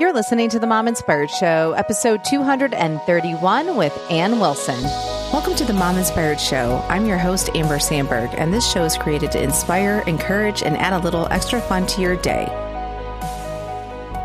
You're 0.00 0.14
listening 0.14 0.48
to 0.48 0.58
the 0.58 0.66
Mom 0.66 0.88
Inspired 0.88 1.30
Show, 1.30 1.72
episode 1.72 2.24
231 2.24 3.76
with 3.76 3.92
Ann 4.10 4.40
Wilson. 4.40 4.82
Welcome 5.30 5.54
to 5.56 5.66
the 5.66 5.74
Mom 5.74 5.98
Inspired 5.98 6.40
Show. 6.40 6.82
I'm 6.88 7.04
your 7.04 7.18
host, 7.18 7.50
Amber 7.54 7.78
Sandberg, 7.78 8.30
and 8.38 8.54
this 8.54 8.66
show 8.72 8.84
is 8.84 8.96
created 8.96 9.30
to 9.32 9.42
inspire, 9.42 10.02
encourage, 10.06 10.62
and 10.62 10.78
add 10.78 10.94
a 10.94 10.98
little 10.98 11.28
extra 11.30 11.60
fun 11.60 11.86
to 11.88 12.00
your 12.00 12.16
day. 12.16 12.46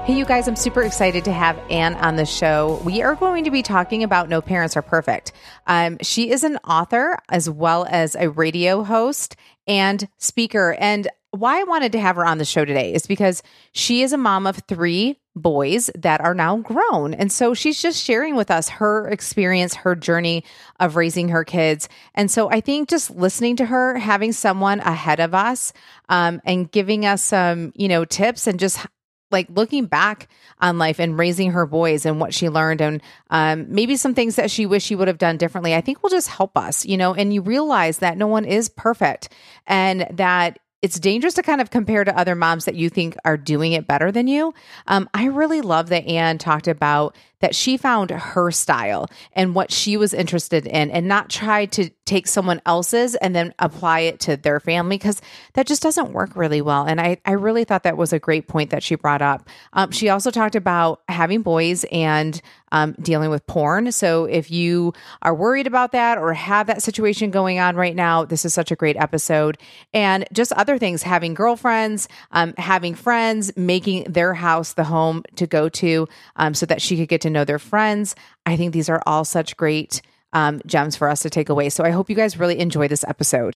Hey, 0.05 0.17
you 0.17 0.23
guys, 0.23 0.47
I'm 0.47 0.55
super 0.55 0.83
excited 0.83 1.25
to 1.25 1.33
have 1.33 1.59
Ann 1.69 1.95
on 1.95 2.15
the 2.15 2.25
show. 2.25 2.81
We 2.85 3.01
are 3.01 3.15
going 3.15 3.43
to 3.43 3.51
be 3.51 3.61
talking 3.61 4.03
about 4.03 4.29
No 4.29 4.41
Parents 4.41 4.77
Are 4.77 4.81
Perfect. 4.81 5.33
Um, 5.67 5.97
she 6.01 6.31
is 6.31 6.45
an 6.45 6.55
author 6.63 7.17
as 7.27 7.49
well 7.49 7.85
as 7.89 8.15
a 8.15 8.29
radio 8.29 8.85
host 8.85 9.35
and 9.67 10.07
speaker. 10.17 10.77
And 10.79 11.09
why 11.39 11.59
I 11.59 11.63
wanted 11.63 11.91
to 11.93 11.99
have 11.99 12.15
her 12.15 12.25
on 12.25 12.37
the 12.37 12.45
show 12.45 12.65
today 12.65 12.93
is 12.93 13.07
because 13.07 13.43
she 13.71 14.01
is 14.01 14.13
a 14.13 14.17
mom 14.17 14.47
of 14.47 14.61
three 14.67 15.19
boys 15.35 15.89
that 15.95 16.21
are 16.21 16.33
now 16.33 16.57
grown. 16.57 17.13
And 17.13 17.31
so 17.31 17.53
she's 17.53 17.81
just 17.81 18.03
sharing 18.03 18.35
with 18.35 18.49
us 18.49 18.69
her 18.69 19.07
experience, 19.07 19.75
her 19.75 19.95
journey 19.95 20.43
of 20.79 20.95
raising 20.95 21.29
her 21.29 21.43
kids. 21.43 21.87
And 22.15 22.29
so 22.29 22.49
I 22.49 22.61
think 22.61 22.89
just 22.89 23.11
listening 23.11 23.55
to 23.57 23.65
her, 23.65 23.97
having 23.97 24.33
someone 24.33 24.79
ahead 24.79 25.19
of 25.19 25.33
us 25.33 25.73
um, 26.09 26.41
and 26.43 26.71
giving 26.71 27.05
us 27.05 27.21
some, 27.21 27.71
you 27.75 27.87
know, 27.87 28.03
tips 28.03 28.47
and 28.47 28.59
just 28.59 28.85
like 29.31 29.47
looking 29.49 29.85
back 29.85 30.29
on 30.59 30.77
life 30.77 30.99
and 30.99 31.17
raising 31.17 31.51
her 31.51 31.65
boys 31.65 32.05
and 32.05 32.19
what 32.19 32.33
she 32.33 32.49
learned 32.49 32.81
and 32.81 33.01
um, 33.29 33.65
maybe 33.69 33.95
some 33.95 34.13
things 34.13 34.35
that 34.37 34.49
she 34.49 34.65
wish 34.65 34.83
she 34.83 34.95
would 34.95 35.07
have 35.07 35.17
done 35.17 35.37
differently 35.37 35.75
i 35.75 35.81
think 35.81 36.01
will 36.01 36.09
just 36.09 36.29
help 36.29 36.57
us 36.57 36.85
you 36.85 36.95
know 36.95 37.13
and 37.13 37.33
you 37.33 37.41
realize 37.41 37.97
that 37.99 38.17
no 38.17 38.27
one 38.27 38.45
is 38.45 38.69
perfect 38.69 39.29
and 39.65 40.07
that 40.11 40.59
it's 40.81 40.99
dangerous 40.99 41.33
to 41.35 41.43
kind 41.43 41.61
of 41.61 41.69
compare 41.71 42.03
to 42.03 42.17
other 42.17 42.35
moms 42.35 42.65
that 42.65 42.75
you 42.75 42.89
think 42.89 43.15
are 43.25 43.37
doing 43.37 43.73
it 43.73 43.87
better 43.87 44.11
than 44.11 44.27
you. 44.27 44.53
Um, 44.87 45.09
I 45.13 45.25
really 45.25 45.61
love 45.61 45.89
that 45.89 46.05
Ann 46.05 46.37
talked 46.37 46.67
about 46.67 47.15
that 47.39 47.55
she 47.55 47.77
found 47.77 48.09
her 48.09 48.51
style 48.51 49.09
and 49.33 49.53
what 49.53 49.71
she 49.71 49.97
was 49.97 50.13
interested 50.13 50.65
in 50.65 50.89
and 50.91 51.07
not 51.07 51.29
try 51.29 51.65
to 51.65 51.89
take 52.05 52.25
someone 52.25 52.61
else's 52.65 53.15
and 53.15 53.35
then 53.35 53.53
apply 53.59 53.99
it 53.99 54.19
to 54.21 54.37
their 54.37 54.59
family 54.59 54.97
because 54.97 55.21
that 55.53 55.67
just 55.67 55.83
doesn't 55.83 56.13
work 56.13 56.35
really 56.35 56.61
well. 56.61 56.85
And 56.85 56.99
I, 56.99 57.17
I 57.25 57.33
really 57.33 57.65
thought 57.65 57.83
that 57.83 57.97
was 57.97 58.13
a 58.13 58.19
great 58.19 58.47
point 58.47 58.69
that 58.71 58.81
she 58.81 58.95
brought 58.95 59.21
up. 59.21 59.47
Um, 59.73 59.91
she 59.91 60.09
also 60.09 60.31
talked 60.31 60.55
about 60.55 61.01
having 61.09 61.41
boys 61.41 61.85
and 61.91 62.41
um, 62.71 62.95
dealing 63.01 63.29
with 63.29 63.45
porn. 63.47 63.91
So 63.91 64.25
if 64.25 64.51
you 64.51 64.93
are 65.21 65.33
worried 65.33 65.67
about 65.67 65.91
that 65.93 66.17
or 66.17 66.33
have 66.33 66.67
that 66.67 66.83
situation 66.83 67.31
going 67.31 67.59
on 67.59 67.75
right 67.75 67.95
now, 67.95 68.25
this 68.25 68.45
is 68.45 68.53
such 68.53 68.71
a 68.71 68.75
great 68.75 68.97
episode. 68.97 69.57
And 69.93 70.25
just 70.33 70.51
other 70.53 70.77
things 70.77 71.03
having 71.03 71.33
girlfriends, 71.33 72.07
um, 72.31 72.53
having 72.57 72.95
friends, 72.95 73.55
making 73.55 74.03
their 74.05 74.33
house 74.33 74.73
the 74.73 74.83
home 74.83 75.23
to 75.35 75.47
go 75.47 75.69
to 75.69 76.07
um, 76.35 76.53
so 76.53 76.65
that 76.65 76.81
she 76.81 76.97
could 76.97 77.07
get 77.07 77.21
to 77.21 77.26
know 77.29 77.45
their 77.45 77.59
friends. 77.59 78.15
I 78.45 78.57
think 78.57 78.73
these 78.73 78.89
are 78.89 79.01
all 79.05 79.25
such 79.25 79.57
great 79.57 80.01
um, 80.33 80.61
gems 80.65 80.95
for 80.95 81.09
us 81.09 81.21
to 81.21 81.29
take 81.29 81.49
away. 81.49 81.69
So 81.69 81.83
I 81.83 81.91
hope 81.91 82.09
you 82.09 82.15
guys 82.15 82.37
really 82.39 82.59
enjoy 82.59 82.87
this 82.87 83.03
episode. 83.07 83.53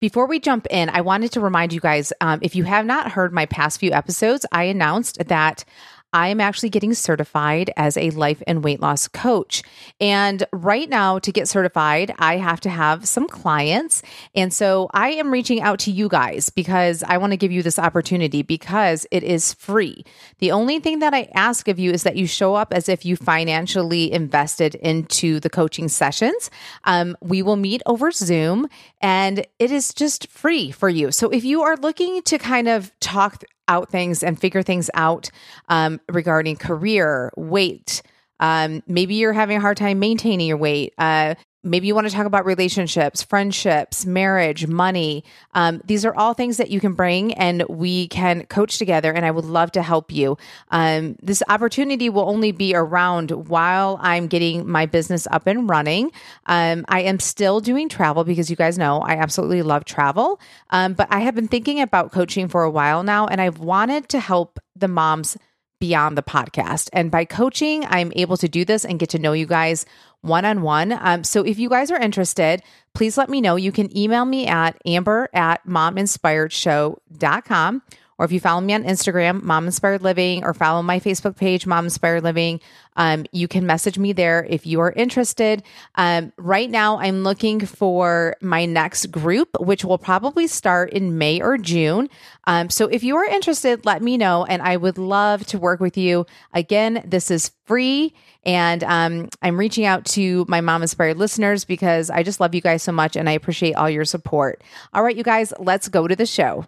Before 0.00 0.26
we 0.26 0.40
jump 0.40 0.66
in, 0.70 0.88
I 0.88 1.02
wanted 1.02 1.32
to 1.32 1.40
remind 1.40 1.74
you 1.74 1.80
guys 1.80 2.12
um, 2.22 2.38
if 2.42 2.56
you 2.56 2.64
have 2.64 2.86
not 2.86 3.12
heard 3.12 3.34
my 3.34 3.44
past 3.44 3.78
few 3.78 3.92
episodes, 3.92 4.46
I 4.50 4.64
announced 4.64 5.18
that 5.26 5.64
I 6.12 6.28
am 6.28 6.40
actually 6.40 6.70
getting 6.70 6.94
certified 6.94 7.70
as 7.76 7.96
a 7.96 8.10
life 8.10 8.42
and 8.46 8.64
weight 8.64 8.80
loss 8.80 9.06
coach. 9.08 9.62
And 10.00 10.44
right 10.52 10.88
now, 10.88 11.18
to 11.20 11.32
get 11.32 11.48
certified, 11.48 12.14
I 12.18 12.36
have 12.38 12.60
to 12.60 12.70
have 12.70 13.06
some 13.06 13.28
clients. 13.28 14.02
And 14.34 14.52
so 14.52 14.88
I 14.92 15.10
am 15.10 15.30
reaching 15.30 15.60
out 15.60 15.78
to 15.80 15.90
you 15.90 16.08
guys 16.08 16.50
because 16.50 17.02
I 17.04 17.18
want 17.18 17.32
to 17.32 17.36
give 17.36 17.52
you 17.52 17.62
this 17.62 17.78
opportunity 17.78 18.42
because 18.42 19.06
it 19.10 19.22
is 19.22 19.54
free. 19.54 20.04
The 20.38 20.52
only 20.52 20.80
thing 20.80 20.98
that 20.98 21.14
I 21.14 21.28
ask 21.34 21.68
of 21.68 21.78
you 21.78 21.92
is 21.92 22.02
that 22.02 22.16
you 22.16 22.26
show 22.26 22.54
up 22.54 22.72
as 22.72 22.88
if 22.88 23.04
you 23.04 23.16
financially 23.16 24.12
invested 24.12 24.74
into 24.76 25.40
the 25.40 25.50
coaching 25.50 25.88
sessions. 25.88 26.50
Um, 26.84 27.16
we 27.20 27.42
will 27.42 27.56
meet 27.56 27.82
over 27.86 28.10
Zoom 28.10 28.68
and 29.00 29.46
it 29.58 29.70
is 29.70 29.94
just 29.94 30.28
free 30.28 30.70
for 30.70 30.88
you. 30.88 31.12
So 31.12 31.30
if 31.30 31.44
you 31.44 31.62
are 31.62 31.76
looking 31.76 32.22
to 32.22 32.38
kind 32.38 32.68
of 32.68 32.92
talk 33.00 33.44
out 33.70 33.88
things 33.88 34.22
and 34.22 34.38
figure 34.38 34.62
things 34.62 34.90
out 34.94 35.30
um, 35.68 36.00
regarding 36.08 36.56
career, 36.56 37.30
weight. 37.36 38.02
Um, 38.40 38.82
maybe 38.86 39.14
you're 39.14 39.32
having 39.32 39.58
a 39.58 39.60
hard 39.60 39.76
time 39.76 39.98
maintaining 40.00 40.48
your 40.48 40.56
weight. 40.56 40.92
Uh, 40.98 41.36
maybe 41.62 41.86
you 41.86 41.94
want 41.94 42.08
to 42.08 42.14
talk 42.14 42.26
about 42.26 42.46
relationships, 42.46 43.22
friendships, 43.22 44.06
marriage, 44.06 44.66
money. 44.66 45.24
Um, 45.52 45.82
these 45.84 46.04
are 46.04 46.14
all 46.14 46.32
things 46.32 46.56
that 46.56 46.70
you 46.70 46.80
can 46.80 46.94
bring 46.94 47.34
and 47.34 47.64
we 47.68 48.08
can 48.08 48.46
coach 48.46 48.78
together. 48.78 49.12
And 49.12 49.26
I 49.26 49.30
would 49.30 49.44
love 49.44 49.72
to 49.72 49.82
help 49.82 50.12
you. 50.12 50.38
Um, 50.70 51.16
this 51.22 51.42
opportunity 51.48 52.08
will 52.08 52.28
only 52.28 52.52
be 52.52 52.74
around 52.74 53.30
while 53.30 53.98
I'm 54.00 54.26
getting 54.26 54.68
my 54.68 54.86
business 54.86 55.26
up 55.30 55.46
and 55.46 55.68
running. 55.68 56.12
Um, 56.46 56.84
I 56.88 57.02
am 57.02 57.20
still 57.20 57.60
doing 57.60 57.88
travel 57.88 58.24
because 58.24 58.48
you 58.48 58.56
guys 58.56 58.78
know 58.78 59.00
I 59.00 59.14
absolutely 59.16 59.62
love 59.62 59.84
travel. 59.84 60.40
Um, 60.70 60.94
but 60.94 61.08
I 61.10 61.20
have 61.20 61.34
been 61.34 61.48
thinking 61.48 61.80
about 61.80 62.12
coaching 62.12 62.48
for 62.48 62.62
a 62.62 62.70
while 62.70 63.02
now 63.02 63.26
and 63.26 63.40
I've 63.40 63.58
wanted 63.58 64.08
to 64.10 64.20
help 64.20 64.58
the 64.74 64.88
moms 64.88 65.36
beyond 65.80 66.16
the 66.16 66.22
podcast. 66.22 66.90
And 66.92 67.10
by 67.10 67.24
coaching, 67.24 67.84
I'm 67.86 68.12
able 68.14 68.36
to 68.36 68.48
do 68.48 68.64
this 68.64 68.84
and 68.84 69.00
get 69.00 69.08
to 69.10 69.18
know 69.18 69.32
you 69.32 69.46
guys 69.46 69.84
one 70.20 70.44
on 70.44 70.62
one. 70.62 71.24
So 71.24 71.44
if 71.44 71.58
you 71.58 71.68
guys 71.68 71.90
are 71.90 71.98
interested, 71.98 72.62
please 72.94 73.18
let 73.18 73.28
me 73.30 73.40
know. 73.40 73.56
You 73.56 73.72
can 73.72 73.96
email 73.96 74.24
me 74.24 74.46
at 74.46 74.80
amber 74.86 75.28
at 75.32 75.66
mominspiredshow.com. 75.66 77.82
Or 78.18 78.24
if 78.26 78.32
you 78.32 78.38
follow 78.38 78.60
me 78.60 78.74
on 78.74 78.84
Instagram, 78.84 79.42
Mom 79.42 79.64
Inspired 79.64 80.02
Living, 80.02 80.44
or 80.44 80.52
follow 80.52 80.82
my 80.82 81.00
Facebook 81.00 81.38
page, 81.38 81.66
Mom 81.66 81.86
Inspired 81.86 82.22
Living, 82.22 82.60
um, 82.96 83.26
you 83.32 83.48
can 83.48 83.66
message 83.66 83.98
me 83.98 84.12
there 84.12 84.46
if 84.48 84.66
you 84.66 84.80
are 84.80 84.92
interested. 84.92 85.62
Um, 85.94 86.32
right 86.36 86.70
now, 86.70 86.98
I'm 86.98 87.22
looking 87.22 87.64
for 87.64 88.36
my 88.40 88.64
next 88.66 89.10
group, 89.10 89.48
which 89.60 89.84
will 89.84 89.98
probably 89.98 90.46
start 90.46 90.90
in 90.90 91.18
May 91.18 91.40
or 91.40 91.56
June. 91.58 92.08
Um, 92.46 92.70
so 92.70 92.88
if 92.88 93.02
you 93.02 93.16
are 93.16 93.24
interested, 93.24 93.84
let 93.84 94.02
me 94.02 94.16
know, 94.16 94.44
and 94.44 94.62
I 94.62 94.76
would 94.76 94.98
love 94.98 95.46
to 95.46 95.58
work 95.58 95.80
with 95.80 95.96
you. 95.96 96.26
Again, 96.52 97.02
this 97.06 97.30
is 97.30 97.52
free. 97.64 98.14
And 98.44 98.82
um, 98.84 99.28
I'm 99.42 99.58
reaching 99.58 99.84
out 99.84 100.04
to 100.06 100.46
my 100.48 100.60
mom 100.60 100.82
inspired 100.82 101.18
listeners 101.18 101.64
because 101.64 102.08
I 102.08 102.22
just 102.22 102.40
love 102.40 102.54
you 102.54 102.62
guys 102.62 102.82
so 102.82 102.92
much 102.92 103.14
and 103.14 103.28
I 103.28 103.32
appreciate 103.32 103.74
all 103.74 103.90
your 103.90 104.06
support. 104.06 104.62
All 104.94 105.02
right, 105.02 105.16
you 105.16 105.22
guys, 105.22 105.52
let's 105.58 105.88
go 105.88 106.08
to 106.08 106.16
the 106.16 106.26
show. 106.26 106.66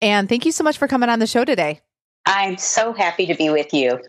And 0.00 0.28
thank 0.28 0.46
you 0.46 0.52
so 0.52 0.64
much 0.64 0.78
for 0.78 0.88
coming 0.88 1.08
on 1.08 1.18
the 1.18 1.26
show 1.26 1.44
today. 1.44 1.80
I'm 2.24 2.56
so 2.56 2.92
happy 2.92 3.26
to 3.26 3.34
be 3.34 3.50
with 3.50 3.74
you. 3.74 4.00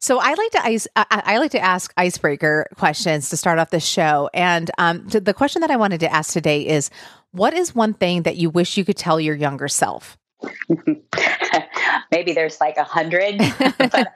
So 0.00 0.20
I 0.20 0.34
like 0.34 0.50
to 0.52 0.64
ice, 0.64 0.86
I, 0.94 1.22
I, 1.26 1.38
like 1.38 1.50
to 1.52 1.60
ask 1.60 1.92
icebreaker 1.96 2.68
questions 2.76 3.30
to 3.30 3.36
start 3.36 3.58
off 3.58 3.70
the 3.70 3.80
show. 3.80 4.30
And 4.32 4.70
um, 4.78 5.06
the 5.08 5.34
question 5.34 5.60
that 5.60 5.70
I 5.70 5.76
wanted 5.76 6.00
to 6.00 6.12
ask 6.12 6.32
today 6.32 6.66
is, 6.66 6.90
what 7.32 7.52
is 7.52 7.74
one 7.74 7.94
thing 7.94 8.22
that 8.22 8.36
you 8.36 8.48
wish 8.48 8.76
you 8.76 8.84
could 8.84 8.96
tell 8.96 9.20
your 9.20 9.34
younger 9.34 9.66
self? 9.66 10.16
maybe 12.12 12.32
there's 12.32 12.60
like 12.60 12.76
a 12.76 12.84
hundred, 12.84 13.38
but, 13.78 14.08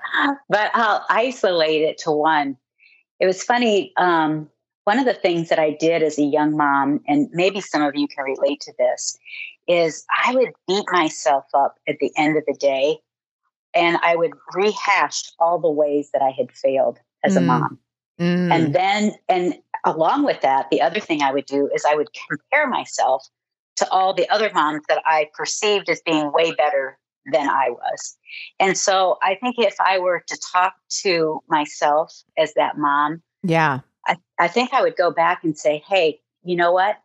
but 0.48 0.70
I'll 0.72 1.04
isolate 1.10 1.82
it 1.82 1.98
to 1.98 2.12
one. 2.12 2.56
It 3.18 3.26
was 3.26 3.42
funny. 3.42 3.92
Um, 3.96 4.48
one 4.84 4.98
of 4.98 5.04
the 5.04 5.14
things 5.14 5.48
that 5.48 5.58
I 5.58 5.76
did 5.78 6.02
as 6.02 6.18
a 6.18 6.22
young 6.22 6.56
mom, 6.56 7.00
and 7.06 7.28
maybe 7.32 7.60
some 7.60 7.82
of 7.82 7.94
you 7.96 8.08
can 8.08 8.24
relate 8.24 8.60
to 8.62 8.72
this, 8.78 9.18
is 9.68 10.04
I 10.24 10.34
would 10.34 10.50
beat 10.66 10.84
myself 10.90 11.44
up 11.54 11.76
at 11.88 11.98
the 12.00 12.10
end 12.16 12.36
of 12.36 12.44
the 12.46 12.54
day 12.54 12.98
and 13.74 13.98
I 14.02 14.16
would 14.16 14.32
rehash 14.54 15.22
all 15.38 15.58
the 15.58 15.70
ways 15.70 16.10
that 16.12 16.22
I 16.22 16.30
had 16.30 16.52
failed 16.52 16.98
as 17.24 17.34
mm. 17.34 17.38
a 17.38 17.40
mom. 17.40 17.78
Mm. 18.20 18.52
And 18.52 18.74
then, 18.74 19.12
and 19.28 19.54
along 19.84 20.24
with 20.24 20.40
that, 20.42 20.68
the 20.70 20.80
other 20.80 21.00
thing 21.00 21.22
I 21.22 21.32
would 21.32 21.46
do 21.46 21.68
is 21.74 21.84
I 21.84 21.94
would 21.94 22.08
compare 22.28 22.68
myself 22.68 23.26
to 23.76 23.88
all 23.90 24.14
the 24.14 24.28
other 24.28 24.50
moms 24.52 24.82
that 24.88 25.02
I 25.06 25.30
perceived 25.34 25.88
as 25.88 26.02
being 26.02 26.30
way 26.32 26.52
better 26.52 26.98
than 27.32 27.48
I 27.48 27.70
was. 27.70 28.16
And 28.58 28.76
so 28.76 29.18
I 29.22 29.36
think 29.36 29.56
if 29.58 29.76
I 29.80 29.98
were 29.98 30.22
to 30.26 30.40
talk 30.52 30.74
to 31.02 31.40
myself 31.48 32.12
as 32.36 32.52
that 32.54 32.76
mom, 32.76 33.22
yeah, 33.42 33.80
I, 34.06 34.16
I 34.38 34.48
think 34.48 34.72
I 34.72 34.82
would 34.82 34.96
go 34.96 35.10
back 35.10 35.44
and 35.44 35.56
say, 35.56 35.82
hey, 35.86 36.20
you 36.42 36.56
know 36.56 36.72
what? 36.72 36.96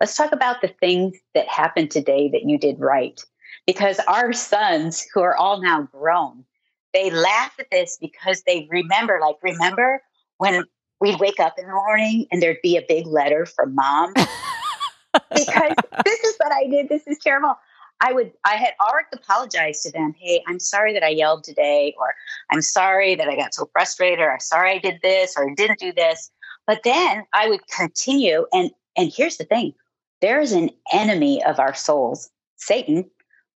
Let's 0.00 0.16
talk 0.16 0.32
about 0.32 0.62
the 0.62 0.68
things 0.80 1.16
that 1.34 1.48
happened 1.48 1.90
today 1.90 2.30
that 2.32 2.44
you 2.44 2.58
did 2.58 2.80
right. 2.80 3.20
Because 3.66 4.00
our 4.08 4.32
sons, 4.32 5.06
who 5.12 5.20
are 5.20 5.36
all 5.36 5.60
now 5.60 5.82
grown, 5.82 6.44
they 6.92 7.10
laugh 7.10 7.52
at 7.58 7.70
this 7.70 7.98
because 8.00 8.42
they 8.46 8.66
remember, 8.70 9.18
like, 9.20 9.36
remember 9.42 10.02
when 10.38 10.64
we'd 11.00 11.20
wake 11.20 11.38
up 11.38 11.58
in 11.58 11.66
the 11.66 11.72
morning 11.72 12.26
and 12.32 12.42
there'd 12.42 12.62
be 12.62 12.76
a 12.76 12.84
big 12.86 13.06
letter 13.06 13.46
from 13.46 13.74
mom? 13.74 14.12
because 15.34 15.74
this 16.04 16.20
is 16.20 16.34
what 16.38 16.52
I 16.52 16.66
did. 16.66 16.88
This 16.88 17.06
is 17.06 17.18
terrible. 17.18 17.56
I 18.00 18.12
would 18.12 18.32
I 18.44 18.56
had 18.56 18.72
already 18.80 19.08
apologized 19.12 19.82
to 19.82 19.92
them. 19.92 20.14
Hey, 20.18 20.42
I'm 20.48 20.58
sorry 20.58 20.92
that 20.94 21.02
I 21.02 21.08
yelled 21.08 21.44
today, 21.44 21.94
or 21.98 22.14
I'm 22.50 22.62
sorry 22.62 23.14
that 23.14 23.28
I 23.28 23.36
got 23.36 23.54
so 23.54 23.68
frustrated, 23.72 24.20
or 24.20 24.32
I'm 24.32 24.40
sorry 24.40 24.72
I 24.72 24.78
did 24.78 25.00
this 25.02 25.34
or 25.36 25.52
didn't 25.54 25.78
do 25.78 25.92
this. 25.92 26.30
But 26.66 26.82
then 26.82 27.24
I 27.34 27.48
would 27.48 27.66
continue 27.68 28.46
and 28.52 28.70
and 28.96 29.12
here's 29.14 29.36
the 29.36 29.44
thing. 29.44 29.74
There 30.20 30.40
is 30.40 30.52
an 30.52 30.70
enemy 30.92 31.42
of 31.44 31.58
our 31.58 31.74
souls, 31.74 32.30
Satan, 32.56 33.10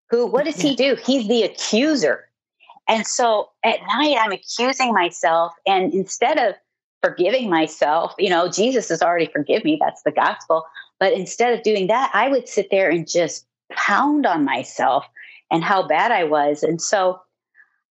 who 0.09 0.27
what 0.27 0.45
does 0.45 0.61
he 0.61 0.75
do? 0.75 0.95
He's 1.03 1.27
the 1.27 1.43
accuser. 1.43 2.29
And 2.87 3.05
so 3.07 3.49
at 3.63 3.79
night, 3.87 4.17
I'm 4.19 4.31
accusing 4.31 4.93
myself. 4.93 5.53
And 5.65 5.93
instead 5.93 6.37
of 6.37 6.55
forgiving 7.01 7.49
myself, 7.49 8.13
you 8.19 8.29
know, 8.29 8.49
Jesus 8.49 8.89
has 8.89 9.01
already 9.01 9.27
forgiven 9.27 9.63
me. 9.65 9.77
That's 9.79 10.03
the 10.03 10.11
gospel. 10.11 10.65
But 10.99 11.13
instead 11.13 11.53
of 11.53 11.63
doing 11.63 11.87
that, 11.87 12.11
I 12.13 12.29
would 12.29 12.47
sit 12.47 12.69
there 12.71 12.89
and 12.89 13.07
just 13.07 13.45
pound 13.71 14.25
on 14.25 14.45
myself 14.45 15.05
and 15.51 15.63
how 15.63 15.87
bad 15.87 16.11
I 16.11 16.23
was. 16.23 16.63
And 16.63 16.81
so 16.81 17.19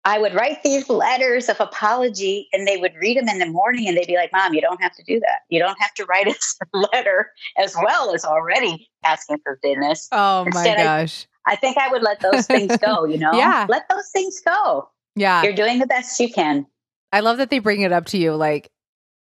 I 0.04 0.18
would 0.18 0.34
write 0.34 0.62
these 0.64 0.88
letters 0.88 1.48
of 1.48 1.60
apology 1.60 2.48
and 2.52 2.66
they 2.66 2.76
would 2.76 2.92
read 3.00 3.18
them 3.18 3.28
in 3.28 3.38
the 3.38 3.46
morning 3.46 3.86
and 3.86 3.96
they'd 3.96 4.06
be 4.06 4.16
like, 4.16 4.32
Mom, 4.32 4.52
you 4.52 4.60
don't 4.60 4.82
have 4.82 4.94
to 4.96 5.04
do 5.04 5.20
that. 5.20 5.40
You 5.48 5.60
don't 5.60 5.80
have 5.80 5.94
to 5.94 6.04
write 6.06 6.26
us 6.26 6.58
a 6.74 6.78
letter 6.92 7.30
as 7.56 7.76
well 7.80 8.12
as 8.12 8.24
already 8.24 8.88
asking 9.04 9.38
for 9.44 9.58
forgiveness. 9.62 10.08
Oh 10.10 10.44
Instead, 10.44 10.78
my 10.78 10.82
gosh. 10.82 11.28
I, 11.46 11.52
I, 11.52 11.56
think 11.56 11.78
I 11.78 11.88
would 11.88 12.02
let 12.02 12.20
those 12.20 12.46
things 12.46 12.76
go, 12.78 13.04
you 13.04 13.18
know? 13.18 13.32
yeah. 13.32 13.66
Let 13.68 13.88
those 13.88 14.10
things 14.12 14.40
go. 14.44 14.88
Yeah. 15.14 15.42
You're 15.42 15.54
doing 15.54 15.78
the 15.78 15.86
best 15.86 16.18
you 16.18 16.32
can. 16.32 16.66
I 17.12 17.20
love 17.20 17.36
that 17.36 17.50
they 17.50 17.60
bring 17.60 17.82
it 17.82 17.92
up 17.92 18.06
to 18.06 18.18
you 18.18 18.34
like 18.34 18.70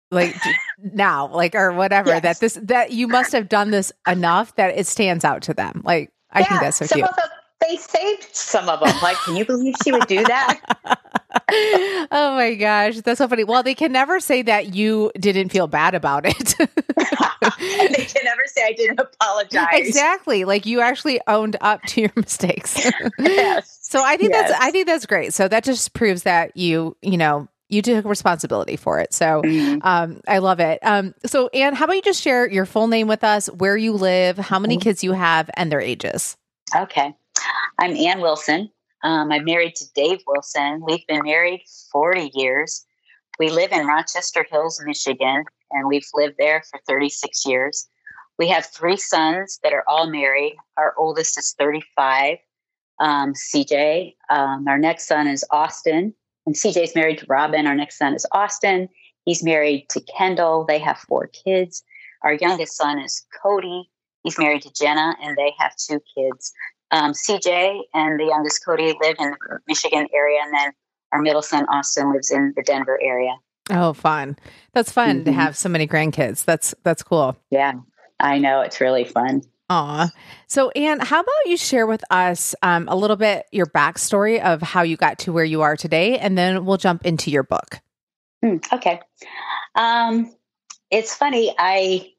like 0.09 0.35
now, 0.77 1.27
like 1.33 1.56
or 1.56 1.74
whatever, 1.74 2.09
yes. 2.09 2.21
that 2.21 2.39
this 2.39 2.59
that 2.63 2.91
you 2.91 3.07
must 3.07 3.31
have 3.31 3.50
done 3.50 3.71
this 3.71 3.91
enough 4.07 4.56
that 4.56 4.77
it 4.77 4.85
stands 4.85 5.25
out 5.25 5.41
to 5.44 5.53
them. 5.53 5.81
Like 5.83 6.12
I 6.31 6.41
yeah, 6.41 6.47
think 6.47 6.62
that's 6.62 6.77
so 6.77 6.88
cute. 6.88 7.09
They 7.61 7.77
saved 7.77 8.35
some 8.35 8.69
of 8.69 8.79
them. 8.79 8.95
Like, 9.01 9.17
can 9.17 9.35
you 9.35 9.45
believe 9.45 9.75
she 9.83 9.91
would 9.91 10.07
do 10.07 10.23
that? 10.23 10.59
oh 12.11 12.35
my 12.35 12.55
gosh, 12.55 13.01
that's 13.01 13.19
so 13.19 13.27
funny. 13.27 13.43
Well, 13.43 13.63
they 13.63 13.75
can 13.75 13.91
never 13.91 14.19
say 14.19 14.41
that 14.41 14.73
you 14.75 15.11
didn't 15.19 15.49
feel 15.49 15.67
bad 15.67 15.93
about 15.93 16.25
it. 16.25 16.55
they 16.57 18.05
can 18.05 18.23
never 18.23 18.41
say 18.45 18.65
I 18.65 18.73
didn't 18.75 18.99
apologize. 18.99 19.67
Exactly. 19.73 20.45
Like 20.45 20.65
you 20.65 20.81
actually 20.81 21.19
owned 21.27 21.57
up 21.61 21.81
to 21.83 22.01
your 22.01 22.11
mistakes. 22.15 22.89
yes. 23.19 23.79
So 23.81 24.03
I 24.03 24.17
think 24.17 24.31
yes. 24.31 24.49
that's 24.49 24.63
I 24.63 24.71
think 24.71 24.87
that's 24.87 25.05
great. 25.05 25.33
So 25.33 25.47
that 25.47 25.63
just 25.63 25.93
proves 25.93 26.23
that 26.23 26.55
you, 26.57 26.97
you 27.01 27.17
know, 27.17 27.47
you 27.69 27.81
took 27.81 28.05
responsibility 28.05 28.75
for 28.75 28.99
it. 28.99 29.13
So 29.13 29.41
mm-hmm. 29.41 29.79
um, 29.81 30.21
I 30.27 30.39
love 30.39 30.59
it. 30.59 30.79
Um, 30.81 31.15
so, 31.25 31.47
Ann, 31.49 31.73
how 31.73 31.85
about 31.85 31.95
you 31.95 32.01
just 32.01 32.21
share 32.21 32.49
your 32.49 32.65
full 32.65 32.87
name 32.87 33.07
with 33.07 33.23
us, 33.23 33.47
where 33.47 33.77
you 33.77 33.93
live, 33.93 34.37
how 34.37 34.59
many 34.59 34.75
mm-hmm. 34.75 34.81
kids 34.81 35.03
you 35.03 35.13
have, 35.13 35.49
and 35.55 35.71
their 35.71 35.79
ages? 35.79 36.35
Okay. 36.75 37.15
I'm 37.79 37.95
Ann 37.95 38.21
Wilson. 38.21 38.69
Um, 39.03 39.31
I'm 39.31 39.43
married 39.43 39.75
to 39.77 39.85
Dave 39.95 40.19
Wilson. 40.27 40.83
We've 40.85 41.05
been 41.07 41.23
married 41.23 41.63
40 41.91 42.31
years. 42.35 42.85
We 43.39 43.49
live 43.49 43.71
in 43.71 43.88
Rochester 43.88 44.45
Hills, 44.49 44.79
Michigan, 44.85 45.45
and 45.71 45.88
we've 45.88 46.07
lived 46.13 46.35
there 46.38 46.63
for 46.69 46.79
36 46.88 47.45
years. 47.45 47.88
We 48.38 48.47
have 48.49 48.65
three 48.65 48.97
sons 48.97 49.59
that 49.63 49.73
are 49.73 49.83
all 49.88 50.09
married. 50.09 50.55
Our 50.77 50.93
oldest 50.97 51.39
is 51.39 51.55
35, 51.57 52.38
um, 52.99 53.33
CJ. 53.33 54.15
Um, 54.29 54.67
our 54.67 54.77
next 54.77 55.07
son 55.07 55.27
is 55.27 55.43
Austin, 55.49 56.13
and 56.45 56.55
CJ's 56.55 56.95
married 56.95 57.17
to 57.19 57.25
Robin. 57.27 57.65
Our 57.65 57.75
next 57.75 57.97
son 57.97 58.13
is 58.13 58.27
Austin. 58.31 58.89
He's 59.25 59.43
married 59.43 59.88
to 59.89 60.01
Kendall. 60.01 60.65
They 60.67 60.79
have 60.79 60.97
four 60.97 61.27
kids. 61.27 61.83
Our 62.23 62.33
youngest 62.33 62.75
son 62.77 62.99
is 62.99 63.25
Cody. 63.41 63.89
He's 64.23 64.38
married 64.38 64.61
to 64.63 64.73
Jenna, 64.73 65.15
and 65.23 65.35
they 65.35 65.53
have 65.57 65.75
two 65.75 65.99
kids 66.15 66.53
um, 66.91 67.13
CJ 67.13 67.81
and 67.93 68.19
the 68.19 68.25
youngest 68.25 68.63
Cody 68.65 68.93
live 69.01 69.15
in 69.19 69.31
the 69.31 69.59
Michigan 69.67 70.07
area, 70.13 70.39
and 70.43 70.53
then 70.53 70.71
our 71.11 71.21
middle 71.21 71.41
son 71.41 71.65
Austin 71.65 72.11
lives 72.13 72.31
in 72.31 72.53
the 72.55 72.63
Denver 72.63 72.99
area. 73.01 73.35
Oh, 73.69 73.93
fun! 73.93 74.38
That's 74.73 74.91
fun 74.91 75.17
mm-hmm. 75.17 75.25
to 75.25 75.31
have 75.31 75.57
so 75.57 75.69
many 75.69 75.88
grandkids. 75.88 76.43
That's 76.43 76.75
that's 76.83 77.03
cool. 77.03 77.38
Yeah, 77.49 77.73
I 78.19 78.38
know 78.38 78.61
it's 78.61 78.81
really 78.81 79.05
fun. 79.05 79.43
Aw. 79.69 80.09
So, 80.47 80.69
Ann, 80.71 80.99
how 80.99 81.21
about 81.21 81.45
you 81.45 81.55
share 81.55 81.88
with 81.88 82.03
us 82.09 82.53
um, 82.61 82.89
a 82.89 82.95
little 82.95 83.15
bit 83.15 83.45
your 83.53 83.67
backstory 83.67 84.41
of 84.41 84.61
how 84.61 84.81
you 84.81 84.97
got 84.97 85.19
to 85.19 85.31
where 85.31 85.45
you 85.45 85.61
are 85.61 85.77
today, 85.77 86.17
and 86.19 86.38
then 86.38 86.65
we'll 86.65 86.77
jump 86.77 87.05
into 87.05 87.31
your 87.31 87.43
book. 87.43 87.79
Mm, 88.43 88.61
okay. 88.73 88.99
Um, 89.75 90.35
it's 90.89 91.15
funny. 91.15 91.55
I 91.57 92.11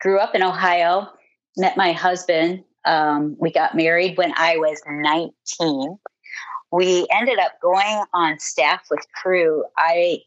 grew 0.00 0.18
up 0.18 0.36
in 0.36 0.42
Ohio, 0.44 1.08
met 1.56 1.76
my 1.76 1.92
husband 1.92 2.62
um, 2.84 3.36
we 3.38 3.50
got 3.50 3.74
married 3.74 4.16
when 4.16 4.32
I 4.36 4.56
was 4.56 4.80
19. 4.86 5.98
We 6.72 7.06
ended 7.10 7.38
up 7.38 7.52
going 7.60 8.04
on 8.14 8.38
staff 8.38 8.82
with 8.90 9.04
Cru. 9.14 9.64
I 9.76 10.20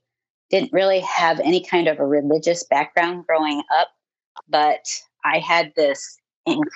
didn't 0.49 0.73
really 0.73 0.99
have 0.99 1.39
any 1.39 1.63
kind 1.63 1.87
of 1.87 1.99
a 1.99 2.05
religious 2.05 2.63
background 2.63 3.25
growing 3.27 3.63
up, 3.75 3.87
but 4.49 4.85
I 5.25 5.39
had 5.39 5.73
this 5.75 6.17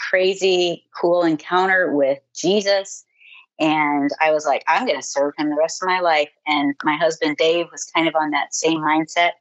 crazy 0.09 0.85
cool 0.99 1.23
encounter 1.23 1.93
with 1.93 2.19
Jesus. 2.35 3.03
And 3.59 4.09
I 4.21 4.31
was 4.31 4.45
like, 4.45 4.63
I'm 4.67 4.85
going 4.85 4.99
to 4.99 5.05
serve 5.05 5.33
him 5.37 5.49
the 5.49 5.55
rest 5.55 5.81
of 5.81 5.87
my 5.87 5.99
life. 5.99 6.29
And 6.45 6.75
my 6.83 6.95
husband, 6.95 7.37
Dave, 7.37 7.67
was 7.71 7.91
kind 7.95 8.07
of 8.07 8.15
on 8.15 8.31
that 8.31 8.53
same 8.53 8.79
mindset. 8.79 9.31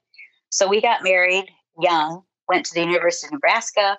So 0.50 0.66
we 0.66 0.80
got 0.80 1.02
married 1.02 1.46
young, 1.80 2.22
went 2.48 2.66
to 2.66 2.74
the 2.74 2.80
University 2.80 3.26
of 3.26 3.34
Nebraska, 3.34 3.98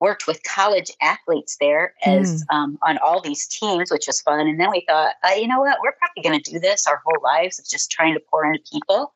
worked 0.00 0.26
with 0.26 0.42
college 0.44 0.90
athletes 1.00 1.56
there 1.60 1.94
as 2.04 2.44
mm. 2.44 2.54
um, 2.54 2.78
on 2.82 2.98
all 2.98 3.20
these 3.20 3.46
teams, 3.46 3.90
which 3.90 4.06
was 4.06 4.20
fun. 4.20 4.46
And 4.46 4.60
then 4.60 4.70
we 4.70 4.84
thought, 4.88 5.14
uh, 5.24 5.34
you 5.34 5.48
know 5.48 5.60
what, 5.60 5.78
we're 5.82 5.92
probably 5.92 6.22
going 6.22 6.40
to 6.40 6.52
do 6.52 6.58
this 6.60 6.86
our 6.86 7.02
whole 7.04 7.22
lives 7.22 7.58
of 7.58 7.66
just 7.68 7.90
trying 7.90 8.14
to 8.14 8.20
pour 8.30 8.46
into 8.46 8.62
people. 8.72 9.12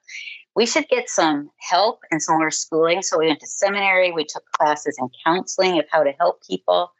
We 0.55 0.67
should 0.67 0.89
get 0.89 1.09
some 1.09 1.51
help 1.59 2.01
and 2.11 2.23
some 2.23 2.39
more 2.39 2.51
schooling. 2.51 3.03
So 3.03 3.19
we 3.19 3.29
went 3.29 3.41
to 3.41 3.47
seminary. 3.47 4.13
We 4.13 4.25
took 4.25 4.45
classes 4.53 4.97
in 4.99 5.09
counseling 5.25 5.79
of 5.79 5.87
how 5.91 6.03
to 6.03 6.13
help 6.13 6.43
people. 6.47 6.93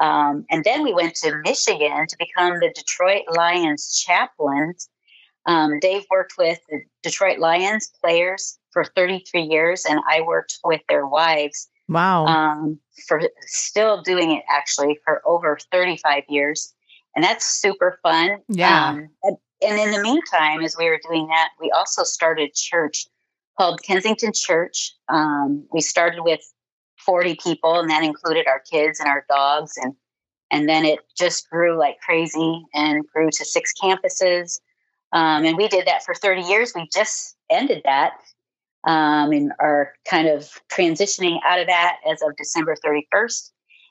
Um, 0.00 0.46
and 0.50 0.64
then 0.64 0.82
we 0.82 0.94
went 0.94 1.14
to 1.16 1.40
Michigan 1.44 2.06
to 2.08 2.16
become 2.18 2.58
the 2.60 2.72
Detroit 2.74 3.22
Lions 3.30 4.02
chaplain. 4.04 4.74
Um, 5.46 5.78
Dave 5.80 6.04
worked 6.10 6.34
with 6.38 6.60
the 6.68 6.80
Detroit 7.02 7.38
Lions 7.38 7.90
players 8.00 8.58
for 8.70 8.84
33 8.84 9.42
years, 9.42 9.84
and 9.88 10.00
I 10.08 10.20
worked 10.20 10.58
with 10.64 10.80
their 10.88 11.06
wives 11.06 11.68
Wow. 11.88 12.26
Um, 12.26 12.78
for 13.06 13.22
still 13.40 14.02
doing 14.02 14.32
it 14.32 14.44
actually 14.48 14.98
for 15.04 15.22
over 15.26 15.58
35 15.72 16.24
years. 16.28 16.74
And 17.16 17.24
that's 17.24 17.46
super 17.46 17.98
fun. 18.02 18.38
Yeah. 18.48 18.90
Um, 18.90 19.08
and, 19.22 19.36
and 19.62 19.80
in 19.80 19.90
the 19.92 20.02
meantime, 20.02 20.62
as 20.62 20.76
we 20.78 20.88
were 20.88 21.00
doing 21.08 21.26
that, 21.28 21.50
we 21.60 21.70
also 21.70 22.04
started 22.04 22.54
church 22.54 23.06
called 23.56 23.82
Kensington 23.82 24.32
Church. 24.32 24.92
Um, 25.08 25.66
we 25.72 25.80
started 25.80 26.22
with 26.22 26.40
40 27.04 27.36
people, 27.42 27.80
and 27.80 27.90
that 27.90 28.04
included 28.04 28.46
our 28.46 28.62
kids 28.70 29.00
and 29.00 29.08
our 29.08 29.24
dogs. 29.28 29.72
And, 29.76 29.94
and 30.50 30.68
then 30.68 30.84
it 30.84 31.00
just 31.16 31.48
grew 31.50 31.78
like 31.78 31.98
crazy 32.00 32.62
and 32.74 33.04
grew 33.08 33.30
to 33.30 33.44
six 33.44 33.72
campuses. 33.82 34.60
Um, 35.12 35.44
and 35.44 35.56
we 35.56 35.68
did 35.68 35.86
that 35.86 36.04
for 36.04 36.14
30 36.14 36.42
years. 36.42 36.72
We 36.74 36.88
just 36.92 37.36
ended 37.50 37.82
that 37.84 38.12
um, 38.88 39.32
and 39.32 39.52
are 39.60 39.92
kind 40.08 40.26
of 40.26 40.50
transitioning 40.72 41.38
out 41.46 41.60
of 41.60 41.66
that 41.66 41.98
as 42.10 42.22
of 42.22 42.34
December 42.36 42.74
31st. 42.82 43.50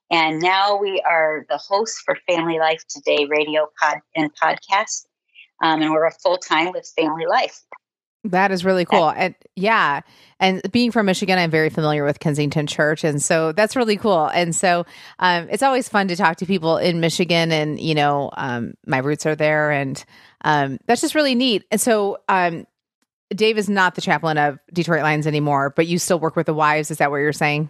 And 0.09 0.41
now 0.41 0.77
we 0.77 1.03
are 1.07 1.45
the 1.49 1.57
host 1.57 1.99
for 2.03 2.17
Family 2.27 2.57
Life 2.57 2.83
Today 2.89 3.27
radio 3.29 3.67
pod 3.79 3.99
and 4.15 4.31
podcast. 4.35 5.05
Um, 5.61 5.83
and 5.83 5.91
we're 5.91 6.07
a 6.07 6.11
full 6.11 6.37
time 6.37 6.71
with 6.71 6.91
Family 6.97 7.27
Life. 7.29 7.61
That 8.23 8.51
is 8.51 8.65
really 8.65 8.85
cool. 8.85 9.09
And 9.09 9.35
yeah. 9.55 10.01
And 10.39 10.63
being 10.71 10.91
from 10.91 11.05
Michigan, 11.05 11.37
I'm 11.37 11.51
very 11.51 11.69
familiar 11.69 12.03
with 12.03 12.19
Kensington 12.19 12.65
Church. 12.65 13.03
And 13.03 13.21
so 13.21 13.51
that's 13.51 13.75
really 13.75 13.97
cool. 13.97 14.25
And 14.25 14.55
so 14.55 14.83
um, 15.19 15.47
it's 15.51 15.61
always 15.61 15.87
fun 15.87 16.07
to 16.07 16.15
talk 16.15 16.37
to 16.37 16.47
people 16.47 16.77
in 16.77 16.99
Michigan. 16.99 17.51
And, 17.51 17.79
you 17.79 17.93
know, 17.93 18.31
um, 18.35 18.73
my 18.87 18.97
roots 18.97 19.27
are 19.27 19.35
there. 19.35 19.69
And 19.69 20.03
um, 20.43 20.79
that's 20.87 21.01
just 21.01 21.13
really 21.13 21.35
neat. 21.35 21.65
And 21.69 21.79
so 21.79 22.17
um, 22.27 22.65
Dave 23.29 23.57
is 23.57 23.69
not 23.69 23.95
the 23.95 24.01
chaplain 24.01 24.37
of 24.37 24.59
Detroit 24.73 25.01
Lions 25.01 25.27
anymore, 25.27 25.73
but 25.75 25.87
you 25.87 25.99
still 25.99 26.19
work 26.19 26.35
with 26.35 26.45
the 26.45 26.53
wives. 26.53 26.91
Is 26.91 26.97
that 26.97 27.11
what 27.11 27.17
you're 27.17 27.33
saying? 27.33 27.69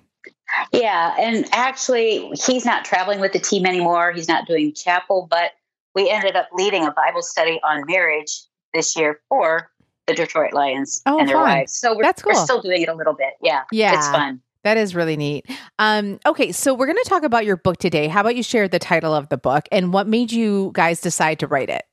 Yeah. 0.71 1.15
And 1.19 1.45
actually, 1.51 2.29
he's 2.45 2.65
not 2.65 2.85
traveling 2.85 3.19
with 3.19 3.33
the 3.33 3.39
team 3.39 3.65
anymore. 3.65 4.11
He's 4.11 4.27
not 4.27 4.47
doing 4.47 4.73
chapel, 4.73 5.27
but 5.29 5.51
we 5.95 6.09
ended 6.09 6.35
up 6.35 6.47
leading 6.53 6.85
a 6.85 6.91
Bible 6.91 7.21
study 7.21 7.59
on 7.63 7.83
marriage 7.87 8.43
this 8.73 8.95
year 8.95 9.19
for 9.29 9.71
the 10.05 10.13
Detroit 10.13 10.53
Lions 10.53 11.01
oh, 11.05 11.19
and 11.19 11.27
their 11.27 11.35
fun. 11.35 11.43
wives. 11.43 11.73
So 11.73 11.95
we're, 11.95 12.03
That's 12.03 12.21
cool. 12.21 12.33
we're 12.33 12.43
still 12.43 12.61
doing 12.61 12.83
it 12.83 12.89
a 12.89 12.93
little 12.93 13.13
bit. 13.13 13.33
Yeah. 13.41 13.63
Yeah. 13.71 13.97
It's 13.97 14.07
fun. 14.07 14.41
That 14.63 14.77
is 14.77 14.95
really 14.95 15.15
neat. 15.15 15.49
Um, 15.79 16.19
okay, 16.25 16.51
so 16.51 16.73
we're 16.73 16.87
going 16.87 16.97
to 17.01 17.09
talk 17.09 17.23
about 17.23 17.45
your 17.45 17.57
book 17.57 17.77
today. 17.77 18.07
How 18.07 18.21
about 18.21 18.35
you 18.35 18.43
share 18.43 18.67
the 18.67 18.79
title 18.79 19.13
of 19.13 19.29
the 19.29 19.37
book 19.37 19.65
and 19.71 19.93
what 19.93 20.07
made 20.07 20.31
you 20.31 20.71
guys 20.73 20.99
decide 20.99 21.39
to 21.39 21.47
write 21.47 21.69
it? 21.69 21.83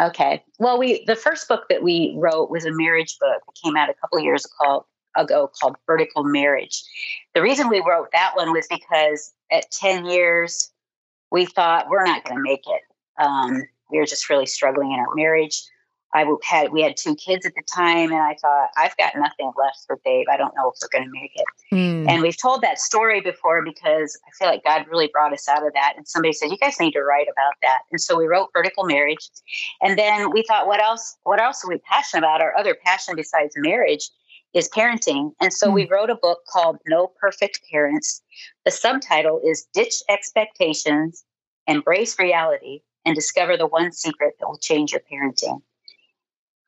Okay. 0.00 0.42
Well, 0.58 0.78
we 0.78 1.04
the 1.04 1.16
first 1.16 1.46
book 1.48 1.64
that 1.68 1.82
we 1.82 2.14
wrote 2.16 2.50
was 2.50 2.64
a 2.64 2.72
marriage 2.72 3.18
book 3.18 3.42
that 3.46 3.62
came 3.62 3.76
out 3.76 3.90
a 3.90 3.94
couple 3.94 4.18
years 4.20 4.46
ago, 4.46 4.86
ago 5.16 5.50
called 5.60 5.76
Vertical 5.86 6.24
Marriage. 6.24 6.82
The 7.34 7.42
reason 7.42 7.68
we 7.68 7.82
wrote 7.86 8.08
that 8.12 8.32
one 8.34 8.52
was 8.52 8.66
because 8.68 9.32
at 9.50 9.70
10 9.70 10.06
years, 10.06 10.70
we 11.30 11.44
thought 11.44 11.88
we're 11.88 12.04
not 12.04 12.24
going 12.24 12.36
to 12.36 12.42
make 12.42 12.64
it. 12.66 12.82
Um, 13.22 13.62
we 13.90 13.98
were 13.98 14.06
just 14.06 14.30
really 14.30 14.46
struggling 14.46 14.92
in 14.92 15.00
our 15.00 15.14
marriage. 15.14 15.60
I 16.12 16.26
had 16.42 16.72
we 16.72 16.82
had 16.82 16.96
two 16.96 17.14
kids 17.14 17.46
at 17.46 17.54
the 17.54 17.62
time, 17.62 18.10
and 18.10 18.20
I 18.20 18.36
thought 18.40 18.70
I've 18.76 18.96
got 18.96 19.14
nothing 19.16 19.52
left 19.56 19.84
for 19.86 20.00
Dave. 20.04 20.26
I 20.30 20.36
don't 20.36 20.54
know 20.56 20.70
if 20.70 20.78
we're 20.82 20.88
going 20.98 21.08
to 21.08 21.20
make 21.20 21.32
it. 21.34 21.44
Mm. 21.72 22.08
And 22.08 22.22
we've 22.22 22.36
told 22.36 22.62
that 22.62 22.80
story 22.80 23.20
before 23.20 23.62
because 23.64 24.18
I 24.26 24.30
feel 24.36 24.48
like 24.48 24.64
God 24.64 24.86
really 24.90 25.08
brought 25.12 25.32
us 25.32 25.48
out 25.48 25.64
of 25.64 25.72
that. 25.74 25.94
And 25.96 26.08
somebody 26.08 26.32
said 26.32 26.50
you 26.50 26.58
guys 26.58 26.80
need 26.80 26.92
to 26.92 27.02
write 27.02 27.28
about 27.30 27.52
that, 27.62 27.80
and 27.92 28.00
so 28.00 28.18
we 28.18 28.26
wrote 28.26 28.48
Vertical 28.52 28.84
Marriage. 28.84 29.30
And 29.80 29.98
then 29.98 30.30
we 30.30 30.42
thought, 30.42 30.66
what 30.66 30.80
else? 30.80 31.16
What 31.22 31.40
else 31.40 31.64
are 31.64 31.68
we 31.68 31.78
passionate 31.78 32.24
about? 32.24 32.42
Our 32.42 32.56
other 32.56 32.76
passion 32.84 33.14
besides 33.16 33.54
marriage 33.56 34.10
is 34.52 34.68
parenting. 34.68 35.32
And 35.40 35.52
so 35.52 35.68
mm. 35.68 35.74
we 35.74 35.88
wrote 35.88 36.10
a 36.10 36.16
book 36.16 36.40
called 36.52 36.78
No 36.86 37.12
Perfect 37.20 37.60
Parents. 37.70 38.22
The 38.64 38.70
subtitle 38.70 39.40
is 39.44 39.66
Ditch 39.72 40.02
Expectations, 40.08 41.24
Embrace 41.66 42.18
Reality, 42.18 42.80
and 43.04 43.14
Discover 43.14 43.56
the 43.56 43.66
One 43.66 43.92
Secret 43.92 44.34
That 44.40 44.48
Will 44.48 44.58
Change 44.58 44.92
Your 44.92 45.02
Parenting. 45.10 45.62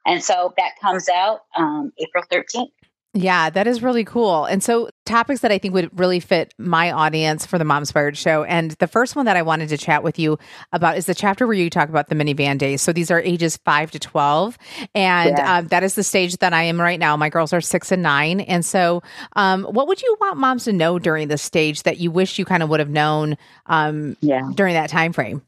And 0.06 0.22
so 0.22 0.52
that 0.56 0.72
comes 0.80 1.08
out 1.08 1.42
um, 1.56 1.92
April 1.98 2.24
13th. 2.30 2.70
Yeah, 3.14 3.50
that 3.50 3.66
is 3.66 3.82
really 3.82 4.04
cool. 4.04 4.46
And 4.46 4.62
so, 4.62 4.88
topics 5.04 5.40
that 5.40 5.52
I 5.52 5.58
think 5.58 5.74
would 5.74 5.98
really 5.98 6.18
fit 6.18 6.54
my 6.56 6.90
audience 6.90 7.44
for 7.44 7.58
the 7.58 7.64
Momspired 7.64 8.16
show. 8.16 8.44
And 8.44 8.70
the 8.72 8.86
first 8.86 9.16
one 9.16 9.26
that 9.26 9.36
I 9.36 9.42
wanted 9.42 9.68
to 9.68 9.76
chat 9.76 10.02
with 10.02 10.18
you 10.18 10.38
about 10.72 10.96
is 10.96 11.04
the 11.04 11.14
chapter 11.14 11.46
where 11.46 11.54
you 11.54 11.68
talk 11.68 11.90
about 11.90 12.08
the 12.08 12.14
minivan 12.14 12.56
days. 12.56 12.80
So, 12.80 12.90
these 12.90 13.10
are 13.10 13.20
ages 13.20 13.58
five 13.66 13.90
to 13.90 13.98
12. 13.98 14.56
And 14.94 15.36
yeah. 15.36 15.58
um, 15.58 15.68
that 15.68 15.82
is 15.82 15.94
the 15.94 16.02
stage 16.02 16.38
that 16.38 16.54
I 16.54 16.62
am 16.62 16.80
right 16.80 16.98
now. 16.98 17.14
My 17.18 17.28
girls 17.28 17.52
are 17.52 17.60
six 17.60 17.92
and 17.92 18.02
nine. 18.02 18.40
And 18.40 18.64
so, 18.64 19.02
um, 19.36 19.64
what 19.64 19.88
would 19.88 20.00
you 20.00 20.16
want 20.18 20.38
moms 20.38 20.64
to 20.64 20.72
know 20.72 20.98
during 20.98 21.28
this 21.28 21.42
stage 21.42 21.82
that 21.82 21.98
you 21.98 22.10
wish 22.10 22.38
you 22.38 22.46
kind 22.46 22.62
of 22.62 22.70
would 22.70 22.80
have 22.80 22.88
known 22.88 23.36
um, 23.66 24.16
yeah. 24.22 24.48
during 24.54 24.72
that 24.72 24.88
time 24.88 25.12
frame? 25.12 25.42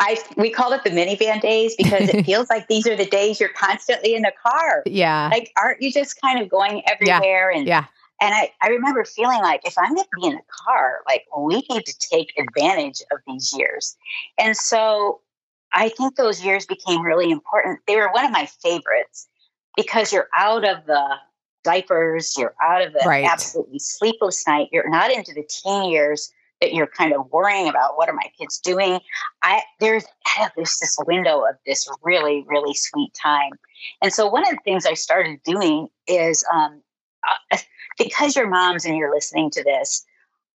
I 0.00 0.18
we 0.36 0.50
call 0.50 0.72
it 0.72 0.84
the 0.84 0.90
minivan 0.90 1.40
days 1.40 1.74
because 1.76 2.08
it 2.08 2.24
feels 2.26 2.48
like 2.48 2.68
these 2.68 2.86
are 2.86 2.96
the 2.96 3.06
days 3.06 3.40
you're 3.40 3.48
constantly 3.50 4.14
in 4.14 4.22
the 4.22 4.32
car. 4.42 4.82
Yeah. 4.86 5.28
Like 5.32 5.52
aren't 5.56 5.82
you 5.82 5.92
just 5.92 6.20
kind 6.20 6.40
of 6.40 6.48
going 6.48 6.82
everywhere 6.86 7.50
yeah. 7.50 7.58
and 7.58 7.66
yeah. 7.66 7.84
And 8.20 8.34
I, 8.34 8.50
I 8.60 8.68
remember 8.68 9.04
feeling 9.04 9.40
like 9.42 9.60
if 9.64 9.78
I'm 9.78 9.94
going 9.94 10.04
to 10.04 10.20
be 10.20 10.26
in 10.26 10.34
the 10.34 10.42
car, 10.64 11.00
like 11.06 11.24
we 11.36 11.64
need 11.70 11.86
to 11.86 11.98
take 11.98 12.32
advantage 12.36 13.00
of 13.12 13.18
these 13.28 13.54
years. 13.56 13.96
And 14.36 14.56
so 14.56 15.20
I 15.72 15.88
think 15.90 16.16
those 16.16 16.44
years 16.44 16.66
became 16.66 17.02
really 17.02 17.30
important. 17.30 17.78
They 17.86 17.96
were 17.96 18.10
one 18.10 18.24
of 18.24 18.32
my 18.32 18.46
favorites 18.46 19.28
because 19.76 20.12
you're 20.12 20.28
out 20.36 20.68
of 20.68 20.86
the 20.86 21.14
diapers, 21.62 22.34
you're 22.36 22.54
out 22.60 22.82
of 22.82 22.92
the 22.92 23.04
right. 23.06 23.24
absolutely 23.24 23.78
sleepless 23.78 24.46
night, 24.48 24.68
you're 24.72 24.88
not 24.88 25.12
into 25.12 25.32
the 25.32 25.44
teen 25.44 25.90
years 25.90 26.32
that 26.60 26.74
you're 26.74 26.88
kind 26.88 27.12
of 27.12 27.30
worrying 27.30 27.68
about 27.68 27.96
what 27.96 28.08
are 28.08 28.14
my 28.14 28.30
kids 28.38 28.58
doing? 28.58 29.00
I 29.42 29.62
there's 29.80 30.04
there's 30.56 30.78
this 30.78 30.96
window 31.06 31.44
of 31.44 31.56
this 31.66 31.88
really 32.02 32.44
really 32.48 32.74
sweet 32.74 33.12
time. 33.14 33.52
And 34.02 34.12
so 34.12 34.28
one 34.28 34.42
of 34.44 34.50
the 34.50 34.60
things 34.64 34.86
i 34.86 34.94
started 34.94 35.40
doing 35.44 35.88
is 36.06 36.44
um, 36.52 36.82
because 37.98 38.36
you're 38.36 38.48
moms 38.48 38.84
and 38.84 38.96
you're 38.96 39.14
listening 39.14 39.50
to 39.50 39.62
this 39.62 40.04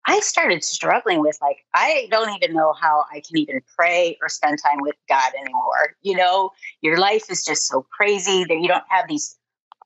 i 0.06 0.20
started 0.20 0.64
struggling 0.64 1.22
with 1.22 1.38
like 1.42 1.58
i 1.74 2.08
don't 2.10 2.36
even 2.36 2.56
know 2.56 2.74
how 2.74 3.06
i 3.12 3.22
can 3.22 3.38
even 3.38 3.62
pray 3.78 4.18
or 4.22 4.30
spend 4.30 4.58
time 4.62 4.78
with 4.82 4.96
god 5.08 5.32
anymore. 5.40 5.96
You 6.02 6.16
know 6.18 6.52
your 6.82 6.98
life 6.98 7.30
is 7.30 7.44
just 7.44 7.68
so 7.68 7.86
crazy 7.92 8.44
that 8.46 8.60
you 8.60 8.68
don't 8.68 8.84
have 8.90 9.08
these 9.08 9.38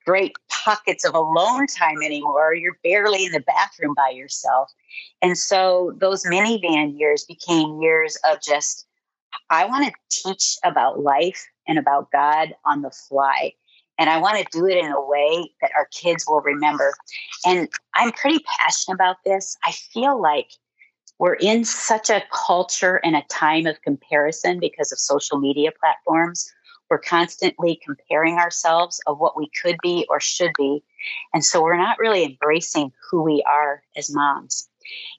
great 0.08 0.38
pockets 0.50 1.04
of 1.04 1.14
alone 1.14 1.68
time 1.68 2.02
anymore. 2.02 2.54
You're 2.54 2.80
barely 2.82 3.26
in 3.26 3.34
the 3.34 3.42
bathroom 3.42 3.94
by 3.94 4.10
yourself. 4.10 4.72
And 5.22 5.38
so 5.38 5.94
those 6.00 6.24
minivan 6.24 6.98
years 6.98 7.26
became 7.26 7.82
years 7.82 8.18
of 8.30 8.42
just, 8.42 8.88
I 9.50 9.66
want 9.66 9.86
to 9.86 9.94
teach 10.10 10.58
about 10.64 11.02
life 11.02 11.46
and 11.68 11.78
about 11.78 12.10
God 12.12 12.56
on 12.66 12.84
the 12.84 12.92
fly. 12.92 13.52
And 14.00 14.10
I 14.10 14.18
want 14.18 14.38
to 14.38 14.58
do 14.58 14.66
it 14.66 14.78
in 14.78 14.92
a 14.92 15.06
way 15.06 15.52
that 15.62 15.72
our 15.76 15.88
kids 15.92 16.26
will 16.26 16.42
remember. 16.42 16.94
And 17.46 17.68
I'm 17.94 18.14
pretty 18.14 18.40
passionate 18.58 18.96
about 18.96 19.18
this. 19.26 19.58
I 19.66 19.74
feel 19.74 20.22
like 20.22 20.52
we're 21.20 21.34
in 21.34 21.66
such 21.66 22.10
a 22.10 22.24
culture 22.32 23.02
and 23.04 23.16
a 23.16 23.24
time 23.24 23.66
of 23.66 23.82
comparison 23.82 24.60
because 24.60 24.92
of 24.92 25.00
social 25.00 25.40
media 25.40 25.72
platforms 25.78 26.54
we're 26.90 27.00
constantly 27.00 27.80
comparing 27.84 28.36
ourselves 28.36 29.02
of 29.08 29.20
what 29.20 29.38
we 29.38 29.50
could 29.62 29.78
be 29.82 30.06
or 30.10 30.20
should 30.20 30.52
be. 30.58 30.84
And 31.34 31.44
so 31.44 31.62
we're 31.62 31.78
not 31.78 32.00
really 32.00 32.24
embracing 32.24 32.92
who 33.10 33.22
we 33.24 33.44
are 33.48 33.84
as 33.96 34.14
moms. 34.14 34.70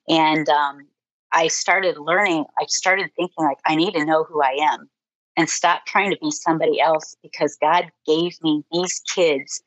And 0.08 0.48
um, 0.48 0.87
I 1.32 1.48
started 1.48 1.98
learning, 1.98 2.46
I 2.58 2.64
started 2.68 3.10
thinking 3.16 3.44
like, 3.44 3.58
I 3.66 3.75
need 3.75 3.92
to 3.94 4.04
know 4.04 4.25
who 4.25 4.42
I 4.42 4.56
am 4.72 4.88
and 5.37 5.48
stop 5.48 5.84
trying 5.87 6.10
to 6.10 6.18
be 6.20 6.30
somebody 6.30 6.80
else 6.80 7.16
because 7.22 7.56
God 7.60 7.90
gave 8.06 8.42
me 8.42 8.64
these 8.72 9.00
kids 9.00 9.62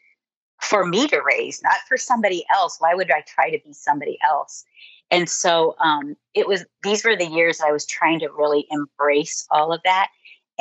for 0.59 0.85
me 0.85 1.07
to 1.07 1.21
raise, 1.21 1.61
not 1.63 1.77
for 1.87 1.97
somebody 1.97 2.45
else. 2.53 2.77
Why 2.79 2.93
would 2.93 3.11
I 3.11 3.21
try 3.21 3.49
to 3.49 3.59
be 3.65 3.73
somebody 3.73 4.17
else? 4.27 4.63
And 5.09 5.29
so 5.29 5.75
um, 5.79 6.15
it 6.33 6.47
was, 6.47 6.65
these 6.83 7.03
were 7.03 7.15
the 7.15 7.25
years 7.25 7.61
I 7.61 7.71
was 7.71 7.85
trying 7.85 8.19
to 8.19 8.29
really 8.29 8.67
embrace 8.71 9.45
all 9.51 9.73
of 9.73 9.81
that 9.83 10.09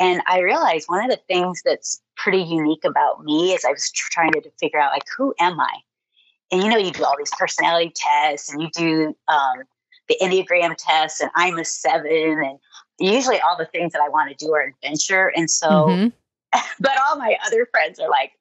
and 0.01 0.21
I 0.25 0.39
realized 0.39 0.89
one 0.89 1.03
of 1.03 1.11
the 1.11 1.21
things 1.27 1.61
that's 1.63 2.01
pretty 2.17 2.41
unique 2.41 2.83
about 2.83 3.23
me 3.23 3.53
is 3.53 3.63
I 3.63 3.71
was 3.71 3.91
trying 3.91 4.31
to 4.31 4.51
figure 4.59 4.79
out 4.79 4.91
like 4.91 5.05
who 5.15 5.35
am 5.39 5.59
I? 5.59 5.75
And 6.51 6.63
you 6.63 6.69
know, 6.69 6.77
you 6.77 6.91
do 6.91 7.05
all 7.05 7.15
these 7.17 7.31
personality 7.37 7.93
tests 7.95 8.51
and 8.51 8.63
you 8.63 8.69
do 8.73 9.15
um, 9.27 9.63
the 10.09 10.17
Enneagram 10.21 10.75
tests, 10.75 11.21
and 11.21 11.29
I'm 11.35 11.57
a 11.59 11.63
seven, 11.63 12.41
and 12.43 12.59
usually 12.99 13.39
all 13.39 13.55
the 13.57 13.67
things 13.67 13.93
that 13.93 14.01
I 14.01 14.09
want 14.09 14.35
to 14.35 14.45
do 14.45 14.51
are 14.53 14.63
adventure. 14.63 15.31
And 15.35 15.49
so, 15.49 15.69
mm-hmm. 15.69 16.07
but 16.79 16.91
all 17.07 17.15
my 17.15 17.37
other 17.45 17.67
friends 17.71 17.99
are 17.99 18.09
like, 18.09 18.31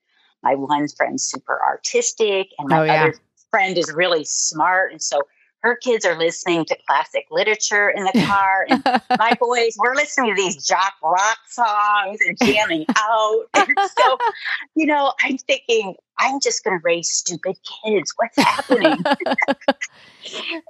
my 0.43 0.55
one 0.55 0.88
friend's 0.88 1.23
super 1.23 1.61
artistic, 1.62 2.49
and 2.59 2.69
my 2.71 2.79
oh, 2.81 2.83
yeah. 2.85 3.02
other 3.02 3.14
friend 3.50 3.76
is 3.76 3.93
really 3.93 4.25
smart. 4.25 4.93
And 4.93 5.02
so 5.02 5.21
her 5.62 5.76
kids 5.76 6.05
are 6.05 6.19
listening 6.19 6.64
to 6.64 6.76
classic 6.87 7.26
literature 7.31 7.90
in 7.90 8.05
the 8.05 8.25
car 8.26 8.67
and 8.69 8.83
my 9.19 9.35
boys 9.38 9.76
we're 9.79 9.95
listening 9.95 10.35
to 10.35 10.43
these 10.43 10.67
jock 10.67 10.95
rock 11.02 11.38
songs 11.49 12.19
and 12.26 12.37
jamming 12.43 12.87
out. 12.97 13.45
And 13.55 13.76
so 13.99 14.19
you 14.75 14.87
know 14.87 15.12
i'm 15.21 15.37
thinking 15.38 15.95
i'm 16.19 16.40
just 16.40 16.64
going 16.64 16.79
to 16.79 16.83
raise 16.85 17.11
stupid 17.11 17.57
kids. 17.85 18.12
What's 18.17 18.37
happening? 18.37 18.99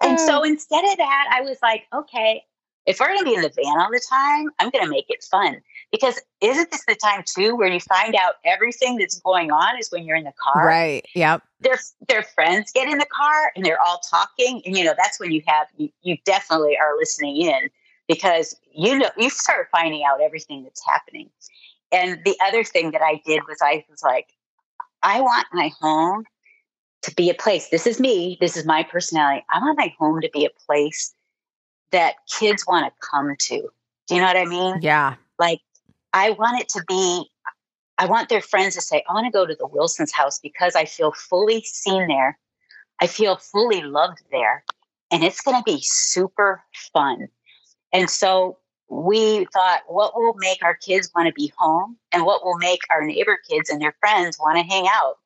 And 0.02 0.18
so 0.20 0.38
uh. 0.38 0.42
instead 0.42 0.84
of 0.84 0.96
that 0.98 1.28
i 1.32 1.40
was 1.42 1.58
like 1.62 1.86
okay 1.92 2.44
if 2.90 2.98
we're 2.98 3.06
going 3.06 3.20
to 3.20 3.24
be 3.24 3.34
in 3.34 3.42
the 3.42 3.52
van 3.54 3.78
all 3.78 3.88
the 3.90 4.02
time 4.10 4.50
i'm 4.58 4.70
going 4.70 4.84
to 4.84 4.90
make 4.90 5.06
it 5.08 5.22
fun. 5.22 5.60
Because 5.92 6.20
isn't 6.40 6.70
this 6.70 6.84
the 6.86 6.94
time 6.94 7.24
too 7.24 7.56
where 7.56 7.68
you 7.68 7.80
find 7.80 8.14
out 8.14 8.34
everything 8.44 8.96
that's 8.96 9.18
going 9.20 9.50
on 9.50 9.78
is 9.78 9.90
when 9.90 10.04
you're 10.04 10.16
in 10.16 10.24
the 10.24 10.32
car? 10.40 10.66
Right 10.66 11.06
yep. 11.14 11.42
Their 11.60 11.78
their 12.08 12.22
friends 12.22 12.70
get 12.72 12.88
in 12.88 12.98
the 12.98 13.06
car 13.06 13.52
and 13.56 13.64
they're 13.64 13.80
all 13.80 14.00
talking 14.08 14.62
and 14.64 14.76
you 14.76 14.84
know 14.84 14.94
that's 14.96 15.18
when 15.18 15.32
you 15.32 15.42
have 15.46 15.66
you, 15.76 15.88
you 16.02 16.16
definitely 16.24 16.76
are 16.76 16.96
listening 16.98 17.36
in 17.38 17.70
because 18.08 18.56
you 18.72 18.98
know 18.98 19.10
you 19.16 19.30
start 19.30 19.68
finding 19.72 20.04
out 20.04 20.20
everything 20.20 20.62
that's 20.64 20.84
happening. 20.86 21.30
And 21.92 22.20
the 22.24 22.36
other 22.46 22.62
thing 22.64 22.92
that 22.92 23.02
i 23.02 23.20
did 23.26 23.42
was 23.48 23.58
i 23.62 23.84
was 23.90 24.02
like 24.02 24.28
i 25.02 25.20
want 25.20 25.46
my 25.52 25.70
home 25.80 26.24
to 27.02 27.14
be 27.14 27.30
a 27.30 27.34
place. 27.34 27.68
This 27.70 27.86
is 27.86 27.98
me 27.98 28.36
this 28.40 28.56
is 28.56 28.64
my 28.64 28.84
personality. 28.84 29.44
I 29.52 29.58
want 29.58 29.78
my 29.78 29.92
home 29.98 30.20
to 30.20 30.30
be 30.32 30.44
a 30.44 30.50
place 30.66 31.14
that 31.92 32.14
kids 32.28 32.64
want 32.66 32.86
to 32.86 33.06
come 33.06 33.34
to 33.38 33.68
do 34.08 34.14
you 34.14 34.20
know 34.20 34.26
what 34.26 34.36
i 34.36 34.44
mean 34.44 34.76
yeah 34.80 35.14
like 35.38 35.60
I 36.12 36.30
want 36.30 36.60
it 36.60 36.68
to 36.70 36.82
be, 36.88 37.30
I 37.98 38.06
want 38.06 38.28
their 38.28 38.40
friends 38.40 38.74
to 38.74 38.80
say, 38.80 39.04
I 39.08 39.12
want 39.12 39.26
to 39.26 39.30
go 39.30 39.46
to 39.46 39.54
the 39.54 39.66
Wilson's 39.66 40.12
house 40.12 40.38
because 40.38 40.74
I 40.74 40.84
feel 40.84 41.12
fully 41.12 41.62
seen 41.62 42.08
there. 42.08 42.38
I 43.00 43.06
feel 43.06 43.36
fully 43.36 43.82
loved 43.82 44.18
there. 44.30 44.64
And 45.10 45.22
it's 45.22 45.40
going 45.40 45.56
to 45.56 45.62
be 45.64 45.80
super 45.82 46.62
fun. 46.92 47.28
And 47.92 48.08
so 48.08 48.58
we 48.88 49.46
thought, 49.52 49.80
what 49.88 50.14
will 50.14 50.34
make 50.38 50.62
our 50.62 50.74
kids 50.74 51.10
want 51.14 51.26
to 51.28 51.32
be 51.32 51.52
home 51.56 51.96
and 52.12 52.24
what 52.24 52.44
will 52.44 52.58
make 52.58 52.80
our 52.90 53.04
neighbor 53.04 53.38
kids 53.48 53.70
and 53.70 53.80
their 53.80 53.94
friends 54.00 54.38
want 54.38 54.58
to 54.58 54.64
hang 54.64 54.86
out? 54.88 55.18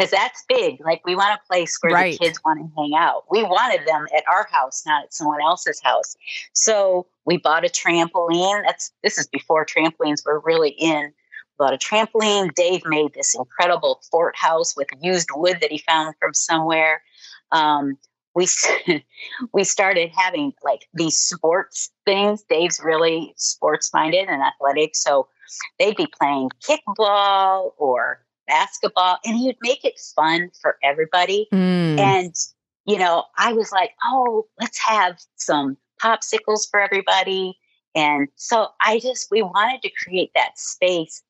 Because 0.00 0.10
that's 0.10 0.42
big. 0.48 0.80
Like 0.82 1.02
we 1.04 1.14
want 1.14 1.38
a 1.38 1.46
place 1.46 1.76
where 1.82 1.92
right. 1.92 2.18
the 2.18 2.24
kids 2.24 2.40
want 2.42 2.58
to 2.58 2.80
hang 2.80 2.94
out. 2.96 3.24
We 3.30 3.42
wanted 3.42 3.86
them 3.86 4.06
at 4.16 4.24
our 4.32 4.48
house, 4.50 4.82
not 4.86 5.04
at 5.04 5.12
someone 5.12 5.42
else's 5.42 5.78
house. 5.82 6.16
So 6.54 7.06
we 7.26 7.36
bought 7.36 7.66
a 7.66 7.68
trampoline. 7.68 8.62
That's 8.64 8.92
this 9.02 9.18
is 9.18 9.26
before 9.26 9.66
trampolines 9.66 10.24
were 10.24 10.40
really 10.40 10.70
in. 10.70 11.12
Bought 11.58 11.74
a 11.74 11.76
trampoline. 11.76 12.54
Dave 12.54 12.80
made 12.86 13.12
this 13.12 13.34
incredible 13.34 14.00
fort 14.10 14.36
house 14.36 14.74
with 14.74 14.88
used 15.02 15.28
wood 15.34 15.58
that 15.60 15.70
he 15.70 15.78
found 15.78 16.14
from 16.18 16.32
somewhere. 16.32 17.02
Um, 17.52 17.98
we 18.34 18.46
we 19.52 19.64
started 19.64 20.12
having 20.16 20.54
like 20.64 20.86
these 20.94 21.18
sports 21.18 21.90
things. 22.06 22.42
Dave's 22.48 22.80
really 22.82 23.34
sports 23.36 23.90
minded 23.92 24.30
and 24.30 24.42
athletic, 24.42 24.96
so 24.96 25.28
they'd 25.78 25.96
be 25.96 26.08
playing 26.18 26.48
kickball 26.66 27.72
or 27.76 28.24
basketball 28.50 29.18
and 29.24 29.36
he 29.36 29.46
would 29.46 29.56
make 29.62 29.84
it 29.84 29.98
fun 30.14 30.50
for 30.60 30.76
everybody. 30.82 31.46
Mm. 31.52 31.98
And, 31.98 32.34
you 32.84 32.98
know, 32.98 33.24
I 33.38 33.52
was 33.52 33.70
like, 33.70 33.92
oh, 34.04 34.46
let's 34.60 34.78
have 34.80 35.18
some 35.36 35.76
popsicles 36.02 36.68
for 36.68 36.80
everybody. 36.80 37.56
And 37.94 38.28
so 38.34 38.68
I 38.80 38.98
just, 38.98 39.30
we 39.30 39.42
wanted 39.42 39.82
to 39.82 39.90
create 40.04 40.32
that 40.34 40.58
space 40.58 41.22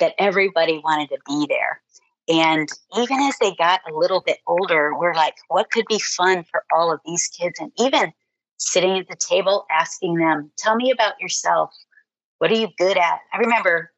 that 0.00 0.14
everybody 0.18 0.80
wanted 0.82 1.08
to 1.10 1.18
be 1.26 1.46
there. 1.48 1.80
And 2.28 2.68
even 2.98 3.20
as 3.20 3.36
they 3.40 3.54
got 3.54 3.80
a 3.88 3.94
little 3.94 4.20
bit 4.20 4.38
older, 4.46 4.92
we're 4.98 5.14
like, 5.14 5.36
what 5.48 5.70
could 5.70 5.86
be 5.88 5.98
fun 5.98 6.44
for 6.50 6.64
all 6.74 6.92
of 6.92 7.00
these 7.06 7.28
kids? 7.28 7.60
And 7.60 7.70
even 7.78 8.12
sitting 8.58 8.98
at 8.98 9.08
the 9.08 9.16
table 9.16 9.66
asking 9.70 10.16
them, 10.16 10.50
tell 10.56 10.74
me 10.74 10.90
about 10.90 11.20
yourself. 11.20 11.70
What 12.38 12.50
are 12.50 12.56
you 12.56 12.68
good 12.78 12.96
at? 12.96 13.20
I 13.32 13.38
remember 13.38 13.92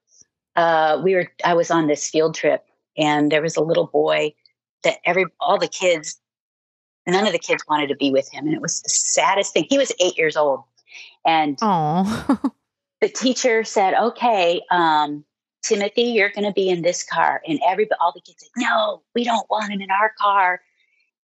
uh, 0.58 1.00
we 1.04 1.14
were, 1.14 1.28
I 1.44 1.54
was 1.54 1.70
on 1.70 1.86
this 1.86 2.10
field 2.10 2.34
trip 2.34 2.66
and 2.96 3.30
there 3.30 3.40
was 3.40 3.56
a 3.56 3.62
little 3.62 3.86
boy 3.86 4.34
that 4.82 4.98
every, 5.04 5.26
all 5.38 5.56
the 5.56 5.68
kids, 5.68 6.18
none 7.06 7.26
of 7.26 7.32
the 7.32 7.38
kids 7.38 7.62
wanted 7.68 7.86
to 7.90 7.96
be 7.96 8.10
with 8.10 8.28
him. 8.32 8.44
And 8.46 8.54
it 8.54 8.60
was 8.60 8.82
the 8.82 8.88
saddest 8.88 9.52
thing. 9.52 9.66
He 9.70 9.78
was 9.78 9.92
eight 10.00 10.18
years 10.18 10.36
old. 10.36 10.64
And 11.24 11.56
the 13.00 13.08
teacher 13.08 13.62
said, 13.62 13.94
okay, 13.94 14.60
um, 14.72 15.24
Timothy, 15.62 16.02
you're 16.02 16.30
going 16.30 16.44
to 16.46 16.52
be 16.52 16.68
in 16.68 16.82
this 16.82 17.04
car. 17.04 17.40
And 17.46 17.60
everybody, 17.64 17.96
all 18.00 18.12
the 18.12 18.20
kids 18.20 18.38
said, 18.40 18.50
no, 18.56 19.02
we 19.14 19.22
don't 19.22 19.48
want 19.48 19.70
him 19.70 19.80
in 19.80 19.92
our 19.92 20.12
car. 20.20 20.60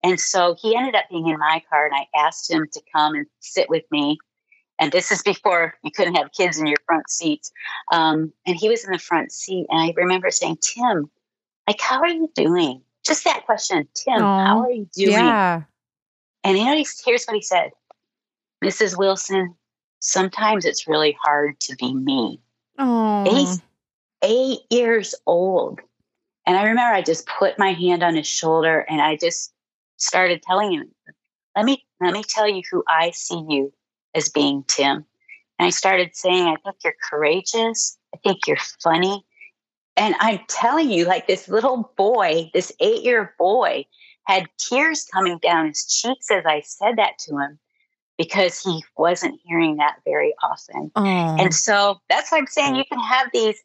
And 0.05 0.21
so 0.21 0.55
he 0.61 0.77
ended 0.77 0.95
up 0.95 1.07
being 1.11 1.27
in 1.29 1.39
my 1.39 1.63
car, 1.71 1.87
and 1.87 1.95
I 1.95 2.07
asked 2.15 2.51
him 2.51 2.67
to 2.73 2.81
come 2.95 3.15
and 3.15 3.27
sit 3.41 3.71
with 3.71 3.85
me. 3.91 4.19
And 4.79 4.91
this 4.91 5.13
is 5.13 5.23
before 5.23 5.75
you 5.83 5.91
couldn't 5.91 6.17
have 6.17 6.33
kids 6.33 6.59
in 6.59 6.67
your 6.67 6.79
front 6.87 7.09
seats. 7.09 7.53
Um, 7.93 8.33
and 8.47 8.57
he 8.57 8.69
was 8.69 8.85
in 8.85 8.93
the 8.93 8.99
front 8.99 9.33
seat. 9.33 9.67
And 9.71 9.81
I 9.81 9.93
remember 9.97 10.31
saying, 10.31 10.59
Tim, 10.61 11.11
like, 11.69 11.81
how 11.81 12.01
are 12.01 12.09
you 12.09 12.31
doing? 12.35 12.83
Just 13.05 13.25
that 13.25 13.45
question, 13.47 13.87
Tim, 13.95 14.21
Aww, 14.21 14.47
how 14.47 14.61
are 14.63 14.71
you 14.71 14.89
doing? 14.95 15.13
Yeah. 15.13 15.63
And 16.43 16.59
you 16.59 16.65
know, 16.65 16.85
here's 17.05 17.25
what 17.27 17.37
he 17.37 17.43
said 17.43 17.71
Mrs. 18.65 18.97
Wilson, 18.97 19.55
sometimes 20.01 20.65
it's 20.65 20.89
really 20.89 21.17
hard 21.23 21.59
to 21.61 21.77
be 21.77 21.95
me. 21.95 22.41
Oh. 22.79 23.25
He's 23.31 23.63
eight 24.23 24.61
years 24.71 25.15
old. 25.27 25.81
And 26.47 26.57
I 26.57 26.65
remember 26.65 26.95
I 26.95 27.03
just 27.03 27.27
put 27.27 27.59
my 27.59 27.73
hand 27.73 28.03
on 28.03 28.15
his 28.15 28.27
shoulder 28.27 28.81
and 28.81 29.01
I 29.01 29.17
just 29.17 29.53
started 29.97 30.43
telling 30.43 30.73
him, 30.73 30.91
let 31.57 31.65
me 31.65 31.85
let 32.01 32.13
me 32.13 32.23
tell 32.23 32.49
you 32.49 32.63
who 32.71 32.83
I 32.89 33.13
see 33.13 33.43
you 33.49 33.73
as 34.15 34.29
being, 34.29 34.65
Tim. 34.67 35.05
And 35.59 35.67
I 35.67 35.71
started 35.71 36.17
saying, 36.17 36.47
I 36.47 36.57
think 36.63 36.77
you're 36.85 36.97
courageous. 37.11 37.97
I 38.15 38.19
think 38.19 38.47
you're 38.47 38.57
funny. 38.83 39.25
And 39.97 40.15
I'm 40.19 40.41
telling 40.49 40.91
you, 40.91 41.05
like 41.05 41.27
this 41.27 41.49
little 41.49 41.93
boy, 41.97 42.51
this 42.53 42.73
eight 42.81 43.03
year 43.03 43.35
boy, 43.39 43.87
had 44.25 44.49
tears 44.59 45.07
coming 45.13 45.39
down 45.39 45.69
his 45.69 45.87
cheeks 45.87 46.31
as 46.31 46.45
I 46.47 46.63
said 46.63 46.97
that 46.97 47.19
to 47.21 47.39
him 47.39 47.59
because 48.19 48.61
he 48.61 48.83
wasn't 48.97 49.41
hearing 49.45 49.77
that 49.77 49.97
very 50.05 50.35
often. 50.43 50.91
And 51.41 51.55
so 51.55 52.01
that's 52.09 52.33
why 52.33 52.39
I'm 52.39 52.47
saying 52.47 52.75
you 52.77 52.85
can 52.91 53.01
have 53.01 53.29
these 53.33 53.57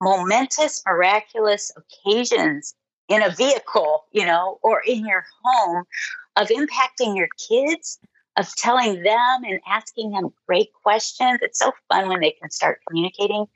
momentous, 0.00 0.82
miraculous 0.86 1.72
occasions 1.76 2.74
in 3.08 3.22
a 3.22 3.30
vehicle, 3.30 4.04
you 4.12 4.24
know, 4.26 4.58
or 4.62 4.80
in 4.86 5.06
your 5.06 5.24
home 5.44 5.84
of 6.36 6.48
impacting 6.48 7.16
your 7.16 7.28
kids, 7.48 7.98
of 8.36 8.54
telling 8.56 9.02
them 9.02 9.44
and 9.44 9.60
asking 9.66 10.10
them 10.10 10.32
great 10.46 10.68
questions. 10.82 11.38
It's 11.42 11.58
so 11.58 11.72
fun 11.88 12.08
when 12.08 12.20
they 12.20 12.32
can 12.32 12.50
start 12.50 12.80
communicating. 12.86 13.46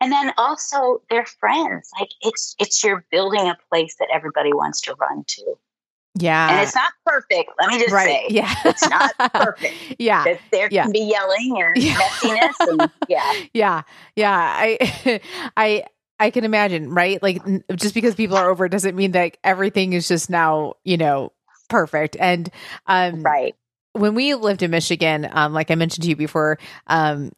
And 0.00 0.12
then 0.12 0.32
also 0.36 1.00
their 1.08 1.24
friends. 1.24 1.90
Like 1.98 2.10
it's 2.20 2.54
it's 2.58 2.82
you're 2.84 3.04
building 3.10 3.48
a 3.48 3.56
place 3.70 3.96
that 3.98 4.08
everybody 4.12 4.52
wants 4.52 4.80
to 4.82 4.94
run 4.94 5.24
to. 5.26 5.54
Yeah. 6.18 6.50
And 6.50 6.60
it's 6.62 6.74
not 6.74 6.92
perfect. 7.04 7.50
Let 7.58 7.68
me 7.68 7.78
just 7.78 7.92
right. 7.92 8.06
say. 8.06 8.26
Yeah. 8.30 8.54
It's 8.64 8.88
not 8.88 9.12
perfect. 9.34 9.74
yeah. 9.98 10.36
There 10.50 10.68
yeah. 10.70 10.84
can 10.84 10.92
be 10.92 11.00
yelling 11.00 11.62
and 11.62 11.82
yeah. 11.82 11.94
messiness 11.94 12.68
and 12.68 12.90
yeah. 13.08 13.32
Yeah. 13.52 13.82
Yeah. 14.16 14.36
I 14.36 15.20
I 15.56 15.84
I 16.18 16.30
can 16.30 16.44
imagine, 16.44 16.92
right? 16.92 17.22
Like 17.22 17.42
just 17.74 17.94
because 17.94 18.14
people 18.14 18.36
are 18.36 18.50
over 18.50 18.68
doesn't 18.68 18.96
mean 18.96 19.12
that 19.12 19.36
everything 19.44 19.92
is 19.92 20.08
just 20.08 20.30
now, 20.30 20.74
you 20.84 20.96
know, 20.96 21.32
perfect. 21.68 22.16
And 22.18 22.50
um 22.86 23.22
right. 23.22 23.54
When 23.96 24.14
we 24.14 24.34
lived 24.34 24.62
in 24.62 24.70
Michigan, 24.70 25.28
um, 25.30 25.52
like 25.52 25.70
I 25.70 25.74
mentioned 25.74 26.04
to 26.04 26.08
you 26.10 26.16
before, 26.16 26.58
um, 26.86 27.32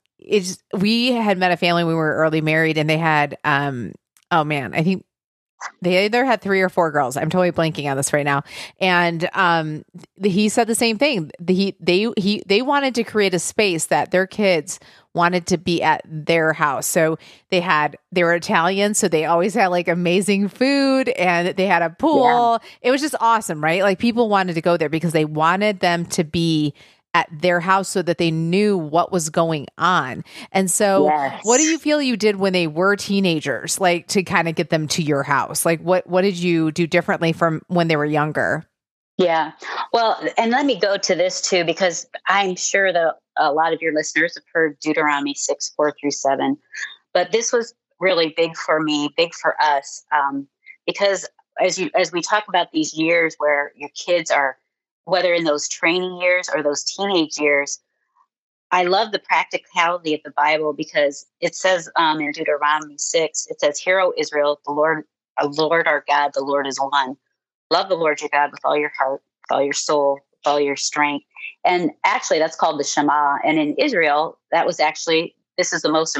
we 0.74 1.12
had 1.12 1.38
met 1.38 1.52
a 1.52 1.56
family 1.56 1.84
when 1.84 1.94
we 1.94 1.98
were 1.98 2.16
early 2.16 2.40
married 2.40 2.76
and 2.76 2.88
they 2.88 2.98
had 2.98 3.38
um 3.44 3.92
oh 4.30 4.44
man, 4.44 4.74
I 4.74 4.82
think 4.82 5.04
they 5.82 6.04
either 6.04 6.24
had 6.24 6.40
three 6.40 6.60
or 6.60 6.68
four 6.68 6.90
girls. 6.90 7.16
I'm 7.16 7.30
totally 7.30 7.52
blanking 7.52 7.90
on 7.90 7.96
this 7.96 8.12
right 8.12 8.24
now. 8.24 8.42
And 8.80 9.28
um, 9.32 9.84
he 10.22 10.48
said 10.48 10.66
the 10.66 10.74
same 10.74 10.98
thing. 10.98 11.30
He 11.46 11.76
they 11.80 12.08
he 12.16 12.42
they 12.46 12.62
wanted 12.62 12.94
to 12.96 13.04
create 13.04 13.34
a 13.34 13.38
space 13.38 13.86
that 13.86 14.10
their 14.10 14.26
kids 14.26 14.80
wanted 15.14 15.46
to 15.48 15.58
be 15.58 15.82
at 15.82 16.02
their 16.04 16.52
house. 16.52 16.86
So 16.86 17.18
they 17.50 17.60
had 17.60 17.96
they 18.12 18.22
were 18.22 18.34
Italian, 18.34 18.94
so 18.94 19.08
they 19.08 19.24
always 19.24 19.54
had 19.54 19.68
like 19.68 19.88
amazing 19.88 20.48
food 20.48 21.08
and 21.10 21.56
they 21.56 21.66
had 21.66 21.82
a 21.82 21.90
pool. 21.90 22.60
Yeah. 22.62 22.68
It 22.82 22.90
was 22.90 23.00
just 23.00 23.16
awesome, 23.20 23.62
right? 23.62 23.82
Like 23.82 23.98
people 23.98 24.28
wanted 24.28 24.54
to 24.54 24.60
go 24.60 24.76
there 24.76 24.88
because 24.88 25.12
they 25.12 25.24
wanted 25.24 25.80
them 25.80 26.06
to 26.06 26.24
be 26.24 26.74
at 27.18 27.28
their 27.32 27.58
house 27.58 27.88
so 27.88 28.00
that 28.00 28.18
they 28.18 28.30
knew 28.30 28.78
what 28.78 29.10
was 29.10 29.28
going 29.28 29.66
on. 29.76 30.22
And 30.52 30.70
so, 30.70 31.06
yes. 31.06 31.40
what 31.42 31.58
do 31.58 31.64
you 31.64 31.78
feel 31.78 32.00
you 32.00 32.16
did 32.16 32.36
when 32.36 32.52
they 32.52 32.68
were 32.68 32.94
teenagers, 32.94 33.80
like 33.80 34.06
to 34.08 34.22
kind 34.22 34.48
of 34.48 34.54
get 34.54 34.70
them 34.70 34.86
to 34.88 35.02
your 35.02 35.24
house? 35.24 35.66
Like, 35.66 35.80
what 35.80 36.06
what 36.06 36.22
did 36.22 36.36
you 36.36 36.70
do 36.70 36.86
differently 36.86 37.32
from 37.32 37.62
when 37.66 37.88
they 37.88 37.96
were 37.96 38.04
younger? 38.04 38.64
Yeah. 39.16 39.52
Well, 39.92 40.22
and 40.36 40.52
let 40.52 40.64
me 40.64 40.78
go 40.78 40.96
to 40.96 41.14
this 41.16 41.40
too, 41.40 41.64
because 41.64 42.06
I'm 42.28 42.54
sure 42.54 42.92
that 42.92 43.16
a 43.36 43.52
lot 43.52 43.72
of 43.72 43.82
your 43.82 43.92
listeners 43.92 44.36
have 44.36 44.44
heard 44.54 44.78
Deuteronomy 44.78 45.34
6, 45.34 45.72
4 45.76 45.96
through 46.00 46.12
7. 46.12 46.56
But 47.12 47.32
this 47.32 47.52
was 47.52 47.74
really 47.98 48.32
big 48.36 48.56
for 48.56 48.80
me, 48.80 49.12
big 49.16 49.34
for 49.34 49.60
us, 49.60 50.04
um, 50.12 50.46
because 50.86 51.26
as 51.60 51.80
you 51.80 51.90
as 51.96 52.12
we 52.12 52.22
talk 52.22 52.44
about 52.46 52.70
these 52.70 52.94
years 52.94 53.34
where 53.38 53.72
your 53.74 53.90
kids 53.96 54.30
are 54.30 54.56
whether 55.08 55.32
in 55.32 55.44
those 55.44 55.68
training 55.68 56.20
years 56.20 56.50
or 56.54 56.62
those 56.62 56.84
teenage 56.84 57.38
years, 57.38 57.80
I 58.70 58.84
love 58.84 59.10
the 59.10 59.18
practicality 59.18 60.12
of 60.12 60.20
the 60.22 60.32
Bible 60.32 60.74
because 60.74 61.24
it 61.40 61.54
says 61.54 61.88
um, 61.96 62.20
in 62.20 62.30
Deuteronomy 62.32 62.98
6, 62.98 63.46
it 63.48 63.58
says, 63.58 63.78
Hear, 63.78 64.00
O 64.00 64.12
Israel, 64.18 64.60
the 64.66 64.72
Lord, 64.72 65.04
uh, 65.40 65.48
Lord 65.48 65.86
our 65.86 66.04
God, 66.06 66.32
the 66.34 66.44
Lord 66.44 66.66
is 66.66 66.78
one. 66.78 67.16
Love 67.70 67.88
the 67.88 67.94
Lord 67.94 68.20
your 68.20 68.28
God 68.30 68.50
with 68.50 68.60
all 68.64 68.76
your 68.76 68.92
heart, 68.98 69.22
with 69.42 69.56
all 69.56 69.62
your 69.62 69.72
soul, 69.72 70.20
with 70.32 70.52
all 70.52 70.60
your 70.60 70.76
strength. 70.76 71.24
And 71.64 71.90
actually, 72.04 72.38
that's 72.38 72.56
called 72.56 72.78
the 72.78 72.84
Shema. 72.84 73.38
And 73.46 73.58
in 73.58 73.74
Israel, 73.76 74.38
that 74.52 74.66
was 74.66 74.78
actually, 74.78 75.34
this 75.56 75.72
is 75.72 75.80
the 75.80 75.90
most 75.90 76.18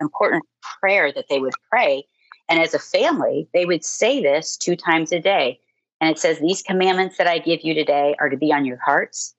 important 0.00 0.44
prayer 0.78 1.12
that 1.12 1.26
they 1.28 1.40
would 1.40 1.54
pray. 1.68 2.04
And 2.48 2.60
as 2.60 2.74
a 2.74 2.78
family, 2.78 3.48
they 3.52 3.66
would 3.66 3.84
say 3.84 4.22
this 4.22 4.56
two 4.56 4.76
times 4.76 5.10
a 5.10 5.18
day. 5.18 5.58
And 6.00 6.10
it 6.10 6.18
says, 6.18 6.38
These 6.38 6.62
commandments 6.62 7.18
that 7.18 7.26
I 7.26 7.38
give 7.38 7.60
you 7.62 7.74
today 7.74 8.14
are 8.18 8.28
to 8.28 8.36
be 8.36 8.52
on 8.52 8.64
your 8.64 8.78
hearts. 8.78 9.34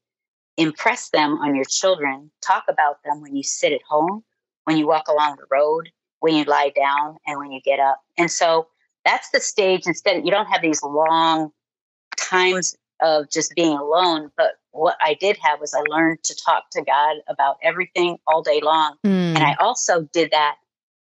Impress 0.57 1.09
them 1.09 1.37
on 1.39 1.55
your 1.55 1.65
children. 1.65 2.29
Talk 2.41 2.65
about 2.69 3.03
them 3.03 3.21
when 3.21 3.35
you 3.35 3.43
sit 3.43 3.73
at 3.73 3.81
home, 3.87 4.23
when 4.65 4.77
you 4.77 4.87
walk 4.87 5.07
along 5.07 5.37
the 5.37 5.45
road, 5.49 5.89
when 6.19 6.35
you 6.35 6.43
lie 6.43 6.71
down, 6.75 7.17
and 7.25 7.39
when 7.39 7.51
you 7.51 7.61
get 7.61 7.79
up. 7.79 8.01
And 8.17 8.29
so 8.29 8.67
that's 9.05 9.29
the 9.31 9.39
stage. 9.39 9.87
Instead, 9.87 10.23
you 10.23 10.31
don't 10.31 10.47
have 10.47 10.61
these 10.61 10.83
long 10.83 11.51
times 12.17 12.75
of 13.01 13.29
just 13.31 13.55
being 13.55 13.75
alone. 13.75 14.29
But 14.37 14.51
what 14.71 14.97
I 15.01 15.15
did 15.15 15.37
have 15.37 15.59
was 15.59 15.73
I 15.73 15.81
learned 15.87 16.23
to 16.23 16.35
talk 16.45 16.69
to 16.73 16.83
God 16.83 17.17
about 17.27 17.57
everything 17.63 18.17
all 18.27 18.43
day 18.43 18.61
long. 18.61 18.95
Mm. 19.03 19.35
And 19.35 19.39
I 19.39 19.55
also 19.59 20.07
did 20.13 20.31
that 20.31 20.57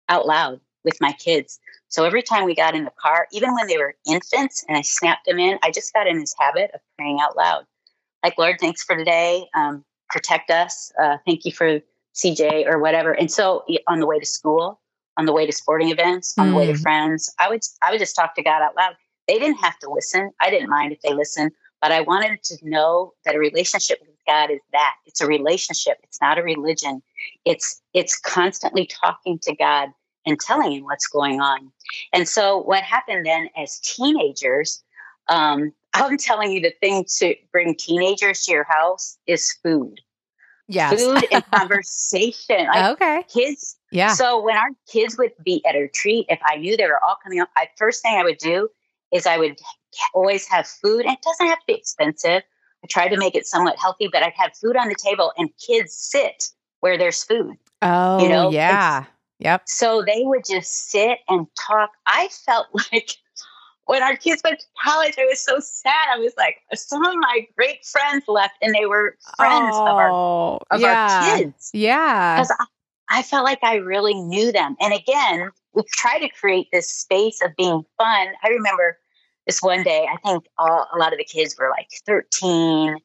out 0.08 0.26
loud 0.26 0.60
with 0.88 1.00
my 1.00 1.12
kids. 1.12 1.60
So 1.88 2.04
every 2.04 2.22
time 2.22 2.44
we 2.44 2.54
got 2.54 2.74
in 2.74 2.84
the 2.84 2.92
car, 2.98 3.28
even 3.30 3.52
when 3.54 3.66
they 3.66 3.76
were 3.76 3.94
infants 4.06 4.64
and 4.66 4.76
I 4.76 4.80
snapped 4.80 5.26
them 5.26 5.38
in, 5.38 5.58
I 5.62 5.70
just 5.70 5.92
got 5.92 6.06
in 6.06 6.18
this 6.18 6.34
habit 6.38 6.70
of 6.74 6.80
praying 6.96 7.18
out 7.20 7.36
loud. 7.36 7.64
Like, 8.22 8.38
Lord, 8.38 8.56
thanks 8.58 8.82
for 8.82 8.96
today. 8.96 9.46
Um, 9.54 9.84
protect 10.08 10.50
us. 10.50 10.90
Uh, 11.00 11.18
thank 11.26 11.44
you 11.44 11.52
for 11.52 11.80
CJ 12.14 12.66
or 12.66 12.78
whatever. 12.78 13.12
And 13.12 13.30
so 13.30 13.64
on 13.86 14.00
the 14.00 14.06
way 14.06 14.18
to 14.18 14.26
school, 14.26 14.80
on 15.16 15.26
the 15.26 15.32
way 15.32 15.46
to 15.46 15.52
sporting 15.52 15.90
events, 15.90 16.34
on 16.38 16.48
mm. 16.48 16.50
the 16.50 16.56
way 16.56 16.66
to 16.66 16.72
mm. 16.72 16.80
friends, 16.80 17.32
I 17.38 17.48
would 17.48 17.60
I 17.82 17.90
would 17.90 18.00
just 18.00 18.16
talk 18.16 18.34
to 18.36 18.42
God 18.42 18.62
out 18.62 18.76
loud. 18.76 18.94
They 19.26 19.38
didn't 19.38 19.58
have 19.58 19.78
to 19.80 19.90
listen. 19.90 20.30
I 20.40 20.48
didn't 20.50 20.70
mind 20.70 20.92
if 20.92 21.00
they 21.02 21.12
listened, 21.12 21.52
but 21.82 21.92
I 21.92 22.00
wanted 22.00 22.42
to 22.44 22.56
know 22.62 23.12
that 23.24 23.34
a 23.34 23.38
relationship 23.38 23.98
with 24.00 24.16
God 24.26 24.50
is 24.50 24.60
that. 24.72 24.94
It's 25.06 25.20
a 25.20 25.26
relationship. 25.26 25.98
It's 26.02 26.20
not 26.20 26.38
a 26.38 26.42
religion. 26.42 27.02
It's 27.44 27.80
it's 27.94 28.18
constantly 28.18 28.86
talking 28.86 29.38
to 29.40 29.54
God 29.54 29.90
and 30.28 30.38
telling 30.38 30.72
him 30.72 30.84
what's 30.84 31.06
going 31.06 31.40
on. 31.40 31.72
And 32.12 32.28
so, 32.28 32.58
what 32.58 32.82
happened 32.82 33.26
then 33.26 33.48
as 33.56 33.80
teenagers, 33.80 34.82
um, 35.28 35.72
I'm 35.94 36.18
telling 36.18 36.52
you, 36.52 36.60
the 36.60 36.72
thing 36.80 37.04
to 37.18 37.34
bring 37.50 37.74
teenagers 37.74 38.44
to 38.44 38.52
your 38.52 38.64
house 38.64 39.18
is 39.26 39.52
food. 39.62 40.00
Yes. 40.68 41.02
Food 41.02 41.24
and 41.32 41.44
conversation. 41.54 42.66
Like 42.66 42.92
okay. 42.92 43.24
Kids. 43.32 43.76
Yeah. 43.90 44.12
So 44.12 44.42
when 44.42 44.54
our 44.54 44.68
kids 44.86 45.16
would 45.16 45.32
be 45.42 45.64
at 45.66 45.74
a 45.74 45.80
retreat, 45.80 46.26
if 46.28 46.38
I 46.46 46.56
knew 46.56 46.76
they 46.76 46.86
were 46.86 47.02
all 47.02 47.16
coming 47.22 47.40
up, 47.40 47.48
I 47.56 47.68
first 47.78 48.02
thing 48.02 48.16
I 48.18 48.22
would 48.22 48.36
do 48.36 48.68
is 49.10 49.26
I 49.26 49.38
would 49.38 49.58
always 50.12 50.46
have 50.48 50.66
food. 50.66 51.06
And 51.06 51.14
it 51.14 51.22
doesn't 51.22 51.46
have 51.46 51.58
to 51.58 51.64
be 51.66 51.72
expensive. 51.72 52.42
I 52.84 52.86
tried 52.86 53.08
to 53.08 53.16
make 53.16 53.34
it 53.34 53.46
somewhat 53.46 53.78
healthy, 53.78 54.08
but 54.12 54.22
I'd 54.22 54.34
have 54.36 54.52
food 54.60 54.76
on 54.76 54.88
the 54.88 54.94
table 54.94 55.32
and 55.38 55.48
kids 55.66 55.94
sit 55.94 56.50
where 56.80 56.98
there's 56.98 57.24
food. 57.24 57.56
Oh, 57.80 58.22
you 58.22 58.28
know, 58.28 58.50
yeah. 58.50 59.06
Yep. 59.40 59.62
So 59.66 60.02
they 60.04 60.22
would 60.24 60.44
just 60.48 60.90
sit 60.90 61.18
and 61.28 61.46
talk. 61.58 61.90
I 62.06 62.28
felt 62.28 62.66
like 62.92 63.10
when 63.86 64.02
our 64.02 64.16
kids 64.16 64.42
went 64.44 64.60
to 64.60 64.66
college, 64.84 65.14
I 65.18 65.24
was 65.24 65.40
so 65.40 65.60
sad. 65.60 66.08
I 66.12 66.18
was 66.18 66.34
like, 66.36 66.56
some 66.74 67.04
of 67.04 67.14
my 67.16 67.46
great 67.56 67.84
friends 67.86 68.24
left, 68.28 68.54
and 68.60 68.74
they 68.74 68.86
were 68.86 69.16
friends 69.36 69.74
oh, 69.74 69.86
of 69.86 69.96
our 69.96 70.58
of 70.70 70.80
yeah. 70.80 71.30
our 71.30 71.38
kids. 71.38 71.70
Yeah, 71.72 72.36
because 72.36 72.54
I, 72.58 73.18
I 73.18 73.22
felt 73.22 73.44
like 73.44 73.60
I 73.62 73.76
really 73.76 74.14
knew 74.14 74.52
them. 74.52 74.76
And 74.80 74.92
again, 74.92 75.50
we 75.74 75.82
try 75.92 76.18
to 76.18 76.28
create 76.28 76.68
this 76.72 76.90
space 76.90 77.40
of 77.42 77.56
being 77.56 77.82
fun. 77.96 78.26
I 78.42 78.48
remember 78.48 78.98
this 79.46 79.62
one 79.62 79.82
day. 79.82 80.06
I 80.12 80.16
think 80.28 80.44
all, 80.58 80.86
a 80.94 80.98
lot 80.98 81.12
of 81.12 81.18
the 81.18 81.24
kids 81.24 81.56
were 81.58 81.70
like 81.70 81.88
13, 82.06 82.96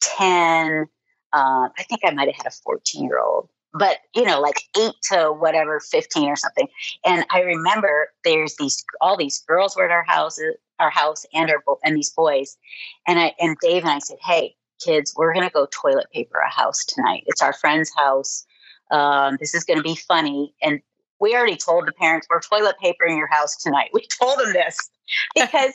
10. 0.00 0.86
Uh, 1.32 1.68
I 1.78 1.82
think 1.88 2.00
I 2.04 2.10
might 2.10 2.26
have 2.28 2.36
had 2.36 2.46
a 2.46 2.50
14 2.50 3.04
year 3.04 3.20
old 3.20 3.48
but 3.74 3.98
you 4.14 4.24
know 4.24 4.40
like 4.40 4.62
8 4.78 4.92
to 5.10 5.32
whatever 5.32 5.80
15 5.80 6.28
or 6.28 6.36
something. 6.36 6.68
And 7.04 7.24
i 7.30 7.40
remember 7.40 8.10
there's 8.24 8.56
these 8.56 8.84
all 9.00 9.16
these 9.16 9.40
girls 9.46 9.76
were 9.76 9.84
at 9.84 9.90
our 9.90 10.04
houses 10.04 10.56
our 10.78 10.90
house 10.90 11.24
and 11.32 11.50
our 11.50 11.62
and 11.84 11.96
these 11.96 12.10
boys. 12.10 12.56
And 13.06 13.18
i 13.18 13.34
and 13.38 13.56
dave 13.60 13.82
and 13.82 13.92
i 13.92 13.98
said 13.98 14.18
hey 14.20 14.56
kids 14.82 15.14
we're 15.16 15.32
going 15.32 15.46
to 15.46 15.52
go 15.52 15.66
toilet 15.70 16.06
paper 16.12 16.38
a 16.38 16.50
house 16.50 16.84
tonight. 16.84 17.24
It's 17.26 17.42
our 17.42 17.52
friend's 17.52 17.90
house. 17.96 18.44
Um, 18.90 19.36
this 19.40 19.54
is 19.54 19.64
going 19.64 19.78
to 19.78 19.82
be 19.82 19.96
funny. 19.96 20.54
And 20.62 20.80
we 21.20 21.34
already 21.34 21.56
told 21.56 21.86
the 21.86 21.92
parents 21.92 22.26
we're 22.28 22.40
toilet 22.40 22.76
papering 22.82 23.16
your 23.16 23.28
house 23.28 23.56
tonight. 23.56 23.90
We 23.94 24.06
told 24.06 24.38
them 24.38 24.52
this 24.52 24.76
because 25.34 25.72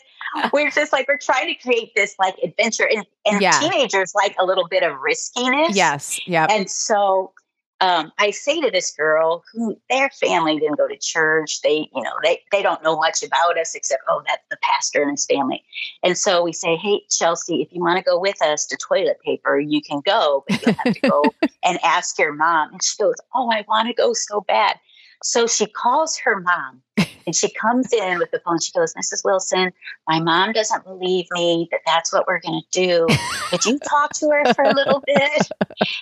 we're 0.51 0.71
just 0.71 0.91
like 0.91 1.07
we're 1.07 1.17
trying 1.17 1.47
to 1.47 1.55
create 1.55 1.93
this 1.95 2.15
like 2.19 2.35
adventure. 2.43 2.87
And, 2.87 3.05
and 3.25 3.41
yeah. 3.41 3.59
teenagers 3.59 4.13
like 4.13 4.35
a 4.39 4.45
little 4.45 4.67
bit 4.67 4.83
of 4.83 4.99
riskiness. 4.99 5.75
Yes. 5.75 6.19
Yeah 6.27 6.47
and 6.49 6.69
so 6.69 7.31
um, 7.79 8.11
I 8.17 8.31
say 8.31 8.59
to 8.61 8.71
this 8.71 8.91
girl 8.91 9.43
who 9.53 9.79
their 9.89 10.09
family 10.09 10.57
didn't 10.57 10.77
go 10.77 10.87
to 10.87 10.97
church. 10.97 11.61
They, 11.61 11.89
you 11.93 12.01
know, 12.01 12.13
they, 12.23 12.41
they 12.51 12.63
don't 12.63 12.83
know 12.83 12.97
much 12.97 13.21
about 13.21 13.57
us 13.57 13.75
except, 13.75 14.03
oh, 14.09 14.23
that's 14.27 14.43
the 14.49 14.57
pastor 14.61 15.01
and 15.01 15.11
his 15.11 15.25
family. 15.25 15.63
And 16.03 16.17
so 16.17 16.43
we 16.43 16.53
say, 16.53 16.75
hey, 16.75 17.01
Chelsea, 17.09 17.61
if 17.61 17.71
you 17.71 17.81
want 17.81 17.97
to 17.97 18.03
go 18.03 18.19
with 18.19 18.41
us 18.41 18.65
to 18.67 18.77
toilet 18.77 19.17
paper, 19.23 19.59
you 19.59 19.81
can 19.81 20.01
go, 20.05 20.43
but 20.47 20.61
you'll 20.61 20.75
have 20.75 20.93
to 20.93 20.99
go 21.01 21.35
and 21.63 21.77
ask 21.83 22.17
your 22.17 22.33
mom. 22.33 22.73
And 22.73 22.83
she 22.83 22.97
goes, 23.01 23.15
oh, 23.35 23.51
I 23.51 23.63
want 23.67 23.87
to 23.87 23.93
go 23.93 24.13
so 24.13 24.41
bad. 24.41 24.77
So 25.23 25.45
she 25.45 25.67
calls 25.67 26.17
her 26.17 26.39
mom 26.39 26.81
and 27.27 27.35
she 27.35 27.49
comes 27.49 27.91
in 27.91 28.19
with 28.19 28.31
the 28.31 28.39
phone. 28.39 28.59
She 28.59 28.71
goes, 28.71 28.93
Mrs. 28.93 29.23
Wilson, 29.25 29.73
my 30.07 30.19
mom 30.19 30.53
doesn't 30.53 30.85
believe 30.85 31.27
me 31.31 31.67
that 31.71 31.81
that's 31.85 32.13
what 32.13 32.25
we're 32.25 32.39
going 32.39 32.61
to 32.61 32.81
do. 32.81 33.05
Could 33.49 33.65
you 33.65 33.77
talk 33.79 34.13
to 34.13 34.29
her 34.29 34.53
for 34.53 34.63
a 34.63 34.73
little 34.73 35.03
bit? 35.05 35.49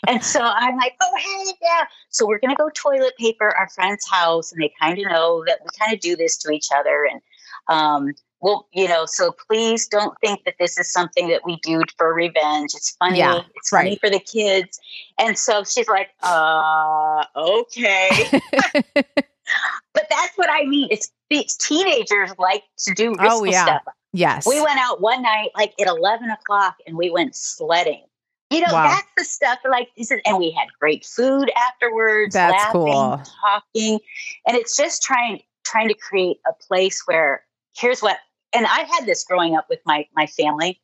And 0.08 0.24
so 0.24 0.40
I'm 0.40 0.78
like, 0.78 0.96
oh, 1.02 1.16
hey, 1.18 1.52
yeah. 1.62 1.86
So 2.10 2.28
we're 2.28 2.40
going 2.40 2.56
to 2.56 2.56
go 2.56 2.70
toilet 2.76 3.14
paper 3.18 3.50
our 3.58 3.68
friend's 3.70 4.08
house. 4.08 4.52
And 4.52 4.62
they 4.62 4.72
kind 4.80 5.00
of 5.00 5.12
know 5.12 5.44
that 5.48 5.60
we 5.64 5.70
kind 5.78 5.94
of 5.94 6.00
do 6.00 6.16
this 6.16 6.38
to 6.38 6.52
each 6.52 6.68
other. 6.74 7.08
And, 7.12 7.22
um, 7.68 8.14
well, 8.40 8.68
you 8.74 8.88
know, 8.88 9.08
so 9.08 9.34
please 9.48 9.88
don't 9.88 10.16
think 10.22 10.44
that 10.46 10.56
this 10.60 10.78
is 10.78 10.94
something 10.94 11.28
that 11.30 11.42
we 11.44 11.58
do 11.64 11.82
for 11.98 12.14
revenge. 12.14 12.72
It's 12.76 12.92
funny. 12.92 13.18
Yeah, 13.18 13.42
it's 13.56 13.70
funny 13.70 13.90
right. 13.90 14.00
for 14.00 14.12
the 14.12 14.20
kids. 14.20 14.80
And 15.18 15.38
so 15.38 15.64
she's 15.64 15.88
like, 15.88 16.10
uh, 16.22 17.26
okay. 17.36 18.10
but 18.94 20.08
that's 20.10 20.36
what 20.36 20.50
I 20.52 20.66
mean. 20.66 20.88
It's, 20.92 21.12
it's 21.30 21.56
teenagers 21.56 22.32
like 22.38 22.64
to 22.80 22.94
do 22.94 23.16
oh, 23.20 23.24
risky 23.24 23.40
oh, 23.40 23.44
yeah. 23.46 23.66
stuff. 23.66 23.82
Yes. 24.14 24.48
We 24.48 24.62
went 24.62 24.80
out 24.80 25.02
one 25.02 25.22
night, 25.22 25.50
like 25.56 25.74
at 25.80 25.88
11 25.88 26.30
o'clock, 26.30 26.76
and 26.88 26.96
we 26.96 27.10
went 27.10 27.36
sledding. 27.36 28.04
You 28.50 28.62
know, 28.62 28.72
wow. 28.72 28.88
that's 28.88 29.08
the 29.18 29.24
stuff 29.24 29.60
like 29.70 29.90
this 29.98 30.12
is, 30.12 30.22
and 30.26 30.38
we 30.38 30.52
had 30.52 30.68
great 30.80 31.04
food 31.04 31.52
afterwards, 31.56 32.36
that's 32.36 32.54
laughing, 32.54 32.72
cool. 32.72 33.22
talking. 33.42 34.00
And 34.48 34.56
it's 34.56 34.78
just 34.78 35.02
trying 35.02 35.42
trying 35.66 35.88
to 35.88 35.96
create 35.96 36.38
a 36.48 36.54
place 36.68 37.02
where 37.06 37.44
here's 37.76 38.02
what 38.02 38.18
and 38.54 38.66
I 38.68 38.84
had 38.84 39.06
this 39.06 39.24
growing 39.24 39.56
up 39.56 39.66
with 39.70 39.80
my 39.86 40.08
my 40.16 40.28
family. 40.28 40.80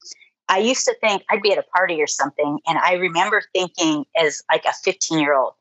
I 0.49 0.57
used 0.57 0.85
to 0.85 0.95
think 0.99 1.23
I'd 1.29 1.41
be 1.41 1.53
at 1.53 1.57
a 1.57 1.63
party 1.63 2.01
or 2.01 2.07
something, 2.07 2.59
and 2.67 2.77
I 2.79 2.93
remember 2.93 3.41
thinking 3.53 4.05
as 4.17 4.41
like 4.51 4.65
a 4.65 4.73
15 4.83 5.19
year 5.19 5.33
old, 5.33 5.53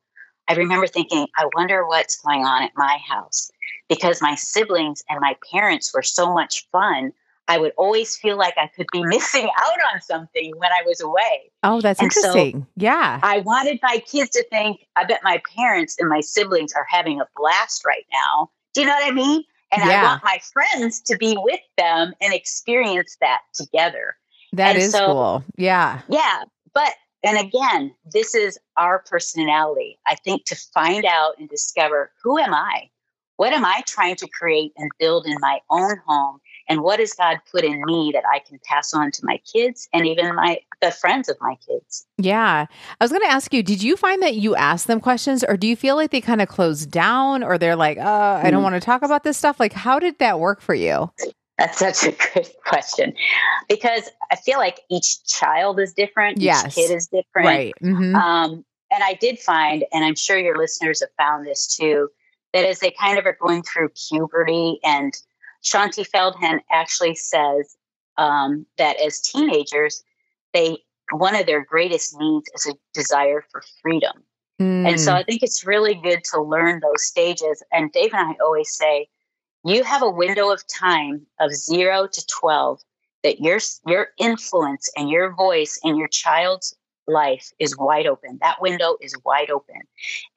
I 0.50 0.54
remember 0.54 0.88
thinking, 0.88 1.28
I 1.38 1.48
wonder 1.54 1.86
what's 1.86 2.20
going 2.20 2.44
on 2.44 2.64
at 2.64 2.72
my 2.74 2.98
house 3.08 3.52
because 3.88 4.20
my 4.20 4.34
siblings 4.34 5.04
and 5.08 5.20
my 5.20 5.36
parents 5.52 5.94
were 5.94 6.02
so 6.02 6.34
much 6.34 6.66
fun. 6.72 7.12
I 7.46 7.58
would 7.58 7.72
always 7.76 8.16
feel 8.16 8.36
like 8.36 8.54
I 8.58 8.66
could 8.66 8.88
be 8.90 9.04
missing 9.04 9.48
out 9.56 9.78
on 9.94 10.00
something 10.00 10.52
when 10.56 10.72
I 10.72 10.82
was 10.84 11.00
away. 11.00 11.52
Oh, 11.62 11.80
that's 11.80 12.00
and 12.00 12.06
interesting. 12.06 12.62
So 12.62 12.68
yeah. 12.74 13.20
I 13.22 13.38
wanted 13.38 13.78
my 13.80 14.02
kids 14.04 14.30
to 14.30 14.44
think, 14.50 14.84
I 14.96 15.04
bet 15.04 15.20
my 15.22 15.40
parents 15.56 15.96
and 16.00 16.08
my 16.08 16.20
siblings 16.20 16.72
are 16.72 16.86
having 16.88 17.20
a 17.20 17.28
blast 17.36 17.84
right 17.86 18.06
now. 18.12 18.50
Do 18.74 18.80
you 18.80 18.88
know 18.88 18.94
what 18.94 19.06
I 19.06 19.12
mean? 19.12 19.44
And 19.70 19.88
yeah. 19.88 20.00
I 20.00 20.02
want 20.02 20.24
my 20.24 20.40
friends 20.52 21.00
to 21.02 21.16
be 21.16 21.36
with 21.38 21.60
them 21.78 22.12
and 22.20 22.34
experience 22.34 23.16
that 23.20 23.42
together. 23.54 24.16
That 24.54 24.74
and 24.74 24.78
is 24.78 24.90
so, 24.90 25.06
cool. 25.06 25.44
Yeah. 25.56 26.00
Yeah. 26.08 26.42
But, 26.74 26.92
and 27.22 27.38
again, 27.38 27.94
this 28.12 28.34
is 28.34 28.58
our 28.76 29.00
personality. 29.00 29.98
I 30.06 30.14
think 30.16 30.44
to 30.46 30.56
find 30.74 31.04
out 31.04 31.38
and 31.38 31.48
discover 31.48 32.12
who 32.22 32.38
am 32.38 32.54
I? 32.54 32.90
What 33.36 33.52
am 33.52 33.64
I 33.64 33.82
trying 33.86 34.16
to 34.16 34.28
create 34.28 34.72
and 34.76 34.90
build 34.98 35.26
in 35.26 35.36
my 35.40 35.60
own 35.70 35.96
home? 36.06 36.40
and 36.70 36.82
what 36.82 37.00
has 37.00 37.12
God 37.12 37.38
put 37.50 37.64
in 37.64 37.82
me 37.84 38.12
that 38.14 38.22
I 38.32 38.38
can 38.38 38.60
pass 38.64 38.94
on 38.94 39.10
to 39.10 39.20
my 39.24 39.38
kids 39.38 39.88
and 39.92 40.06
even 40.06 40.34
my 40.36 40.60
the 40.80 40.92
friends 40.92 41.28
of 41.28 41.36
my 41.40 41.56
kids. 41.56 42.06
Yeah. 42.16 42.66
I 43.00 43.04
was 43.04 43.10
going 43.10 43.22
to 43.22 43.30
ask 43.30 43.52
you, 43.52 43.62
did 43.62 43.82
you 43.82 43.96
find 43.96 44.22
that 44.22 44.36
you 44.36 44.54
asked 44.54 44.86
them 44.86 45.00
questions 45.00 45.44
or 45.44 45.58
do 45.58 45.66
you 45.66 45.76
feel 45.76 45.96
like 45.96 46.10
they 46.10 46.22
kind 46.22 46.40
of 46.40 46.48
closed 46.48 46.90
down 46.90 47.42
or 47.42 47.58
they're 47.58 47.76
like, 47.76 47.98
"Uh, 47.98 48.40
I 48.42 48.50
don't 48.50 48.60
mm. 48.60 48.64
want 48.64 48.76
to 48.76 48.80
talk 48.80 49.02
about 49.02 49.24
this 49.24 49.36
stuff?" 49.36 49.58
Like 49.58 49.72
how 49.72 49.98
did 49.98 50.18
that 50.20 50.38
work 50.38 50.60
for 50.60 50.74
you? 50.74 51.10
That's 51.60 51.78
such 51.78 52.04
a 52.04 52.12
good 52.12 52.48
question 52.64 53.12
because 53.68 54.08
I 54.32 54.36
feel 54.36 54.58
like 54.58 54.80
each 54.88 55.22
child 55.26 55.78
is 55.78 55.92
different. 55.92 56.40
Yes. 56.40 56.66
Each 56.66 56.74
kid 56.74 56.94
is 56.94 57.06
different. 57.06 57.46
Right. 57.46 57.74
Mm-hmm. 57.82 58.14
Um, 58.14 58.64
and 58.90 59.04
I 59.04 59.12
did 59.20 59.38
find, 59.38 59.84
and 59.92 60.02
I'm 60.02 60.14
sure 60.14 60.38
your 60.38 60.56
listeners 60.56 61.00
have 61.00 61.10
found 61.18 61.46
this 61.46 61.76
too, 61.76 62.08
that 62.54 62.64
as 62.64 62.80
they 62.80 62.92
kind 62.98 63.18
of 63.18 63.26
are 63.26 63.36
going 63.38 63.62
through 63.62 63.90
puberty 64.08 64.80
and 64.82 65.12
Shaunti 65.62 66.08
Feldhahn 66.08 66.60
actually 66.72 67.14
says 67.14 67.76
um, 68.16 68.64
that 68.78 68.98
as 68.98 69.20
teenagers, 69.20 70.02
they 70.54 70.78
one 71.12 71.36
of 71.36 71.44
their 71.44 71.62
greatest 71.62 72.18
needs 72.18 72.48
is 72.54 72.68
a 72.68 72.74
desire 72.94 73.44
for 73.52 73.62
freedom. 73.82 74.22
Mm. 74.62 74.88
And 74.88 75.00
so 75.00 75.10
hmm. 75.10 75.18
I 75.18 75.24
think 75.24 75.42
it's 75.42 75.66
really 75.66 75.94
good 75.94 76.22
to 76.32 76.40
learn 76.40 76.80
those 76.80 77.02
stages. 77.02 77.62
And 77.72 77.90
Dave 77.92 78.14
and 78.14 78.30
I 78.30 78.44
always 78.44 78.70
say, 78.74 79.08
you 79.64 79.84
have 79.84 80.02
a 80.02 80.10
window 80.10 80.50
of 80.50 80.66
time 80.66 81.26
of 81.38 81.52
zero 81.52 82.06
to 82.06 82.26
12 82.26 82.80
that 83.22 83.40
your, 83.40 83.58
your 83.86 84.08
influence 84.18 84.90
and 84.96 85.10
your 85.10 85.34
voice 85.34 85.78
in 85.84 85.96
your 85.96 86.08
child's 86.08 86.74
life 87.06 87.50
is 87.58 87.76
wide 87.76 88.06
open. 88.06 88.38
That 88.40 88.62
window 88.62 88.96
is 89.00 89.14
wide 89.24 89.50
open. 89.50 89.80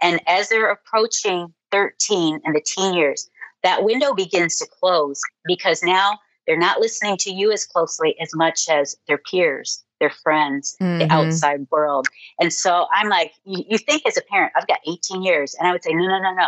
And 0.01 0.21
as 0.27 0.49
they're 0.49 0.71
approaching 0.71 1.53
13 1.71 2.41
and 2.43 2.55
the 2.55 2.61
teen 2.61 2.93
years, 2.93 3.29
that 3.63 3.83
window 3.83 4.13
begins 4.13 4.57
to 4.57 4.67
close 4.79 5.21
because 5.45 5.83
now 5.83 6.19
they're 6.45 6.57
not 6.57 6.79
listening 6.79 7.17
to 7.17 7.31
you 7.31 7.51
as 7.51 7.65
closely 7.65 8.19
as 8.19 8.31
much 8.35 8.67
as 8.69 8.97
their 9.07 9.17
peers, 9.17 9.83
their 9.99 10.09
friends, 10.09 10.75
mm-hmm. 10.81 10.99
the 10.99 11.13
outside 11.13 11.65
world. 11.71 12.07
And 12.39 12.51
so 12.51 12.87
I'm 12.91 13.07
like, 13.07 13.31
you, 13.45 13.63
you, 13.69 13.77
think 13.77 14.03
as 14.05 14.17
a 14.17 14.21
parent, 14.21 14.51
I've 14.55 14.67
got 14.67 14.79
18 14.85 15.23
years. 15.23 15.55
And 15.57 15.67
I 15.67 15.71
would 15.71 15.83
say, 15.83 15.93
no, 15.93 16.05
no, 16.05 16.19
no, 16.19 16.33
no. 16.33 16.47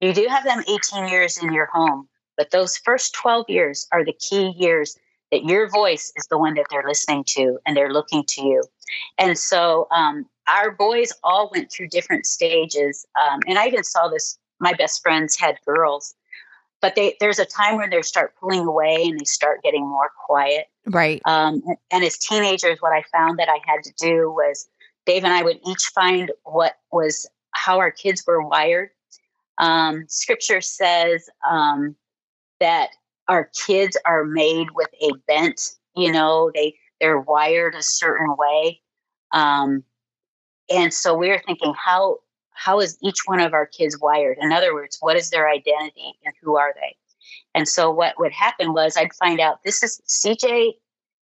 You 0.00 0.12
do 0.12 0.26
have 0.28 0.44
them 0.44 0.62
18 0.68 1.08
years 1.08 1.38
in 1.38 1.52
your 1.52 1.66
home, 1.66 2.08
but 2.36 2.50
those 2.50 2.76
first 2.76 3.14
12 3.14 3.46
years 3.48 3.86
are 3.92 4.04
the 4.04 4.12
key 4.12 4.54
years 4.56 4.96
that 5.30 5.44
your 5.44 5.68
voice 5.68 6.12
is 6.16 6.26
the 6.28 6.38
one 6.38 6.54
that 6.54 6.66
they're 6.70 6.86
listening 6.86 7.24
to 7.28 7.58
and 7.66 7.76
they're 7.76 7.92
looking 7.92 8.24
to 8.24 8.42
you. 8.42 8.64
And 9.18 9.36
so 9.38 9.86
um, 9.90 10.26
our 10.46 10.70
boys 10.70 11.12
all 11.22 11.50
went 11.52 11.70
through 11.70 11.88
different 11.88 12.24
stages. 12.26 13.06
Um, 13.20 13.40
and 13.46 13.58
I 13.58 13.66
even 13.66 13.84
saw 13.84 14.08
this, 14.08 14.38
my 14.60 14.72
best 14.72 15.02
friends 15.02 15.38
had 15.38 15.58
girls 15.66 16.14
but 16.80 16.94
they, 16.94 17.16
there's 17.20 17.38
a 17.38 17.44
time 17.44 17.76
when 17.76 17.90
they 17.90 18.02
start 18.02 18.34
pulling 18.40 18.66
away 18.66 19.04
and 19.04 19.18
they 19.18 19.24
start 19.24 19.62
getting 19.62 19.86
more 19.86 20.10
quiet. 20.26 20.66
Right. 20.86 21.20
Um, 21.24 21.62
and 21.90 22.04
as 22.04 22.18
teenagers, 22.18 22.78
what 22.80 22.92
I 22.92 23.02
found 23.12 23.38
that 23.38 23.48
I 23.48 23.58
had 23.66 23.82
to 23.84 23.92
do 23.98 24.30
was 24.30 24.68
Dave 25.06 25.24
and 25.24 25.32
I 25.32 25.42
would 25.42 25.58
each 25.66 25.86
find 25.94 26.30
what 26.44 26.76
was 26.92 27.28
how 27.52 27.78
our 27.78 27.90
kids 27.90 28.22
were 28.26 28.42
wired. 28.42 28.90
Um, 29.58 30.04
scripture 30.08 30.60
says 30.60 31.28
um, 31.48 31.96
that 32.60 32.90
our 33.28 33.50
kids 33.66 33.96
are 34.04 34.24
made 34.24 34.68
with 34.74 34.88
a 35.02 35.10
bent. 35.26 35.60
You 35.96 36.12
know, 36.12 36.50
they 36.54 36.74
they're 37.00 37.20
wired 37.20 37.74
a 37.74 37.82
certain 37.82 38.34
way. 38.36 38.80
Um, 39.32 39.84
and 40.70 40.92
so 40.92 41.14
we 41.14 41.30
are 41.30 41.42
thinking, 41.46 41.74
how 41.76 42.18
how 42.52 42.80
is 42.80 42.98
each 43.02 43.20
one 43.26 43.40
of 43.40 43.54
our 43.54 43.66
kids 43.66 43.98
wired? 44.00 44.38
In 44.40 44.52
other 44.52 44.74
words, 44.74 44.98
what 45.00 45.16
is 45.16 45.30
their 45.30 45.48
identity 45.48 46.14
and 46.24 46.34
who 46.42 46.56
are 46.56 46.74
they? 46.74 46.96
And 47.54 47.68
so 47.68 47.90
what 47.90 48.18
would 48.18 48.32
happen 48.32 48.72
was 48.72 48.96
I'd 48.96 49.14
find 49.14 49.40
out 49.40 49.62
this 49.64 49.82
is 49.82 50.00
CJ 50.08 50.72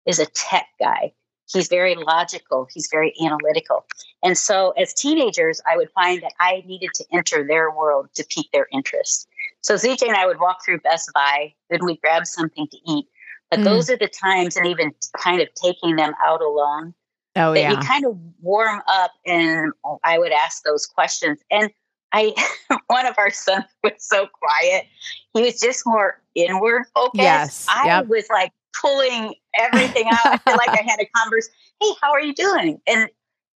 is 0.06 0.20
a 0.20 0.26
tech 0.28 0.68
guy. 0.80 1.14
He's 1.48 1.68
very 1.68 1.96
logical. 1.96 2.68
He's 2.74 2.88
very 2.92 3.14
analytical. 3.24 3.86
And 4.24 4.38
so 4.38 4.72
as 4.72 4.94
teenagers, 4.94 5.62
I 5.72 5.78
would 5.78 5.92
find 5.92 6.22
that 6.24 6.34
I 6.40 6.64
needed 6.66 6.90
to 6.96 7.06
enter 7.12 7.46
their 7.46 7.72
world 7.72 8.10
to 8.16 8.26
pique 8.30 8.52
their 8.52 8.68
interest. 8.72 9.28
So 9.62 9.76
CJ 9.76 10.08
and 10.08 10.18
I 10.18 10.26
would 10.26 10.40
walk 10.40 10.66
through 10.66 10.80
Best 10.80 11.12
Buy, 11.14 11.54
then 11.70 11.86
we'd 11.86 12.02
grab 12.02 12.26
something 12.26 12.68
to 12.68 12.78
eat. 12.88 13.08
But 13.52 13.60
mm. 13.60 13.64
those 13.66 13.90
are 13.90 13.98
the 13.98 14.08
times, 14.08 14.58
and 14.58 14.66
even 14.66 14.94
kind 15.18 15.42
of 15.42 15.48
taking 15.54 15.96
them 15.98 16.14
out 16.24 16.42
alone, 16.42 16.94
oh, 17.36 17.54
that 17.54 17.60
yeah. 17.60 17.72
you 17.72 17.78
kind 17.78 18.06
of 18.06 18.18
warm 18.42 18.82
up 18.88 19.12
and 19.26 19.72
I 20.04 20.18
would 20.18 20.32
ask 20.32 20.64
those 20.64 20.86
questions. 20.86 21.40
And 21.52 21.70
I, 22.12 22.34
one 22.88 23.06
of 23.06 23.18
our 23.18 23.30
sons 23.30 23.66
was 23.84 23.94
so 24.00 24.28
quiet. 24.28 24.86
He 25.34 25.44
was 25.44 25.60
just 25.60 25.84
more 25.86 26.22
inward 26.34 26.84
focused. 26.94 27.22
Yes. 27.22 27.68
I 27.70 27.86
yep. 27.86 28.08
was 28.08 28.26
like 28.30 28.52
pulling 28.80 29.36
everything 29.58 30.08
out. 30.08 30.26
I 30.26 30.38
feel 30.38 30.58
like 30.58 30.70
I 30.70 30.84
had 30.86 31.00
a 31.00 31.06
converse. 31.16 31.50
Hey, 31.82 31.90
how 32.02 32.12
are 32.12 32.22
you 32.22 32.34
doing? 32.34 32.80
And 32.88 33.10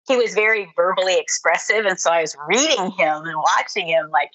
he 0.07 0.17
was 0.17 0.33
very 0.33 0.71
verbally 0.75 1.17
expressive. 1.19 1.85
And 1.85 1.99
so 1.99 2.11
I 2.11 2.21
was 2.21 2.35
reading 2.47 2.91
him 2.91 3.25
and 3.25 3.37
watching 3.37 3.87
him 3.87 4.09
like, 4.11 4.31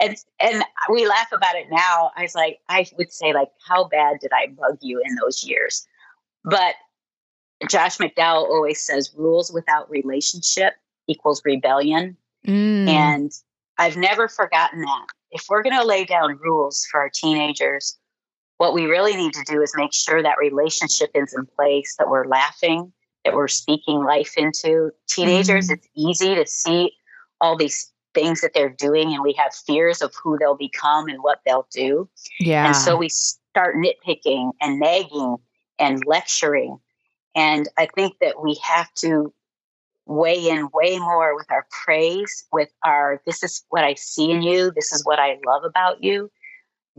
and 0.00 0.16
and 0.40 0.64
we 0.90 1.06
laugh 1.06 1.28
about 1.32 1.56
it 1.56 1.66
now. 1.70 2.10
I 2.16 2.22
was 2.22 2.34
like, 2.34 2.58
I 2.68 2.86
would 2.96 3.12
say 3.12 3.34
like, 3.34 3.50
how 3.68 3.84
bad 3.84 4.18
did 4.20 4.30
I 4.32 4.46
bug 4.46 4.78
you 4.80 5.00
in 5.04 5.14
those 5.16 5.44
years? 5.44 5.86
But 6.42 6.74
Josh 7.68 7.98
McDowell 7.98 8.48
always 8.48 8.80
says 8.80 9.12
rules 9.14 9.52
without 9.52 9.90
relationship 9.90 10.74
equals 11.06 11.42
rebellion. 11.44 12.16
Mm. 12.46 12.88
And 12.88 13.32
I've 13.76 13.96
never 13.96 14.28
forgotten 14.28 14.80
that. 14.80 15.06
If 15.32 15.46
we're 15.48 15.62
going 15.62 15.76
to 15.76 15.84
lay 15.84 16.04
down 16.04 16.38
rules 16.38 16.86
for 16.90 17.00
our 17.00 17.10
teenagers, 17.10 17.96
what 18.60 18.74
we 18.74 18.84
really 18.84 19.16
need 19.16 19.32
to 19.32 19.42
do 19.46 19.62
is 19.62 19.72
make 19.74 19.94
sure 19.94 20.22
that 20.22 20.36
relationship 20.38 21.10
is 21.14 21.32
in 21.32 21.46
place, 21.56 21.94
that 21.98 22.10
we're 22.10 22.26
laughing, 22.26 22.92
that 23.24 23.32
we're 23.32 23.48
speaking 23.48 24.04
life 24.04 24.34
into. 24.36 24.90
Teenagers, 25.08 25.68
mm-hmm. 25.68 25.76
it's 25.76 25.88
easy 25.96 26.34
to 26.34 26.46
see 26.46 26.92
all 27.40 27.56
these 27.56 27.90
things 28.12 28.42
that 28.42 28.52
they're 28.52 28.68
doing, 28.68 29.14
and 29.14 29.22
we 29.22 29.32
have 29.32 29.54
fears 29.54 30.02
of 30.02 30.12
who 30.22 30.36
they'll 30.38 30.58
become 30.58 31.08
and 31.08 31.22
what 31.22 31.40
they'll 31.46 31.68
do. 31.72 32.06
Yeah. 32.38 32.66
And 32.66 32.76
so 32.76 32.98
we 32.98 33.08
start 33.08 33.76
nitpicking 33.76 34.50
and 34.60 34.78
nagging 34.78 35.36
and 35.78 36.02
lecturing. 36.04 36.76
And 37.34 37.66
I 37.78 37.88
think 37.94 38.18
that 38.20 38.42
we 38.42 38.60
have 38.62 38.92
to 38.96 39.32
weigh 40.04 40.50
in 40.50 40.68
way 40.74 40.98
more 40.98 41.34
with 41.34 41.50
our 41.50 41.66
praise, 41.70 42.44
with 42.52 42.68
our, 42.84 43.22
this 43.24 43.42
is 43.42 43.64
what 43.70 43.84
I 43.84 43.94
see 43.94 44.30
in 44.30 44.42
you, 44.42 44.70
this 44.70 44.92
is 44.92 45.02
what 45.06 45.18
I 45.18 45.38
love 45.46 45.64
about 45.64 46.04
you. 46.04 46.30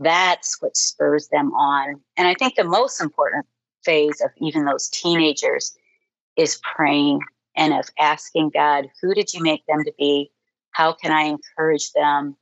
That's 0.02 0.60
what 0.60 0.76
spurs 0.76 1.28
them 1.28 1.52
on. 1.54 2.00
And 2.16 2.28
I 2.28 2.34
think 2.34 2.54
the 2.54 2.64
most 2.64 3.00
important 3.00 3.46
phase 3.84 4.20
of 4.20 4.30
even 4.38 4.64
those 4.64 4.88
teenagers 4.88 5.76
is 6.36 6.60
praying 6.74 7.20
and 7.56 7.74
of 7.74 7.88
asking 7.98 8.50
God, 8.50 8.88
who 9.00 9.14
did 9.14 9.32
you 9.34 9.42
make 9.42 9.64
them 9.66 9.84
to 9.84 9.92
be? 9.98 10.30
How 10.70 10.92
can 10.92 11.12
I 11.12 11.22
encourage 11.22 11.92
them? 11.92 12.36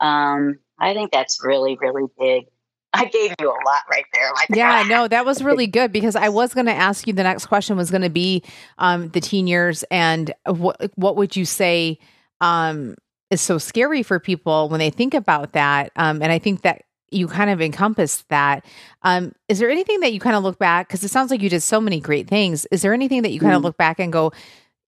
Um, 0.00 0.58
I 0.78 0.94
think 0.94 1.10
that's 1.10 1.42
really, 1.44 1.76
really 1.80 2.08
big. 2.18 2.46
I 2.94 3.06
gave 3.06 3.34
you 3.40 3.48
a 3.48 3.62
lot 3.64 3.82
right 3.90 4.04
there. 4.12 4.30
Like, 4.34 4.48
yeah, 4.50 4.84
no, 4.86 5.08
that 5.08 5.24
was 5.24 5.42
really 5.42 5.66
good 5.66 5.92
because 5.92 6.14
I 6.14 6.28
was 6.28 6.52
going 6.52 6.66
to 6.66 6.74
ask 6.74 7.06
you. 7.06 7.14
The 7.14 7.22
next 7.22 7.46
question 7.46 7.76
was 7.76 7.90
going 7.90 8.02
to 8.02 8.10
be 8.10 8.42
um, 8.76 9.08
the 9.08 9.20
teen 9.20 9.46
years, 9.46 9.82
and 9.84 10.32
what 10.44 10.90
what 10.96 11.16
would 11.16 11.34
you 11.34 11.46
say 11.46 11.98
um, 12.42 12.96
is 13.30 13.40
so 13.40 13.56
scary 13.56 14.02
for 14.02 14.20
people 14.20 14.68
when 14.68 14.78
they 14.78 14.90
think 14.90 15.14
about 15.14 15.52
that? 15.54 15.90
Um, 15.96 16.22
and 16.22 16.30
I 16.30 16.38
think 16.38 16.62
that 16.62 16.82
you 17.12 17.28
kind 17.28 17.50
of 17.50 17.60
encompassed 17.60 18.28
that. 18.28 18.64
Um, 19.02 19.32
is 19.48 19.58
there 19.58 19.70
anything 19.70 20.00
that 20.00 20.12
you 20.12 20.20
kind 20.20 20.36
of 20.36 20.42
look 20.42 20.58
back 20.58 20.88
because 20.88 21.04
it 21.04 21.10
sounds 21.10 21.30
like 21.30 21.42
you 21.42 21.50
did 21.50 21.62
so 21.62 21.80
many 21.80 22.00
great 22.00 22.28
things? 22.28 22.66
Is 22.66 22.82
there 22.82 22.92
anything 22.92 23.22
that 23.22 23.30
you 23.30 23.40
kind 23.40 23.54
of 23.54 23.62
look 23.62 23.76
back 23.76 23.98
and 23.98 24.12
go, 24.12 24.32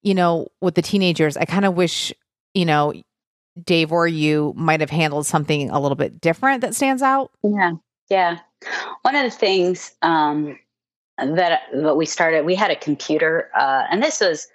you 0.03 0.15
know, 0.15 0.49
with 0.61 0.75
the 0.75 0.83
teenagers, 0.83 1.37
I 1.37 1.45
kind 1.45 1.65
of 1.65 1.75
wish, 1.75 2.13
you 2.55 2.65
know, 2.65 2.93
Dave 3.63 3.93
or 3.93 4.09
you 4.09 4.53
might 4.57 4.81
have 4.81 4.91
handled 4.91 5.27
something 5.27 5.71
a 5.71 5.81
little 5.81 5.97
bit 5.97 6.21
different 6.21 6.61
that 6.63 6.75
stands 6.75 7.03
out? 7.03 7.31
Yeah. 7.43 7.73
Yeah. 8.11 8.39
One 9.03 9.15
of 9.15 9.25
the 9.25 9.31
things 9.31 9.93
um, 10.03 10.59
that 11.19 11.63
what 11.73 11.97
we 11.97 12.07
started, 12.07 12.45
we 12.45 12.55
had 12.55 12.71
a 12.71 12.77
computer, 12.77 13.51
uh, 13.59 13.85
and 13.91 14.03
this 14.03 14.21
was, 14.21 14.49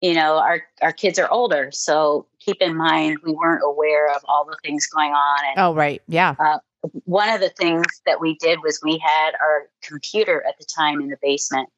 you 0.00 0.14
know, 0.14 0.36
our 0.36 0.62
our 0.82 0.92
kids 0.92 1.18
are 1.18 1.30
older, 1.30 1.70
so 1.72 2.26
keep 2.38 2.58
in 2.60 2.76
mind 2.76 3.18
we 3.24 3.32
weren't 3.32 3.62
aware 3.64 4.14
of 4.14 4.22
all 4.26 4.44
the 4.44 4.56
things 4.62 4.86
going 4.86 5.12
on. 5.12 5.38
And, 5.46 5.58
oh, 5.58 5.74
right, 5.74 6.02
yeah. 6.06 6.34
Uh, 6.38 6.58
one 7.04 7.28
of 7.28 7.40
the 7.40 7.50
things 7.50 7.86
that 8.06 8.20
we 8.20 8.36
did 8.36 8.60
was 8.62 8.80
we 8.82 8.98
had 8.98 9.32
our 9.40 9.68
computer 9.82 10.44
at 10.46 10.58
the 10.58 10.64
time 10.64 11.00
in 11.00 11.08
the 11.08 11.18
basement, 11.22 11.68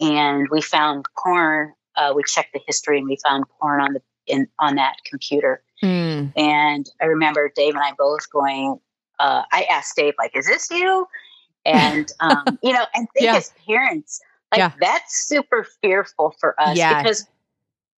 and 0.00 0.48
we 0.50 0.60
found 0.60 1.06
porn. 1.22 1.72
Uh, 1.96 2.12
we 2.14 2.22
checked 2.24 2.52
the 2.52 2.60
history, 2.66 2.98
and 2.98 3.08
we 3.08 3.16
found 3.22 3.44
porn 3.60 3.80
on 3.80 3.92
the 3.94 4.02
in 4.26 4.48
on 4.58 4.76
that 4.76 4.96
computer. 5.04 5.62
Mm. 5.82 6.32
And 6.36 6.88
I 7.00 7.06
remember 7.06 7.50
Dave 7.54 7.74
and 7.74 7.82
I 7.82 7.92
both 7.98 8.30
going, 8.30 8.78
uh, 9.18 9.42
I 9.52 9.64
asked 9.64 9.96
Dave, 9.96 10.14
like, 10.18 10.36
is 10.36 10.46
this 10.46 10.70
you? 10.70 11.06
And, 11.64 12.10
um, 12.20 12.58
you 12.62 12.72
know, 12.72 12.84
and 12.94 13.06
think 13.14 13.26
yeah. 13.26 13.36
as 13.36 13.52
parents, 13.66 14.20
like, 14.52 14.58
yeah. 14.58 14.72
that's 14.80 15.26
super 15.26 15.66
fearful 15.82 16.34
for 16.40 16.60
us 16.60 16.76
yeah. 16.76 17.02
because 17.02 17.26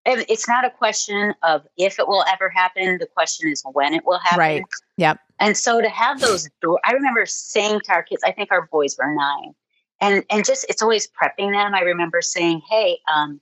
it's 0.07 0.49
not 0.49 0.65
a 0.65 0.71
question 0.71 1.35
of 1.43 1.67
if 1.77 1.99
it 1.99 2.09
will 2.09 2.25
ever 2.33 2.49
happen. 2.49 2.97
The 2.99 3.07
question 3.07 3.51
is 3.51 3.63
when 3.73 3.93
it 3.93 4.07
will 4.07 4.19
happen. 4.19 4.39
Right. 4.39 4.63
Yep. 4.97 5.21
And 5.41 5.57
so 5.57 5.81
to 5.81 5.89
have 5.89 6.21
those 6.21 6.49
I 6.85 6.93
remember 6.93 7.27
saying 7.27 7.81
to 7.85 7.93
our 7.93 8.03
kids, 8.03 8.23
I 8.25 8.33
think 8.33 8.51
our 8.51 8.67
boys 8.67 8.97
were 8.99 9.15
nine, 9.15 9.55
and 10.01 10.25
and 10.31 10.45
just 10.45 10.67
it's 10.69 10.83
always 10.83 11.09
prepping 11.09 11.53
them. 11.53 11.75
I 11.75 11.81
remember 11.81 12.23
saying, 12.23 12.63
hey, 12.69 12.99
um, 13.13 13.41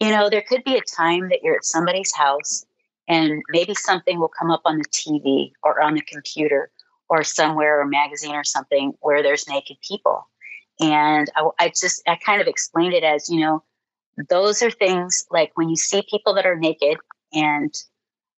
you 0.00 0.10
know, 0.10 0.28
there 0.28 0.42
could 0.42 0.64
be 0.64 0.76
a 0.76 0.80
time 0.80 1.28
that 1.28 1.42
you're 1.42 1.56
at 1.56 1.64
somebody's 1.64 2.14
house, 2.14 2.64
and 3.08 3.42
maybe 3.50 3.74
something 3.74 4.18
will 4.18 4.28
come 4.36 4.50
up 4.50 4.62
on 4.64 4.78
the 4.78 4.84
TV 4.86 5.52
or 5.62 5.80
on 5.80 5.94
the 5.94 6.02
computer, 6.02 6.70
or 7.10 7.24
somewhere 7.24 7.80
or 7.80 7.84
magazine 7.84 8.34
or 8.34 8.44
something 8.44 8.94
where 9.00 9.22
there's 9.22 9.48
naked 9.48 9.76
people. 9.86 10.26
And 10.80 11.30
I, 11.36 11.48
I 11.58 11.68
just, 11.68 12.02
I 12.08 12.16
kind 12.24 12.40
of 12.40 12.46
explained 12.46 12.94
it 12.94 13.04
as, 13.04 13.28
you 13.28 13.40
know, 13.40 13.62
those 14.30 14.62
are 14.62 14.70
things 14.70 15.26
like 15.30 15.50
when 15.56 15.68
you 15.68 15.76
see 15.76 16.02
people 16.08 16.34
that 16.34 16.46
are 16.46 16.56
naked 16.56 16.96
and 17.34 17.74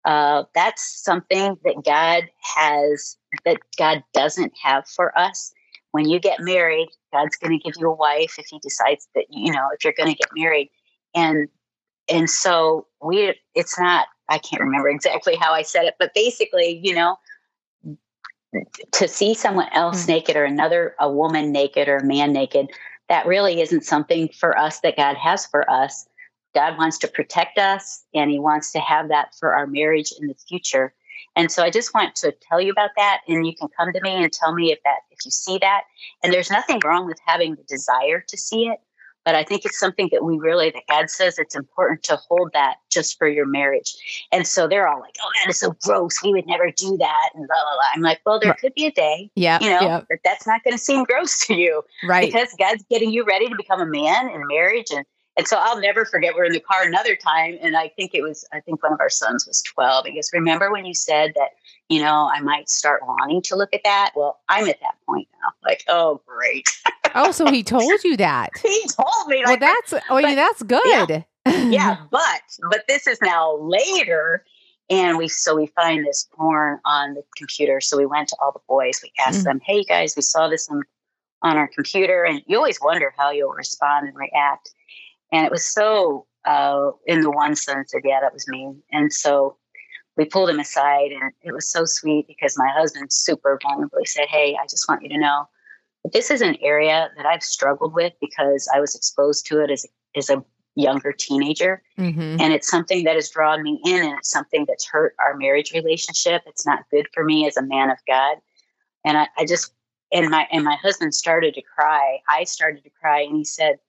uh, 0.05 0.43
that's 0.55 1.03
something 1.03 1.57
that 1.63 1.83
God 1.85 2.29
has, 2.55 3.17
that 3.45 3.57
God 3.77 4.03
doesn't 4.13 4.53
have 4.63 4.87
for 4.87 5.17
us. 5.17 5.53
When 5.91 6.07
you 6.09 6.19
get 6.19 6.39
married, 6.39 6.89
God's 7.11 7.35
going 7.35 7.57
to 7.57 7.63
give 7.63 7.75
you 7.77 7.89
a 7.89 7.95
wife 7.95 8.35
if 8.39 8.45
He 8.49 8.59
decides 8.59 9.07
that 9.15 9.25
you 9.29 9.51
know 9.51 9.67
if 9.73 9.83
you're 9.83 9.93
going 9.93 10.09
to 10.09 10.15
get 10.15 10.29
married, 10.35 10.69
and 11.13 11.49
and 12.09 12.29
so 12.29 12.87
we. 13.01 13.35
It's 13.55 13.77
not. 13.77 14.07
I 14.29 14.37
can't 14.37 14.61
remember 14.61 14.89
exactly 14.89 15.35
how 15.35 15.51
I 15.51 15.61
said 15.61 15.83
it, 15.83 15.95
but 15.99 16.13
basically, 16.13 16.79
you 16.81 16.95
know, 16.95 17.17
to 18.91 19.07
see 19.07 19.33
someone 19.33 19.67
else 19.73 20.03
mm-hmm. 20.03 20.13
naked 20.13 20.35
or 20.35 20.45
another 20.45 20.95
a 20.99 21.11
woman 21.11 21.51
naked 21.51 21.87
or 21.87 21.97
a 21.97 22.05
man 22.05 22.33
naked 22.33 22.67
that 23.09 23.25
really 23.25 23.61
isn't 23.61 23.85
something 23.85 24.29
for 24.29 24.57
us 24.57 24.79
that 24.81 24.97
god 24.97 25.15
has 25.15 25.45
for 25.45 25.69
us 25.69 26.07
god 26.53 26.77
wants 26.77 26.97
to 26.97 27.07
protect 27.07 27.57
us 27.57 28.03
and 28.13 28.31
he 28.31 28.39
wants 28.39 28.71
to 28.71 28.79
have 28.79 29.09
that 29.09 29.33
for 29.39 29.53
our 29.53 29.67
marriage 29.67 30.13
in 30.19 30.27
the 30.27 30.35
future 30.47 30.93
and 31.35 31.51
so 31.51 31.63
i 31.63 31.69
just 31.69 31.93
want 31.93 32.15
to 32.15 32.33
tell 32.41 32.61
you 32.61 32.71
about 32.71 32.91
that 32.95 33.21
and 33.27 33.45
you 33.45 33.55
can 33.55 33.67
come 33.77 33.91
to 33.93 34.01
me 34.01 34.11
and 34.11 34.31
tell 34.31 34.53
me 34.53 34.71
if 34.71 34.79
that 34.83 34.99
if 35.11 35.19
you 35.25 35.31
see 35.31 35.57
that 35.57 35.83
and 36.23 36.33
there's 36.33 36.51
nothing 36.51 36.79
wrong 36.83 37.05
with 37.05 37.19
having 37.25 37.55
the 37.55 37.63
desire 37.63 38.23
to 38.27 38.37
see 38.37 38.67
it 38.67 38.79
but 39.23 39.35
I 39.35 39.43
think 39.43 39.65
it's 39.65 39.79
something 39.79 40.09
that 40.11 40.23
we 40.23 40.37
really, 40.37 40.71
that 40.71 40.83
God 40.89 41.09
says 41.09 41.37
it's 41.37 41.55
important 41.55 42.03
to 42.03 42.15
hold 42.27 42.51
that 42.53 42.77
just 42.89 43.17
for 43.17 43.27
your 43.27 43.45
marriage. 43.45 44.25
And 44.31 44.47
so 44.47 44.67
they're 44.67 44.87
all 44.87 44.99
like, 44.99 45.15
oh, 45.23 45.29
that 45.41 45.49
is 45.49 45.59
so 45.59 45.75
gross. 45.83 46.21
We 46.23 46.33
would 46.33 46.47
never 46.47 46.71
do 46.71 46.97
that. 46.97 47.29
And 47.35 47.47
blah, 47.47 47.55
blah, 47.55 47.73
blah. 47.73 47.89
I'm 47.93 48.01
like, 48.01 48.21
well, 48.25 48.39
there 48.39 48.53
could 48.55 48.73
be 48.73 48.87
a 48.87 48.91
day, 48.91 49.29
yeah, 49.35 49.59
you 49.61 49.69
know, 49.69 50.03
that 50.09 50.19
that's 50.23 50.47
not 50.47 50.63
going 50.63 50.75
to 50.75 50.83
seem 50.83 51.03
gross 51.03 51.45
to 51.47 51.53
you. 51.53 51.83
Right. 52.03 52.31
Because 52.31 52.49
God's 52.57 52.83
getting 52.89 53.11
you 53.11 53.23
ready 53.23 53.47
to 53.47 53.55
become 53.55 53.79
a 53.79 53.85
man 53.85 54.29
in 54.29 54.47
marriage. 54.47 54.87
And, 54.91 55.05
and 55.37 55.47
so 55.47 55.57
I'll 55.57 55.79
never 55.79 56.03
forget 56.03 56.35
we're 56.35 56.45
in 56.45 56.51
the 56.51 56.59
car 56.59 56.85
another 56.85 57.15
time. 57.15 57.57
And 57.61 57.77
I 57.77 57.87
think 57.87 58.11
it 58.13 58.21
was, 58.21 58.45
I 58.51 58.59
think 58.59 58.83
one 58.83 58.91
of 58.91 58.99
our 58.99 59.09
sons 59.09 59.47
was 59.47 59.61
12. 59.61 60.05
He 60.05 60.15
goes, 60.15 60.29
remember 60.33 60.71
when 60.71 60.85
you 60.85 60.93
said 60.93 61.31
that, 61.35 61.51
you 61.87 62.01
know, 62.01 62.29
I 62.33 62.41
might 62.41 62.69
start 62.69 63.01
wanting 63.07 63.41
to 63.43 63.55
look 63.55 63.73
at 63.73 63.81
that? 63.85 64.11
Well, 64.15 64.39
I'm 64.49 64.67
at 64.67 64.79
that 64.81 64.95
point 65.07 65.29
now. 65.41 65.49
Like, 65.63 65.83
oh, 65.87 66.21
great. 66.25 66.67
oh, 67.15 67.31
so 67.31 67.49
he 67.49 67.63
told 67.63 68.03
you 68.03 68.17
that? 68.17 68.49
he 68.61 68.85
told 68.89 69.27
me. 69.27 69.45
Like, 69.45 69.61
well, 69.61 69.75
that's 69.91 70.05
oh, 70.09 70.21
but, 70.21 70.35
that's 70.35 70.63
good. 70.63 70.81
Yeah, 70.85 71.23
yeah, 71.45 71.97
but 72.11 72.41
but 72.69 72.83
this 72.87 73.07
is 73.07 73.19
now 73.21 73.57
later, 73.57 74.43
and 74.89 75.17
we 75.17 75.27
so 75.27 75.55
we 75.55 75.67
find 75.67 76.05
this 76.05 76.27
porn 76.33 76.79
on 76.85 77.13
the 77.13 77.23
computer. 77.35 77.81
So 77.81 77.97
we 77.97 78.05
went 78.05 78.29
to 78.29 78.37
all 78.41 78.51
the 78.51 78.59
boys. 78.67 78.99
We 79.01 79.11
asked 79.25 79.39
mm-hmm. 79.39 79.45
them, 79.45 79.61
"Hey 79.65 79.83
guys, 79.83 80.13
we 80.15 80.21
saw 80.21 80.47
this 80.47 80.69
on 80.69 80.83
on 81.41 81.57
our 81.57 81.67
computer," 81.67 82.23
and 82.23 82.41
you 82.45 82.57
always 82.57 82.79
wonder 82.81 83.13
how 83.17 83.31
you'll 83.31 83.53
respond 83.53 84.07
and 84.07 84.15
react. 84.15 84.71
And 85.31 85.45
it 85.45 85.51
was 85.51 85.65
so 85.65 86.25
uh, 86.45 86.91
in 87.05 87.21
the 87.21 87.31
one 87.31 87.55
son 87.55 87.85
said, 87.87 88.01
"Yeah, 88.03 88.19
that 88.21 88.33
was 88.33 88.47
me," 88.47 88.73
and 88.91 89.11
so 89.13 89.57
we 90.17 90.25
pulled 90.25 90.49
him 90.49 90.59
aside, 90.59 91.11
and 91.11 91.31
it 91.41 91.53
was 91.53 91.71
so 91.71 91.85
sweet 91.85 92.27
because 92.27 92.57
my 92.57 92.69
husband 92.69 93.11
super 93.11 93.59
vulnerably 93.63 94.05
said, 94.05 94.27
"Hey, 94.27 94.57
I 94.61 94.65
just 94.67 94.87
want 94.89 95.03
you 95.03 95.09
to 95.09 95.17
know." 95.17 95.47
But 96.03 96.13
this 96.13 96.31
is 96.31 96.41
an 96.41 96.57
area 96.61 97.11
that 97.15 97.25
I've 97.25 97.43
struggled 97.43 97.93
with 97.93 98.13
because 98.19 98.67
I 98.73 98.79
was 98.79 98.95
exposed 98.95 99.45
to 99.47 99.63
it 99.63 99.69
as 99.69 99.85
as 100.15 100.29
a 100.29 100.43
younger 100.75 101.11
teenager. 101.11 101.83
Mm-hmm. 101.97 102.37
And 102.39 102.53
it's 102.53 102.69
something 102.69 103.03
that 103.03 103.15
has 103.15 103.29
drawn 103.29 103.61
me 103.61 103.81
in 103.85 104.03
and 104.03 104.17
it's 104.17 104.29
something 104.29 104.65
that's 104.67 104.87
hurt 104.87 105.15
our 105.19 105.35
marriage 105.35 105.71
relationship. 105.73 106.43
It's 106.45 106.65
not 106.65 106.89
good 106.89 107.07
for 107.13 107.23
me 107.23 107.45
as 107.47 107.57
a 107.57 107.61
man 107.61 107.89
of 107.89 107.97
God. 108.07 108.37
And 109.05 109.17
I, 109.17 109.27
I 109.37 109.45
just 109.45 109.73
and 110.11 110.29
my 110.29 110.47
and 110.51 110.63
my 110.63 110.75
husband 110.75 111.13
started 111.13 111.53
to 111.55 111.61
cry. 111.61 112.19
I 112.27 112.43
started 112.43 112.83
to 112.83 112.89
cry 112.89 113.21
and 113.21 113.35
he 113.35 113.45
said, 113.45 113.79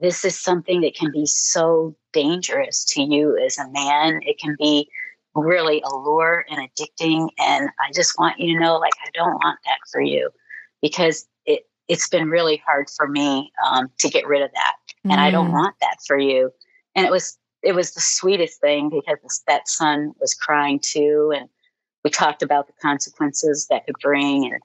This 0.00 0.24
is 0.24 0.38
something 0.38 0.82
that 0.82 0.94
can 0.94 1.10
be 1.10 1.26
so 1.26 1.96
dangerous 2.12 2.84
to 2.94 3.02
you 3.02 3.36
as 3.38 3.58
a 3.58 3.68
man. 3.70 4.20
It 4.22 4.38
can 4.38 4.56
be 4.58 4.88
really 5.34 5.82
allure 5.82 6.44
and 6.50 6.60
addicting. 6.60 7.28
And 7.38 7.70
I 7.80 7.92
just 7.94 8.18
want 8.18 8.38
you 8.38 8.54
to 8.54 8.60
know, 8.60 8.76
like, 8.76 8.92
I 9.04 9.10
don't 9.14 9.34
want 9.34 9.58
that 9.64 9.78
for 9.90 10.00
you 10.00 10.30
because 10.82 11.26
it 11.46 11.66
it's 11.88 12.08
been 12.08 12.28
really 12.28 12.62
hard 12.66 12.88
for 12.90 13.06
me 13.06 13.52
um, 13.66 13.88
to 13.98 14.08
get 14.08 14.26
rid 14.26 14.42
of 14.42 14.50
that 14.52 14.74
and 15.10 15.20
mm. 15.20 15.24
I 15.24 15.30
don't 15.30 15.50
mm. 15.50 15.54
want 15.54 15.76
that 15.80 15.98
for 16.06 16.18
you. 16.18 16.52
And 16.94 17.06
it 17.06 17.10
was 17.10 17.38
it 17.62 17.74
was 17.74 17.92
the 17.92 18.00
sweetest 18.00 18.60
thing 18.60 18.90
because 18.90 19.42
that 19.48 19.68
son 19.68 20.12
was 20.20 20.34
crying 20.34 20.78
too, 20.80 21.32
and 21.34 21.48
we 22.04 22.10
talked 22.10 22.42
about 22.42 22.66
the 22.66 22.72
consequences 22.80 23.66
that 23.70 23.86
could 23.86 23.96
bring, 24.00 24.44
and 24.44 24.62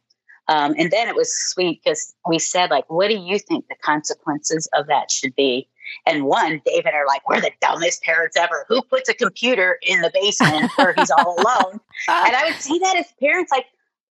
um, 0.52 0.76
and 0.78 0.92
then 0.92 1.08
it 1.08 1.16
was 1.16 1.34
sweet 1.34 1.82
because 1.82 2.14
we 2.28 2.38
said 2.38 2.72
like, 2.72 2.90
what 2.90 3.08
do 3.08 3.16
you 3.16 3.40
think 3.40 3.68
the 3.70 3.76
consequences 3.82 4.68
of 4.74 4.88
that 4.88 5.10
should 5.10 5.34
be? 5.34 5.70
And 6.06 6.26
one, 6.26 6.62
David 6.66 6.94
are 6.94 7.08
like, 7.08 7.28
we're 7.28 7.40
the 7.40 7.52
dumbest 7.62 8.04
parents 8.04 8.36
ever. 8.36 8.66
Who 8.68 8.82
puts 8.82 9.08
a 9.08 9.14
computer 9.14 9.78
in 9.82 10.02
the 10.02 10.12
basement 10.14 10.70
where 10.76 10.94
he's 10.98 11.10
all 11.10 11.36
alone? 11.40 11.80
and 12.10 12.36
I 12.36 12.44
would 12.46 12.60
see 12.62 12.80
that 12.80 12.98
as 12.98 13.06
parents, 13.22 13.50
like, 13.50 13.66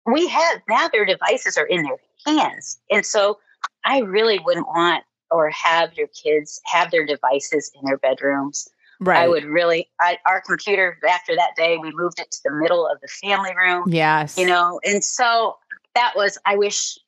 we 0.06 0.28
have 0.28 0.62
now 0.66 0.88
their 0.88 1.04
devices 1.04 1.58
are 1.58 1.66
in 1.66 1.82
their 1.82 1.98
hands. 2.26 2.78
And 2.90 3.04
so 3.04 3.38
I 3.84 3.98
really 3.98 4.38
wouldn't 4.38 4.66
want 4.66 5.04
or 5.30 5.50
have 5.50 5.92
your 5.94 6.08
kids 6.08 6.60
have 6.64 6.90
their 6.90 7.04
devices 7.04 7.70
in 7.74 7.84
their 7.84 7.98
bedrooms. 7.98 8.68
Right. 8.98 9.24
I 9.24 9.28
would 9.28 9.44
really, 9.44 9.88
I, 10.00 10.18
our 10.26 10.40
computer 10.40 10.98
after 11.08 11.36
that 11.36 11.50
day, 11.56 11.76
we 11.76 11.92
moved 11.94 12.18
it 12.18 12.30
to 12.30 12.38
the 12.44 12.52
middle 12.52 12.86
of 12.86 12.98
the 13.00 13.08
family 13.08 13.54
room. 13.54 13.84
Yes. 13.88 14.38
You 14.38 14.46
know, 14.46 14.80
and 14.84 15.04
so 15.04 15.56
that 16.00 16.16
was, 16.16 16.38
I 16.46 16.56
wish, 16.56 16.98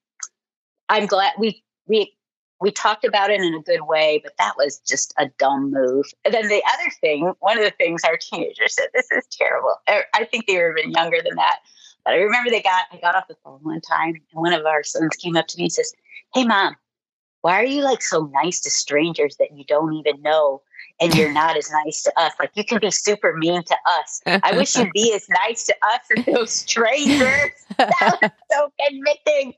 I'm 0.90 1.06
glad 1.06 1.32
we, 1.38 1.64
we, 1.86 2.12
we 2.60 2.70
talked 2.70 3.04
about 3.04 3.30
it 3.30 3.40
in 3.40 3.54
a 3.54 3.62
good 3.62 3.82
way, 3.82 4.20
but 4.22 4.34
that 4.38 4.54
was 4.58 4.80
just 4.86 5.14
a 5.18 5.30
dumb 5.38 5.72
move. 5.72 6.04
And 6.24 6.34
then 6.34 6.48
the 6.48 6.62
other 6.74 6.90
thing, 7.00 7.32
one 7.40 7.56
of 7.56 7.64
the 7.64 7.72
things 7.72 8.02
our 8.04 8.18
teenagers 8.18 8.74
said, 8.74 8.88
this 8.92 9.10
is 9.10 9.26
terrible. 9.32 9.76
I 9.88 10.24
think 10.30 10.46
they 10.46 10.58
were 10.58 10.76
even 10.76 10.92
younger 10.92 11.18
than 11.24 11.36
that. 11.36 11.60
But 12.04 12.14
I 12.14 12.18
remember 12.18 12.50
they 12.50 12.62
got, 12.62 12.84
I 12.92 12.98
got 12.98 13.14
off 13.14 13.28
the 13.28 13.36
phone 13.42 13.60
one 13.62 13.80
time 13.80 14.10
and 14.10 14.22
one 14.32 14.52
of 14.52 14.66
our 14.66 14.84
sons 14.84 15.16
came 15.16 15.36
up 15.36 15.46
to 15.48 15.56
me 15.56 15.64
and 15.64 15.72
says, 15.72 15.92
Hey 16.34 16.44
mom, 16.44 16.76
why 17.42 17.60
are 17.60 17.66
you 17.66 17.82
like 17.82 18.02
so 18.02 18.30
nice 18.32 18.60
to 18.60 18.70
strangers 18.70 19.36
that 19.38 19.56
you 19.56 19.64
don't 19.64 19.94
even 19.94 20.20
know 20.22 20.62
and 21.00 21.14
you're 21.14 21.32
not 21.34 21.56
as 21.56 21.70
nice 21.84 22.02
to 22.02 22.12
us 22.18 22.32
like 22.40 22.50
you 22.54 22.64
can 22.64 22.78
be 22.78 22.90
super 22.90 23.36
mean 23.36 23.62
to 23.64 23.76
us 23.86 24.22
i 24.26 24.56
wish 24.56 24.76
you'd 24.76 24.92
be 24.92 25.12
as 25.14 25.28
nice 25.28 25.64
to 25.64 25.74
us 25.82 26.00
as 26.16 26.24
those 26.34 26.50
strangers 26.50 27.61
that 27.88 28.18
was 28.20 28.30
so 28.50 28.72
convicting 28.86 29.54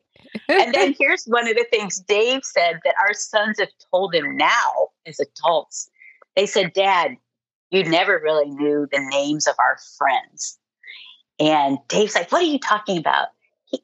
and 0.49 0.75
then 0.75 0.95
here's 0.99 1.25
one 1.25 1.49
of 1.49 1.55
the 1.55 1.67
things 1.71 2.01
dave 2.01 2.45
said 2.45 2.81
that 2.85 2.95
our 3.01 3.15
sons 3.15 3.59
have 3.59 3.71
told 3.91 4.15
him 4.15 4.37
now 4.37 4.89
as 5.07 5.21
adults 5.21 5.91
they 6.37 6.47
said 6.47 6.73
dad 6.73 7.17
you 7.71 7.85
never 7.85 8.21
really 8.23 8.51
knew 8.51 8.87
the 8.93 9.01
names 9.11 9.47
of 9.47 9.55
our 9.59 9.77
friends 9.99 10.59
and 11.39 11.79
dave's 11.89 12.15
like 12.15 12.31
what 12.33 12.43
are 12.43 12.47
you 12.47 12.59
talking 12.59 12.99
about 12.99 13.29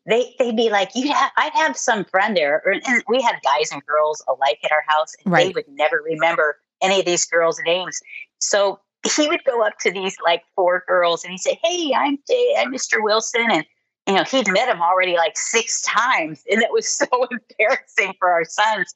they 0.07 0.35
they'd 0.39 0.57
be 0.57 0.71
like, 0.71 0.91
you 0.95 1.13
have, 1.13 1.31
I'd 1.37 1.53
have 1.55 1.77
some 1.77 2.05
friend 2.05 2.37
there, 2.37 2.63
and 2.87 3.03
we 3.09 3.23
had 3.23 3.37
guys 3.43 3.71
and 3.73 3.85
girls 3.87 4.23
alike 4.29 4.59
at 4.65 4.73
our 4.73 4.85
house, 4.87 5.15
and 5.25 5.33
right. 5.33 5.47
they 5.47 5.53
would 5.53 5.69
never 5.69 6.03
remember 6.05 6.59
any 6.83 7.01
of 7.01 7.07
these 7.07 7.25
girls' 7.25 7.61
names. 7.65 8.01
So 8.39 8.81
he 9.17 9.29
would 9.29 9.45
go 9.45 9.63
up 9.65 9.79
to 9.81 9.91
these 9.91 10.17
like 10.25 10.43
four 10.55 10.85
girls 10.87 11.25
and 11.25 11.33
he'd 11.33 11.39
say, 11.39 11.59
"Hey, 11.63 11.93
I'm 11.95 12.19
Jay, 12.29 12.55
I'm 12.59 12.73
Mr. 12.73 13.03
Wilson," 13.03 13.47
and 13.51 13.65
you 14.07 14.15
know 14.15 14.25
he'd 14.25 14.49
met 14.49 14.69
him 14.69 14.81
already 14.81 15.17
like 15.17 15.37
six 15.37 15.83
times, 15.83 16.43
and 16.51 16.63
it 16.63 16.73
was 16.73 16.89
so 16.89 17.07
embarrassing 17.31 18.15
for 18.19 18.31
our 18.31 18.45
sons. 18.45 18.95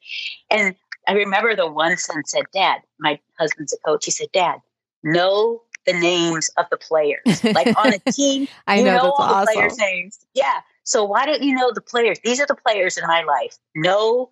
And 0.50 0.74
I 1.06 1.12
remember 1.12 1.54
the 1.54 1.70
one 1.70 1.96
son 1.96 2.24
said, 2.24 2.44
"Dad, 2.52 2.80
my 2.98 3.18
husband's 3.38 3.72
a 3.72 3.78
coach." 3.86 4.04
He 4.04 4.10
said, 4.10 4.28
"Dad, 4.32 4.58
know 5.02 5.62
the 5.86 5.92
names 5.92 6.50
of 6.56 6.66
the 6.70 6.76
players. 6.76 7.44
Like 7.44 7.76
on 7.78 7.92
a 7.94 7.98
team, 8.12 8.48
I 8.66 8.82
know, 8.82 8.96
know 8.96 9.12
all 9.12 9.20
awesome. 9.20 9.46
the 9.46 9.52
players' 9.52 9.78
names. 9.78 10.26
Yeah. 10.34 10.60
So 10.84 11.04
why 11.04 11.26
don't 11.26 11.42
you 11.42 11.54
know 11.54 11.72
the 11.72 11.80
players? 11.80 12.18
These 12.24 12.40
are 12.40 12.46
the 12.46 12.54
players 12.54 12.98
in 12.98 13.06
my 13.06 13.22
life. 13.22 13.56
Know 13.74 14.30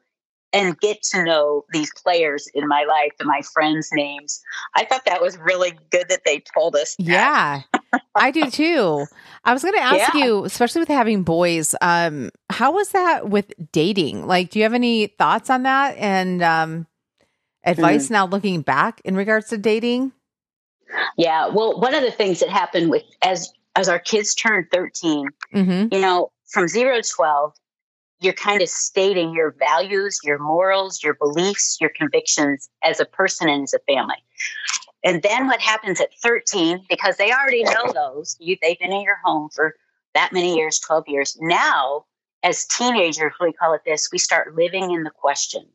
and 0.53 0.79
get 0.81 1.03
to 1.03 1.25
know 1.25 1.65
these 1.73 1.91
players 2.03 2.49
in 2.55 2.69
my 2.69 2.85
life 2.85 3.13
and 3.19 3.27
my 3.27 3.41
friends' 3.53 3.91
names. 3.93 4.41
I 4.75 4.85
thought 4.85 5.05
that 5.07 5.21
was 5.21 5.39
really 5.39 5.73
good 5.91 6.09
that 6.09 6.23
they 6.25 6.43
told 6.55 6.77
us. 6.77 6.95
That. 6.97 7.07
Yeah, 7.07 7.63
I 8.15 8.31
do 8.31 8.51
too. 8.51 9.07
I 9.45 9.53
was 9.53 9.63
going 9.63 9.75
to 9.75 9.83
ask 9.83 10.15
yeah. 10.15 10.25
you, 10.25 10.45
especially 10.45 10.81
with 10.81 10.89
having 10.89 11.23
boys, 11.23 11.75
um, 11.81 12.31
how 12.51 12.73
was 12.73 12.91
that 12.91 13.29
with 13.29 13.53
dating? 13.73 14.27
Like, 14.27 14.51
do 14.51 14.59
you 14.59 14.65
have 14.65 14.75
any 14.75 15.07
thoughts 15.07 15.51
on 15.51 15.63
that 15.65 15.97
and 15.97 16.43
um, 16.43 16.87
advice 17.65 18.09
mm. 18.09 18.13
now 18.13 18.27
looking 18.27 18.63
back 18.63 19.01
in 19.05 19.17
regards 19.17 19.49
to 19.49 19.59
dating? 19.59 20.13
Yeah, 21.17 21.49
well, 21.49 21.81
one 21.81 21.95
of 21.95 22.03
the 22.03 22.11
things 22.11 22.41
that 22.41 22.51
happened 22.51 22.91
with 22.91 23.05
as 23.23 23.53
as 23.75 23.89
our 23.89 23.99
kids 23.99 24.35
turned 24.35 24.67
13, 24.71 25.29
mm-hmm. 25.55 25.95
you 25.95 26.01
know, 26.01 26.31
from 26.51 26.69
zero 26.69 27.01
to 27.01 27.09
12, 27.09 27.55
you're 28.23 28.33
kind 28.33 28.63
of 28.63 28.69
stating 28.69 29.35
your 29.35 29.55
values, 29.59 30.19
your 30.23 30.39
morals, 30.39 31.03
your 31.03 31.15
beliefs, 31.15 31.79
your 31.81 31.91
convictions 31.91 32.69
as 32.83 33.01
a 33.01 33.05
person 33.05 33.49
and 33.49 33.65
as 33.65 33.75
a 33.75 33.79
family. 33.81 34.17
And 35.05 35.23
then 35.23 35.47
what 35.47 35.61
happens 35.61 36.01
at 36.01 36.15
13, 36.23 36.87
because 36.89 37.17
they 37.17 37.33
already 37.33 37.65
know 37.65 37.93
those, 37.93 38.37
you, 38.39 38.57
they've 38.63 38.79
been 38.79 38.93
in 38.93 39.03
your 39.03 39.19
home 39.25 39.49
for 39.53 39.75
that 40.15 40.33
many 40.33 40.55
years, 40.55 40.79
12 40.79 41.09
years. 41.09 41.37
Now, 41.41 42.05
as 42.43 42.67
teenagers, 42.67 43.33
we 43.41 43.53
call 43.53 43.75
it 43.75 43.83
this, 43.85 44.11
we 44.13 44.19
start 44.19 44.55
living 44.55 44.93
in 44.93 45.03
the 45.03 45.11
question. 45.11 45.67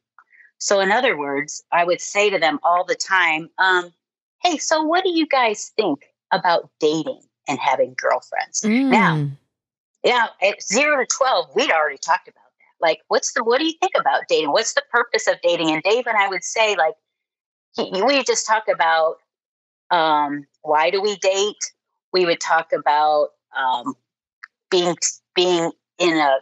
So, 0.60 0.80
in 0.80 0.92
other 0.92 1.18
words, 1.18 1.64
I 1.72 1.84
would 1.84 2.02
say 2.02 2.30
to 2.30 2.40
them 2.40 2.60
all 2.64 2.84
the 2.84 2.96
time, 2.96 3.50
um, 3.58 3.94
hey, 4.44 4.58
so 4.58 4.82
what 4.82 5.04
do 5.04 5.12
you 5.12 5.28
guys 5.28 5.72
think 5.76 6.06
about 6.32 6.70
dating 6.80 7.22
and 7.48 7.60
having 7.60 7.96
girlfriends? 7.98 8.62
Mm. 8.62 8.90
Now, 8.90 9.30
yeah, 10.08 10.28
at 10.42 10.64
zero 10.64 11.04
to 11.04 11.06
12, 11.06 11.50
we'd 11.54 11.70
already 11.70 11.98
talked 11.98 12.30
about 12.30 12.46
that. 12.46 12.88
Like, 12.88 13.00
what's 13.10 13.34
the, 13.34 13.44
what 13.44 13.60
do 13.60 13.66
you 13.66 13.74
think 13.82 13.92
about 14.00 14.22
dating? 14.30 14.54
What's 14.54 14.74
the 14.74 14.84
purpose 14.90 15.28
of 15.28 15.36
dating? 15.44 15.70
And 15.70 15.84
Dave 15.84 16.08
and 16.08 16.18
I 16.18 16.30
would 16.30 16.46
say, 16.46 16.78
like, 16.78 16.94
he, 17.76 18.02
we 18.02 18.24
just 18.24 18.48
talk 18.48 18.64
about 18.74 19.18
um, 19.92 20.46
why 20.62 20.92
do 20.92 21.02
we 21.02 21.18
date? 21.18 21.74
We 22.14 22.26
would 22.26 22.40
talk 22.40 22.72
about 22.72 23.32
um, 23.58 23.96
being, 24.72 24.96
being 25.36 25.72
in 26.00 26.18
a, 26.18 26.38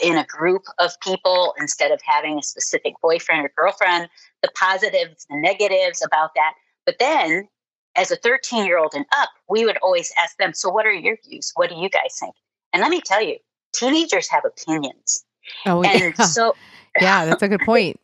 in 0.00 0.16
a 0.16 0.24
group 0.24 0.62
of 0.78 0.92
people 1.00 1.54
instead 1.58 1.90
of 1.90 2.00
having 2.04 2.38
a 2.38 2.42
specific 2.42 2.94
boyfriend 3.02 3.44
or 3.44 3.52
girlfriend, 3.56 4.08
the 4.42 4.50
positives, 4.54 5.26
the 5.28 5.36
negatives 5.36 6.04
about 6.06 6.30
that. 6.36 6.52
But 6.86 7.00
then 7.00 7.48
as 7.96 8.12
a 8.12 8.16
13 8.16 8.64
year 8.64 8.78
old 8.78 8.92
and 8.94 9.06
up, 9.16 9.30
we 9.48 9.64
would 9.64 9.78
always 9.78 10.12
ask 10.22 10.36
them, 10.36 10.54
So, 10.54 10.70
what 10.70 10.86
are 10.86 10.92
your 10.92 11.16
views? 11.28 11.50
What 11.56 11.68
do 11.68 11.74
you 11.74 11.88
guys 11.88 12.16
think? 12.20 12.36
And 12.72 12.80
let 12.82 12.90
me 12.90 13.00
tell 13.00 13.22
you, 13.22 13.36
teenagers 13.74 14.28
have 14.28 14.44
opinions. 14.44 15.24
Oh, 15.66 15.82
and 15.82 16.14
yeah. 16.18 16.24
so 16.24 16.54
yeah, 17.00 17.24
that's 17.26 17.42
a 17.42 17.48
good 17.48 17.60
point. 17.66 17.98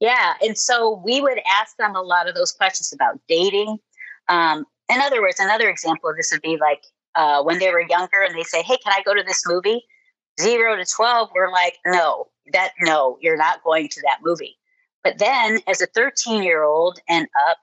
yeah, 0.00 0.34
and 0.42 0.58
so 0.58 1.00
we 1.04 1.20
would 1.20 1.38
ask 1.60 1.76
them 1.76 1.94
a 1.94 2.02
lot 2.02 2.28
of 2.28 2.34
those 2.34 2.52
questions 2.52 2.92
about 2.92 3.20
dating. 3.28 3.78
Um, 4.28 4.66
in 4.88 5.00
other 5.00 5.20
words, 5.20 5.38
another 5.38 5.68
example 5.68 6.10
of 6.10 6.16
this 6.16 6.30
would 6.32 6.42
be 6.42 6.56
like 6.60 6.84
uh, 7.14 7.42
when 7.42 7.58
they 7.58 7.70
were 7.70 7.82
younger 7.82 8.22
and 8.22 8.34
they 8.34 8.42
say, 8.42 8.62
"Hey, 8.62 8.76
can 8.78 8.92
I 8.92 9.02
go 9.04 9.14
to 9.14 9.22
this 9.22 9.42
movie?" 9.46 9.82
Zero 10.40 10.76
to 10.76 10.84
twelve, 10.84 11.30
we're 11.34 11.50
like, 11.50 11.78
"No, 11.86 12.28
that 12.52 12.72
no, 12.80 13.18
you're 13.20 13.36
not 13.36 13.62
going 13.62 13.88
to 13.88 14.00
that 14.02 14.18
movie." 14.22 14.56
But 15.04 15.18
then, 15.18 15.60
as 15.66 15.80
a 15.80 15.86
thirteen-year-old 15.86 16.98
and 17.08 17.26
up, 17.48 17.58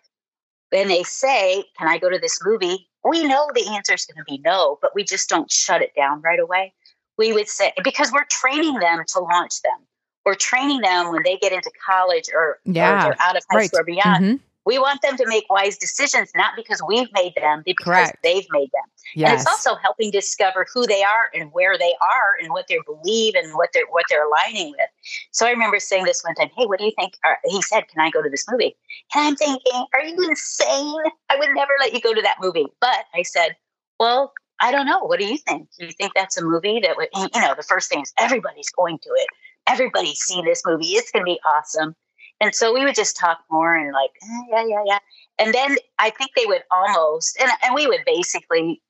when 0.70 0.88
they 0.88 1.04
say, 1.04 1.64
Can 1.78 1.88
I 1.88 1.98
go 1.98 2.10
to 2.10 2.20
this 2.20 2.40
movie? 2.44 2.90
We 3.04 3.24
know 3.24 3.50
the 3.54 3.68
answer 3.70 3.94
is 3.94 4.06
going 4.06 4.18
to 4.18 4.24
be 4.26 4.42
no, 4.44 4.80
but 4.82 4.94
we 4.96 5.04
just 5.04 5.30
don't 5.30 5.52
shut 5.52 5.82
it 5.82 5.94
down 5.96 6.22
right 6.22 6.40
away. 6.40 6.74
We 7.18 7.34
would 7.34 7.48
say, 7.48 7.74
because 7.84 8.12
we're 8.12 8.26
training 8.26 8.80
them 8.80 9.04
to 9.08 9.20
launch 9.20 9.62
them. 9.62 9.80
We're 10.26 10.36
training 10.36 10.82
them 10.82 11.12
when 11.12 11.24
they 11.24 11.38
get 11.38 11.54
into 11.54 11.72
college 11.86 12.26
or, 12.34 12.60
yeah, 12.66 13.00
or 13.00 13.02
they're 13.04 13.22
out 13.22 13.38
of 13.38 13.44
high 13.50 13.58
right. 13.58 13.68
school 13.68 13.80
or 13.80 13.84
beyond. 13.86 14.26
Mm-hmm. 14.26 14.36
We 14.68 14.80
want 14.80 15.02
them 15.02 15.16
to 15.16 15.26
make 15.26 15.46
wise 15.50 15.78
decisions, 15.78 16.30
not 16.36 16.58
because 16.58 16.82
we've 16.86 17.08
made 17.14 17.36
them, 17.36 17.64
because 17.66 17.86
Correct. 17.86 18.18
they've 18.22 18.46
made 18.52 18.70
them. 18.74 18.84
Yes. 19.16 19.30
And 19.30 19.40
it's 19.40 19.48
also 19.48 19.76
helping 19.76 20.12
discover 20.12 20.68
who 20.74 20.86
they 20.86 21.04
are 21.04 21.30
and 21.34 21.54
where 21.54 21.78
they 21.78 21.96
are 22.02 22.36
and 22.42 22.52
what 22.52 22.66
they 22.68 22.78
believe 22.86 23.36
and 23.36 23.56
what 23.56 23.70
they're 23.74 23.88
what 23.90 24.04
they're 24.10 24.28
aligning 24.28 24.72
with. 24.72 24.90
So 25.32 25.48
I 25.48 25.52
remember 25.52 25.80
saying 25.80 26.04
this 26.04 26.22
one 26.22 26.36
time, 26.36 26.52
"Hey, 26.58 26.66
what 26.66 26.80
do 26.80 26.86
you 26.86 26.92
think?" 27.00 27.14
he 27.46 27.62
said, 27.62 27.88
"Can 27.88 28.02
I 28.02 28.10
go 28.10 28.22
to 28.22 28.30
this 28.30 28.46
movie?" 28.52 28.76
And 29.16 29.28
I'm 29.28 29.36
thinking, 29.38 29.86
"Are 29.94 30.04
you 30.04 30.18
insane? 30.28 31.04
I 31.30 31.38
would 31.38 31.50
never 31.56 31.72
let 31.80 31.94
you 31.94 32.02
go 32.02 32.14
to 32.14 32.22
that 32.24 32.36
movie." 32.42 32.68
But 32.82 33.06
I 33.16 33.24
said, 33.24 33.56
"Well, 34.02 34.34
I 34.60 34.74
don't 34.74 34.86
know. 34.86 35.00
What 35.00 35.20
do 35.20 35.26
you 35.26 35.38
think? 35.38 35.70
Do 35.80 35.86
you 35.86 35.94
think 35.94 36.12
that's 36.14 36.38
a 36.38 36.44
movie 36.44 36.82
that 36.82 36.98
would, 36.98 37.08
you 37.16 37.30
know, 37.40 37.56
the 37.56 37.64
first 37.64 37.88
thing 37.90 38.02
is 38.02 38.12
everybody's 38.20 38.70
going 38.72 39.00
to 39.00 39.10
it. 39.16 39.28
Everybody's 39.66 40.20
seen 40.20 40.44
this 40.44 40.62
movie. 40.66 40.88
It's 40.88 41.10
going 41.10 41.26
to 41.26 41.32
be 41.32 41.40
awesome." 41.46 41.96
And 42.40 42.54
so 42.54 42.74
we 42.74 42.84
would 42.84 42.96
just 42.96 43.18
talk 43.18 43.40
more 43.50 43.76
and 43.76 43.92
like, 43.94 44.12
eh, 44.24 44.42
yeah, 44.52 44.66
yeah, 44.68 44.84
yeah. 44.86 45.00
And 45.40 45.54
then 45.54 45.78
I 46.00 46.10
think 46.12 46.32
they 46.36 46.46
would 46.46 46.64
almost, 46.72 47.38
and, 47.40 47.50
and 47.64 47.74
we 47.74 47.88
would 47.88 48.02
basically, 48.06 48.82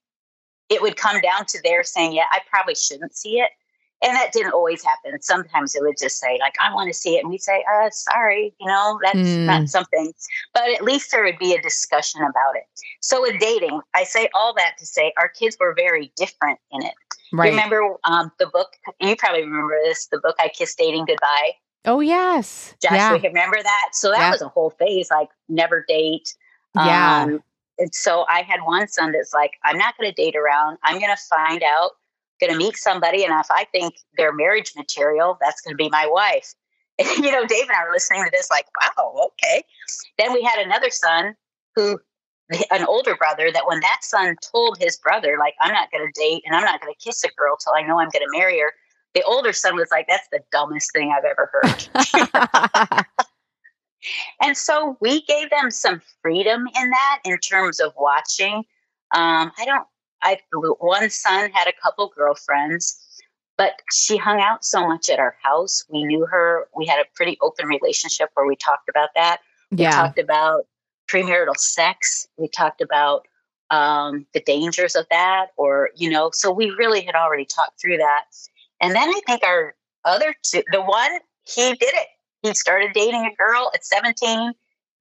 it 0.69 0.81
would 0.81 0.97
come 0.97 1.21
down 1.21 1.45
to 1.47 1.61
their 1.63 1.83
saying, 1.83 2.13
yeah, 2.13 2.25
I 2.31 2.39
probably 2.49 2.75
shouldn't 2.75 3.15
see 3.15 3.39
it. 3.39 3.51
And 4.03 4.15
that 4.15 4.31
didn't 4.31 4.51
always 4.51 4.83
happen. 4.83 5.19
Sometimes 5.21 5.73
it 5.73 5.81
would 5.81 5.95
just 5.99 6.19
say, 6.19 6.37
like, 6.39 6.53
I 6.61 6.71
want 6.71 6.87
to 6.87 6.93
see 6.93 7.15
it. 7.15 7.21
And 7.21 7.31
we'd 7.31 7.41
say, 7.41 7.63
uh, 7.73 7.89
sorry, 7.89 8.53
you 8.59 8.67
know, 8.67 8.99
that's 9.01 9.17
mm. 9.17 9.45
not 9.45 9.69
something. 9.69 10.13
But 10.53 10.69
at 10.69 10.83
least 10.83 11.11
there 11.11 11.23
would 11.23 11.39
be 11.39 11.55
a 11.55 11.61
discussion 11.61 12.21
about 12.21 12.55
it. 12.55 12.65
So 13.01 13.21
with 13.21 13.39
dating, 13.39 13.81
I 13.95 14.03
say 14.03 14.29
all 14.35 14.53
that 14.55 14.75
to 14.77 14.85
say 14.85 15.13
our 15.17 15.29
kids 15.29 15.57
were 15.59 15.73
very 15.73 16.11
different 16.15 16.59
in 16.71 16.83
it. 16.83 16.93
Right. 17.33 17.49
remember 17.49 17.95
um, 18.03 18.31
the 18.39 18.45
book? 18.47 18.69
You 19.01 19.15
probably 19.15 19.43
remember 19.43 19.77
this, 19.83 20.07
the 20.07 20.19
book 20.19 20.35
I 20.39 20.49
Kissed 20.49 20.77
Dating 20.77 21.05
Goodbye. 21.05 21.53
Oh 21.88 22.01
yes, 22.01 22.75
Josh, 22.81 22.91
yeah. 22.91 23.11
remember 23.13 23.57
that. 23.63 23.89
So 23.93 24.11
that 24.11 24.19
yeah. 24.19 24.31
was 24.31 24.41
a 24.41 24.49
whole 24.49 24.71
phase, 24.71 25.09
like 25.09 25.29
never 25.47 25.85
date. 25.88 26.35
Yeah. 26.75 27.23
Um, 27.23 27.43
and 27.79 27.93
so 27.95 28.25
I 28.29 28.41
had 28.41 28.59
one 28.63 28.88
son 28.88 29.13
that's 29.13 29.33
like, 29.33 29.53
I'm 29.63 29.77
not 29.77 29.97
going 29.97 30.11
to 30.11 30.21
date 30.21 30.35
around. 30.35 30.77
I'm 30.83 30.99
going 30.99 31.15
to 31.15 31.21
find 31.29 31.63
out, 31.63 31.91
going 32.41 32.51
to 32.51 32.57
meet 32.57 32.75
somebody, 32.75 33.23
and 33.23 33.33
if 33.39 33.47
I 33.49 33.65
think 33.71 33.95
they're 34.17 34.33
marriage 34.33 34.73
material, 34.75 35.38
that's 35.39 35.61
going 35.61 35.73
to 35.73 35.77
be 35.77 35.89
my 35.89 36.07
wife. 36.07 36.53
And, 36.99 37.07
you 37.23 37.31
know, 37.31 37.45
Dave 37.45 37.65
and 37.69 37.77
I 37.77 37.85
were 37.85 37.91
listening 37.93 38.23
to 38.23 38.31
this, 38.31 38.49
like, 38.49 38.65
wow, 38.81 39.27
okay. 39.27 39.61
Then 40.17 40.33
we 40.33 40.41
had 40.41 40.65
another 40.65 40.89
son 40.89 41.35
who, 41.75 41.99
an 42.71 42.85
older 42.88 43.15
brother, 43.15 43.51
that 43.51 43.67
when 43.67 43.81
that 43.81 43.99
son 44.01 44.35
told 44.51 44.79
his 44.79 44.97
brother, 44.97 45.38
like, 45.39 45.53
I'm 45.61 45.71
not 45.71 45.91
going 45.91 46.11
to 46.11 46.19
date 46.19 46.41
and 46.43 46.55
I'm 46.55 46.63
not 46.63 46.81
going 46.81 46.91
to 46.91 46.99
kiss 46.99 47.23
a 47.23 47.27
girl 47.38 47.55
till 47.55 47.73
I 47.75 47.83
know 47.83 47.99
I'm 47.99 48.09
going 48.09 48.25
to 48.25 48.35
marry 48.35 48.59
her 48.61 48.73
the 49.18 49.24
older 49.24 49.51
son 49.51 49.76
was 49.76 49.88
like, 49.89 50.05
that's 50.07 50.28
the 50.32 50.41
dumbest 50.51 50.91
thing 50.93 51.11
I've 51.11 51.26
ever 51.26 51.49
heard. 51.51 53.05
and 54.41 54.55
so 54.55 54.95
we 55.01 55.24
gave 55.24 55.49
them 55.49 55.72
some 55.72 56.01
freedom 56.22 56.68
in 56.80 56.89
that 56.91 57.20
in 57.26 57.39
terms 57.39 57.80
of 57.80 57.93
watching. 57.97 58.57
Um, 59.15 59.51
I 59.57 59.65
don't, 59.65 59.88
I, 60.22 60.39
one 60.53 61.09
son 61.09 61.49
had 61.51 61.68
a 61.68 61.74
couple 61.82 62.11
girlfriends, 62.15 63.03
but 63.57 63.82
she 63.91 64.18
hung 64.18 64.39
out 64.39 64.63
so 64.63 64.88
much 64.88 65.09
at 65.09 65.18
our 65.18 65.36
house. 65.41 65.84
We 65.89 66.03
knew 66.03 66.28
her. 66.28 66.68
We 66.76 66.86
had 66.86 66.99
a 66.99 67.05
pretty 67.15 67.39
open 67.41 67.65
relationship 67.65 68.30
where 68.36 68.45
we 68.45 68.55
talked 68.55 68.88
about 68.88 69.09
that. 69.15 69.39
We 69.72 69.80
yeah. 69.80 69.91
talked 69.91 70.20
about 70.20 70.68
premarital 71.09 71.57
sex. 71.57 72.28
We 72.38 72.49
talked 72.49 72.82
about 72.82 73.28
um, 73.72 74.28
the 74.36 74.41
dangers 74.41 74.95
of 74.95 75.07
that, 75.09 75.47
or, 75.57 75.89
you 75.95 76.07
know, 76.07 76.30
so 76.32 76.51
we 76.51 76.70
really 76.70 77.01
had 77.01 77.15
already 77.15 77.45
talked 77.45 77.82
through 77.82 77.97
that. 77.97 78.26
And 78.80 78.95
then 78.95 79.09
I 79.09 79.21
think 79.25 79.43
our 79.43 79.75
other 80.05 80.36
two, 80.43 80.63
the 80.71 80.82
one, 80.82 81.11
he 81.43 81.73
did 81.73 81.93
it. 81.93 82.07
He 82.43 82.53
started 82.53 82.91
dating 82.93 83.25
a 83.25 83.36
girl 83.36 83.71
at 83.73 83.86
17. 83.86 84.53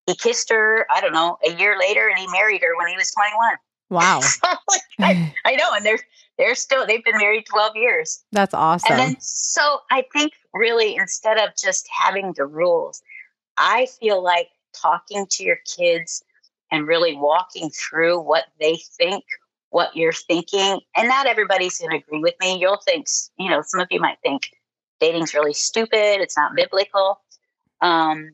He 0.07 0.15
kissed 0.15 0.51
her, 0.51 0.87
I 0.91 1.01
don't 1.01 1.13
know, 1.13 1.39
a 1.47 1.53
year 1.53 1.79
later, 1.79 2.09
and 2.09 2.19
he 2.19 2.27
married 2.29 2.63
her 2.63 2.77
when 2.79 2.89
he 2.89 2.97
was 2.97 3.11
21. 3.11 3.57
Wow. 3.91 4.21
so, 4.21 4.49
like, 4.69 4.81
I, 5.01 5.35
I, 5.45 5.57
know. 5.57 5.73
And 5.75 5.85
they're, 5.85 5.99
they're 6.39 6.55
still, 6.55 6.87
they've 6.87 7.05
been 7.05 7.19
married 7.19 7.47
12 7.47 7.77
years. 7.77 8.25
That's 8.33 8.55
awesome. 8.55 8.93
And 8.93 9.01
then, 9.01 9.17
so 9.21 9.81
I 9.91 10.05
think 10.13 10.33
really 10.55 10.97
instead 10.97 11.39
of 11.39 11.51
just 11.57 11.89
having 11.93 12.33
the 12.37 12.47
rules, 12.47 13.03
I 13.59 13.87
feel 14.01 14.23
like 14.23 14.49
talking 14.75 15.27
to 15.31 15.45
your 15.45 15.59
kids 15.77 16.23
and 16.71 16.87
really 16.87 17.15
walking 17.17 17.71
through 17.71 18.21
what 18.21 18.45
they 18.61 18.77
think 18.77 19.25
what 19.71 19.97
you're 19.97 20.13
thinking. 20.13 20.81
And 20.97 21.09
not 21.09 21.27
everybody's 21.27 21.79
going 21.79 21.91
to 21.91 21.97
agree 21.97 22.21
with 22.21 22.35
me. 22.41 22.59
You'll 22.59 22.81
think, 22.85 23.07
you 23.39 23.51
know, 23.51 23.63
some 23.63 23.81
of 23.81 23.89
you 23.91 24.01
might 24.01 24.19
think 24.23 24.51
dating's 25.01 25.35
really 25.35 25.53
stupid, 25.53 26.21
it's 26.21 26.37
not 26.37 26.55
biblical. 26.55 27.21
Um, 27.81 28.31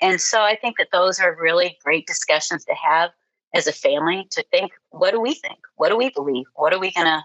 and 0.00 0.20
so 0.20 0.40
I 0.40 0.56
think 0.56 0.78
that 0.78 0.88
those 0.92 1.20
are 1.20 1.36
really 1.38 1.78
great 1.84 2.06
discussions 2.06 2.64
to 2.64 2.74
have 2.74 3.10
as 3.54 3.66
a 3.66 3.72
family 3.72 4.26
to 4.30 4.44
think, 4.50 4.72
what 4.90 5.12
do 5.12 5.20
we 5.20 5.34
think? 5.34 5.58
What 5.76 5.90
do 5.90 5.96
we 5.96 6.10
believe? 6.10 6.46
What 6.54 6.72
are 6.72 6.78
we 6.78 6.90
going 6.92 7.06
to 7.06 7.22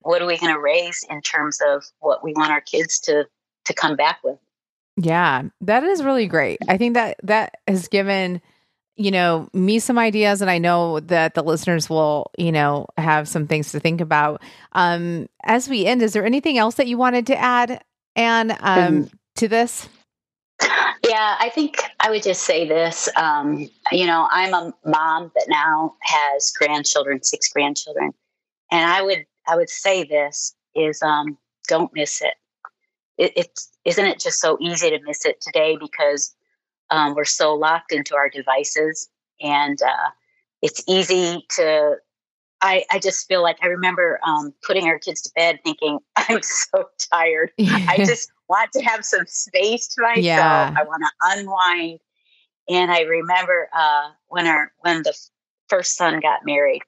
what 0.00 0.20
are 0.20 0.26
we 0.26 0.36
going 0.36 0.52
to 0.52 0.60
raise 0.60 1.02
in 1.08 1.22
terms 1.22 1.60
of 1.66 1.82
what 2.00 2.22
we 2.22 2.34
want 2.34 2.52
our 2.52 2.60
kids 2.60 3.00
to 3.00 3.26
to 3.64 3.74
come 3.74 3.96
back 3.96 4.18
with? 4.22 4.38
Yeah, 4.96 5.42
that 5.62 5.82
is 5.82 6.04
really 6.04 6.26
great. 6.26 6.58
I 6.68 6.76
think 6.76 6.94
that 6.94 7.16
that 7.22 7.56
has 7.66 7.88
given 7.88 8.40
you 8.96 9.10
know, 9.10 9.48
me 9.52 9.78
some 9.78 9.98
ideas, 9.98 10.40
and 10.40 10.50
I 10.50 10.58
know 10.58 11.00
that 11.00 11.34
the 11.34 11.42
listeners 11.42 11.90
will, 11.90 12.30
you 12.38 12.52
know, 12.52 12.86
have 12.96 13.28
some 13.28 13.46
things 13.46 13.72
to 13.72 13.80
think 13.80 14.00
about. 14.00 14.42
Um, 14.72 15.28
as 15.44 15.68
we 15.68 15.86
end, 15.86 16.02
is 16.02 16.12
there 16.12 16.24
anything 16.24 16.58
else 16.58 16.76
that 16.76 16.86
you 16.86 16.96
wanted 16.96 17.26
to 17.28 17.36
add, 17.36 17.82
and 18.14 18.52
um, 18.52 18.58
mm-hmm. 18.58 19.16
to 19.36 19.48
this? 19.48 19.88
Yeah, 21.06 21.36
I 21.38 21.50
think 21.50 21.82
I 22.00 22.10
would 22.10 22.22
just 22.22 22.44
say 22.44 22.66
this. 22.66 23.08
Um, 23.16 23.68
you 23.92 24.06
know, 24.06 24.26
I'm 24.30 24.54
a 24.54 24.72
mom 24.86 25.32
that 25.34 25.46
now 25.48 25.96
has 26.00 26.52
grandchildren, 26.58 27.22
six 27.22 27.48
grandchildren, 27.52 28.12
and 28.70 28.90
I 28.90 29.02
would 29.02 29.26
I 29.46 29.56
would 29.56 29.68
say 29.68 30.04
this 30.04 30.54
is 30.74 31.02
um, 31.02 31.36
don't 31.68 31.92
miss 31.94 32.22
it. 32.22 32.34
it. 33.18 33.32
It's 33.36 33.70
isn't 33.84 34.06
it 34.06 34.18
just 34.18 34.40
so 34.40 34.56
easy 34.60 34.90
to 34.90 34.98
miss 35.04 35.26
it 35.26 35.40
today 35.40 35.76
because 35.78 36.34
um, 36.90 37.14
we're 37.14 37.24
so 37.24 37.54
locked 37.54 37.92
into 37.92 38.14
our 38.14 38.28
devices, 38.28 39.08
and 39.40 39.80
uh, 39.82 40.10
it's 40.62 40.82
easy 40.88 41.44
to. 41.56 41.96
I, 42.60 42.84
I 42.90 42.98
just 42.98 43.28
feel 43.28 43.42
like 43.42 43.58
I 43.62 43.66
remember 43.66 44.20
um, 44.26 44.54
putting 44.66 44.86
our 44.86 44.98
kids 44.98 45.20
to 45.22 45.30
bed 45.36 45.60
thinking, 45.64 45.98
I'm 46.16 46.40
so 46.42 46.88
tired. 47.12 47.50
I 47.60 47.98
just 48.06 48.32
want 48.48 48.72
to 48.72 48.82
have 48.82 49.04
some 49.04 49.26
space 49.26 49.86
to 49.88 50.02
myself. 50.02 50.24
Yeah. 50.24 50.74
I 50.74 50.82
want 50.84 51.02
to 51.02 51.38
unwind. 51.38 52.00
And 52.68 52.90
I 52.90 53.02
remember 53.02 53.68
uh, 53.76 54.10
when 54.28 54.46
our 54.46 54.72
when 54.80 55.02
the 55.02 55.14
first 55.68 55.96
son 55.96 56.20
got 56.20 56.40
married, 56.46 56.82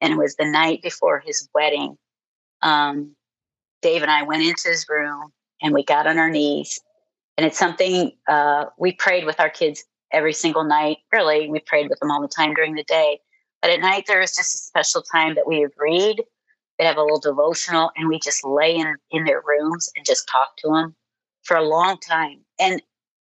and 0.00 0.12
it 0.12 0.16
was 0.16 0.34
the 0.34 0.50
night 0.50 0.82
before 0.82 1.20
his 1.20 1.48
wedding. 1.54 1.96
Um, 2.62 3.14
Dave 3.82 4.02
and 4.02 4.10
I 4.10 4.22
went 4.22 4.42
into 4.42 4.68
his 4.68 4.86
room 4.88 5.32
and 5.60 5.74
we 5.74 5.84
got 5.84 6.06
on 6.06 6.18
our 6.18 6.30
knees 6.30 6.80
and 7.36 7.46
it's 7.46 7.58
something 7.58 8.12
uh, 8.28 8.66
we 8.78 8.92
prayed 8.92 9.24
with 9.24 9.40
our 9.40 9.50
kids 9.50 9.84
every 10.12 10.32
single 10.32 10.64
night. 10.64 10.98
Really, 11.12 11.48
we 11.48 11.60
prayed 11.60 11.88
with 11.88 11.98
them 12.00 12.10
all 12.10 12.20
the 12.20 12.28
time 12.28 12.54
during 12.54 12.74
the 12.74 12.84
day. 12.84 13.20
But 13.60 13.70
at 13.70 13.80
night, 13.80 14.04
there 14.06 14.20
is 14.20 14.34
just 14.34 14.54
a 14.54 14.58
special 14.58 15.02
time 15.02 15.34
that 15.36 15.46
we 15.46 15.60
have 15.60 15.72
read. 15.78 16.22
They 16.78 16.84
have 16.84 16.96
a 16.96 17.02
little 17.02 17.20
devotional, 17.20 17.90
and 17.96 18.08
we 18.08 18.18
just 18.18 18.44
lay 18.44 18.74
in, 18.76 18.96
in 19.10 19.24
their 19.24 19.42
rooms 19.46 19.90
and 19.96 20.04
just 20.04 20.28
talk 20.28 20.56
to 20.58 20.68
them 20.68 20.94
for 21.44 21.56
a 21.56 21.62
long 21.62 21.98
time. 21.98 22.40
And 22.58 22.82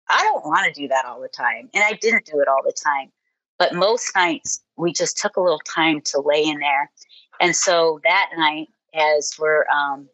I 0.08 0.22
don't 0.22 0.46
want 0.46 0.72
to 0.72 0.80
do 0.80 0.88
that 0.88 1.04
all 1.04 1.20
the 1.20 1.28
time. 1.28 1.68
And 1.74 1.84
I 1.84 1.94
didn't 1.94 2.24
do 2.24 2.40
it 2.40 2.48
all 2.48 2.62
the 2.64 2.76
time. 2.84 3.10
But 3.58 3.74
most 3.74 4.12
nights, 4.14 4.62
we 4.76 4.92
just 4.92 5.18
took 5.18 5.36
a 5.36 5.40
little 5.40 5.60
time 5.60 6.00
to 6.02 6.20
lay 6.20 6.44
in 6.44 6.60
there. 6.60 6.90
And 7.40 7.54
so 7.54 8.00
that 8.04 8.30
night, 8.36 8.68
as 8.94 9.32
we're 9.38 9.66
um, 9.68 10.08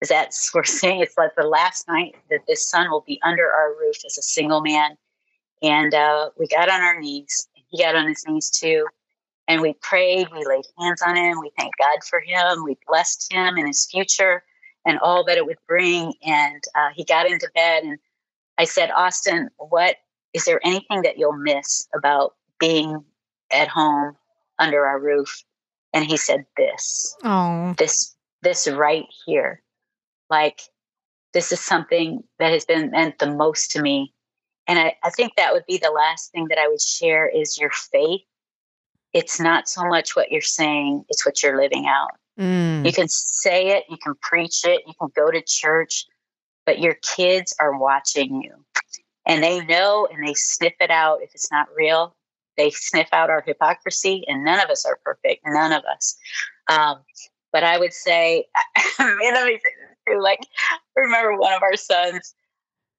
is 0.00 0.08
that 0.08 0.34
we're 0.54 0.64
saying 0.64 1.00
it's 1.00 1.16
like 1.16 1.34
the 1.36 1.46
last 1.46 1.88
night 1.88 2.16
that 2.30 2.46
this 2.46 2.66
son 2.66 2.90
will 2.90 3.04
be 3.06 3.20
under 3.22 3.50
our 3.50 3.70
roof 3.78 3.96
as 4.04 4.18
a 4.18 4.22
single 4.22 4.60
man. 4.60 4.96
And 5.62 5.94
uh, 5.94 6.30
we 6.38 6.46
got 6.46 6.70
on 6.70 6.80
our 6.80 6.98
knees. 6.98 7.48
He 7.68 7.82
got 7.82 7.94
on 7.94 8.08
his 8.08 8.24
knees 8.26 8.50
too. 8.50 8.86
And 9.46 9.60
we 9.60 9.74
prayed. 9.74 10.28
We 10.32 10.44
laid 10.44 10.64
hands 10.78 11.02
on 11.02 11.16
him. 11.16 11.40
We 11.40 11.50
thanked 11.58 11.76
God 11.78 11.98
for 12.08 12.20
him. 12.20 12.64
We 12.64 12.78
blessed 12.86 13.32
him 13.32 13.56
and 13.56 13.66
his 13.66 13.86
future 13.90 14.42
and 14.86 14.98
all 15.00 15.24
that 15.24 15.36
it 15.36 15.44
would 15.44 15.58
bring. 15.66 16.14
And 16.22 16.62
uh, 16.74 16.90
he 16.94 17.04
got 17.04 17.26
into 17.26 17.50
bed. 17.54 17.82
And 17.82 17.98
I 18.58 18.64
said, 18.64 18.90
Austin, 18.92 19.50
what 19.58 19.96
is 20.32 20.44
there 20.44 20.60
anything 20.64 21.02
that 21.02 21.18
you'll 21.18 21.32
miss 21.36 21.88
about 21.94 22.34
being 22.58 23.04
at 23.52 23.68
home 23.68 24.16
under 24.58 24.86
our 24.86 25.00
roof? 25.00 25.44
And 25.92 26.04
he 26.04 26.16
said, 26.16 26.46
This. 26.56 27.16
Oh. 27.24 27.74
This 27.76 28.14
this 28.42 28.68
right 28.68 29.04
here 29.26 29.60
like 30.30 30.62
this 31.32 31.52
is 31.52 31.60
something 31.60 32.22
that 32.38 32.52
has 32.52 32.64
been 32.64 32.90
meant 32.90 33.18
the 33.18 33.30
most 33.30 33.70
to 33.72 33.82
me. 33.82 34.12
And 34.66 34.78
I, 34.78 34.96
I 35.02 35.10
think 35.10 35.32
that 35.36 35.52
would 35.52 35.66
be 35.66 35.78
the 35.78 35.90
last 35.90 36.32
thing 36.32 36.48
that 36.48 36.58
i 36.58 36.68
would 36.68 36.80
share 36.80 37.28
is 37.28 37.58
your 37.58 37.70
faith. 37.70 38.22
It's 39.12 39.40
not 39.40 39.68
so 39.68 39.84
much 39.84 40.14
what 40.14 40.30
you're 40.30 40.40
saying 40.40 41.04
it's 41.08 41.26
what 41.26 41.42
you're 41.42 41.60
living 41.60 41.86
out. 41.86 42.12
Mm. 42.38 42.86
you 42.86 42.92
can 42.92 43.08
say 43.08 43.76
it 43.76 43.84
you 43.90 43.98
can 44.02 44.14
preach 44.22 44.64
it 44.64 44.80
you 44.86 44.94
can 44.98 45.08
go 45.14 45.30
to 45.30 45.42
church 45.42 46.06
but 46.64 46.78
your 46.78 46.94
kids 47.02 47.54
are 47.60 47.76
watching 47.76 48.40
you. 48.42 48.54
And 49.26 49.42
they 49.42 49.64
know 49.64 50.08
and 50.10 50.26
they 50.26 50.34
sniff 50.34 50.72
it 50.80 50.90
out. 50.90 51.18
If 51.22 51.34
it's 51.34 51.50
not 51.50 51.68
real 51.76 52.14
they 52.56 52.70
sniff 52.70 53.08
out 53.12 53.30
our 53.30 53.42
hypocrisy 53.46 54.24
and 54.26 54.44
none 54.44 54.60
of 54.60 54.70
us 54.70 54.84
are 54.84 54.98
perfect 55.04 55.42
none 55.44 55.72
of 55.72 55.82
us. 55.84 56.16
Um, 56.68 56.98
but 57.52 57.64
i 57.64 57.78
would 57.78 57.92
say 57.92 58.46
like, 60.18 60.46
I 60.70 61.00
remember 61.00 61.36
one 61.36 61.52
of 61.52 61.62
our 61.62 61.76
sons, 61.76 62.34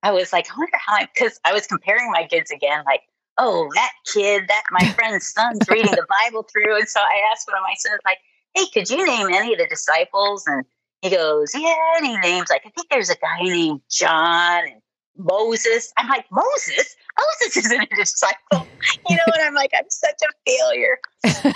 I 0.03 0.11
was 0.11 0.33
like, 0.33 0.47
I 0.51 0.57
wonder 0.57 0.77
how 0.85 0.95
I, 0.95 1.07
because 1.13 1.39
I 1.45 1.53
was 1.53 1.67
comparing 1.67 2.11
my 2.11 2.25
kids 2.25 2.51
again, 2.51 2.83
like, 2.85 3.01
oh, 3.37 3.69
that 3.75 3.91
kid, 4.11 4.43
that 4.47 4.63
my 4.71 4.87
friend's 4.95 5.27
son's 5.27 5.67
reading 5.69 5.91
the 5.91 6.05
Bible 6.23 6.43
through. 6.51 6.77
And 6.77 6.87
so 6.87 6.99
I 6.99 7.31
asked 7.31 7.47
one 7.47 7.57
of 7.57 7.63
my 7.63 7.75
sons, 7.77 7.99
like, 8.05 8.17
hey, 8.53 8.65
could 8.73 8.89
you 8.89 9.05
name 9.05 9.27
any 9.31 9.53
of 9.53 9.59
the 9.59 9.67
disciples? 9.67 10.45
And 10.47 10.65
he 11.01 11.09
goes, 11.09 11.51
yeah, 11.55 11.75
any 11.97 12.17
names? 12.17 12.49
Like, 12.49 12.63
I 12.65 12.69
think 12.69 12.89
there's 12.89 13.09
a 13.09 13.15
guy 13.15 13.41
named 13.41 13.81
John 13.89 14.63
and 14.67 14.81
Moses. 15.17 15.91
I'm 15.97 16.09
like, 16.09 16.25
Moses? 16.31 16.95
Moses 17.17 17.57
isn't 17.65 17.81
a 17.81 17.95
disciple. 17.95 18.67
You 19.09 19.15
know, 19.15 19.23
and 19.33 19.43
I'm 19.43 19.53
like, 19.53 19.71
I'm 19.77 19.89
such 19.89 20.19
a 20.23 20.51
failure. 20.51 20.99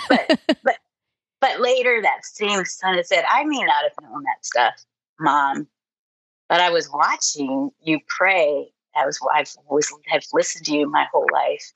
But 0.08 0.40
but 0.64 0.78
but 1.40 1.60
later 1.60 2.00
that 2.02 2.24
same 2.24 2.64
son 2.64 3.02
said, 3.04 3.24
I 3.30 3.44
may 3.44 3.62
not 3.62 3.82
have 3.82 3.92
known 4.02 4.22
that 4.24 4.44
stuff, 4.44 4.74
mom, 5.20 5.68
but 6.48 6.60
I 6.60 6.70
was 6.70 6.90
watching 6.92 7.70
you 7.82 8.00
pray. 8.08 8.68
I 8.96 9.06
was 9.06 9.18
I've 9.32 9.52
was 9.68 9.92
have 10.06 10.24
listened 10.32 10.64
to 10.66 10.74
you 10.74 10.90
my 10.90 11.06
whole 11.12 11.26
life. 11.32 11.72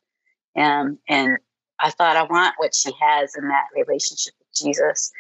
And 0.55 0.99
and 1.09 1.39
I 1.81 1.91
thought 1.91 2.17
I 2.17 2.23
want 2.23 2.55
what 2.59 2.75
she 2.75 2.91
has 3.01 3.35
in 3.37 3.49
that 3.49 3.67
relationship 3.75 4.35
with 4.39 4.49
Jesus. 4.55 5.11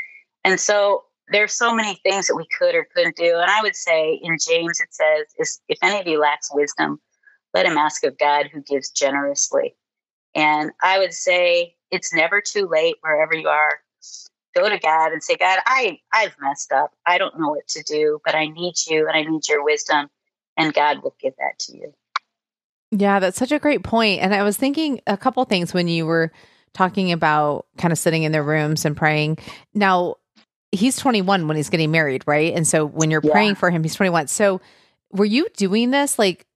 And 0.44 0.58
so 0.58 1.04
there's 1.28 1.52
so 1.52 1.74
many 1.74 1.98
things 2.02 2.26
that 2.26 2.34
we 2.34 2.46
could 2.58 2.74
or 2.74 2.86
couldn't 2.94 3.16
do. 3.16 3.36
And 3.36 3.50
I 3.50 3.62
would 3.62 3.76
say 3.76 4.18
in 4.22 4.36
James, 4.46 4.80
it 4.80 4.88
says, 4.90 5.60
if 5.68 5.78
any 5.82 6.00
of 6.00 6.06
you 6.06 6.18
lacks 6.18 6.50
wisdom, 6.52 7.00
let 7.54 7.66
him 7.66 7.78
ask 7.78 8.04
of 8.04 8.18
God 8.18 8.46
who 8.52 8.62
gives 8.62 8.90
generously. 8.90 9.74
And 10.34 10.72
I 10.82 10.98
would 10.98 11.12
say 11.12 11.76
it's 11.90 12.14
never 12.14 12.40
too 12.40 12.68
late 12.68 12.96
wherever 13.00 13.34
you 13.34 13.48
are. 13.48 13.80
Go 14.54 14.68
to 14.68 14.78
God 14.78 15.12
and 15.12 15.22
say, 15.22 15.36
God, 15.36 15.60
I, 15.64 16.00
I've 16.12 16.34
messed 16.40 16.72
up. 16.72 16.92
I 17.06 17.18
don't 17.18 17.38
know 17.38 17.50
what 17.50 17.68
to 17.68 17.82
do, 17.82 18.20
but 18.24 18.34
I 18.34 18.46
need 18.46 18.74
you 18.88 19.06
and 19.06 19.16
I 19.16 19.22
need 19.22 19.48
your 19.48 19.64
wisdom. 19.64 20.08
And 20.56 20.74
God 20.74 21.02
will 21.02 21.14
give 21.20 21.34
that 21.38 21.58
to 21.60 21.76
you. 21.76 21.94
Yeah, 22.90 23.20
that's 23.20 23.38
such 23.38 23.52
a 23.52 23.58
great 23.58 23.84
point. 23.84 24.20
And 24.20 24.34
I 24.34 24.42
was 24.42 24.56
thinking 24.56 25.00
a 25.06 25.16
couple 25.16 25.44
things 25.44 25.72
when 25.72 25.86
you 25.86 26.06
were 26.06 26.32
talking 26.74 27.12
about 27.12 27.66
kind 27.78 27.92
of 27.92 27.98
sitting 27.98 28.24
in 28.24 28.32
their 28.32 28.42
rooms 28.42 28.84
and 28.84 28.96
praying. 28.96 29.38
Now, 29.74 30.16
he's 30.72 30.96
21 30.96 31.48
when 31.48 31.56
he's 31.56 31.70
getting 31.70 31.90
married, 31.90 32.24
right? 32.26 32.54
And 32.54 32.66
so 32.66 32.84
when 32.84 33.10
you're 33.10 33.20
yeah. 33.22 33.32
praying 33.32 33.54
for 33.56 33.70
him, 33.70 33.82
he's 33.82 33.94
21. 33.94 34.28
So 34.28 34.60
were 35.12 35.24
you 35.24 35.48
doing 35.56 35.90
this 35.90 36.18
like 36.18 36.46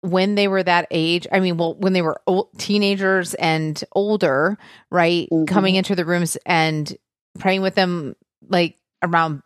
when 0.00 0.34
they 0.34 0.48
were 0.48 0.62
that 0.62 0.86
age? 0.90 1.26
I 1.32 1.40
mean, 1.40 1.56
well, 1.56 1.74
when 1.74 1.92
they 1.92 2.02
were 2.02 2.20
old, 2.26 2.48
teenagers 2.58 3.34
and 3.34 3.82
older, 3.92 4.58
right? 4.90 5.28
Mm-hmm. 5.30 5.44
Coming 5.46 5.74
into 5.76 5.94
the 5.94 6.04
rooms 6.04 6.36
and 6.44 6.94
praying 7.38 7.62
with 7.62 7.74
them 7.74 8.16
like 8.48 8.76
around 9.02 9.42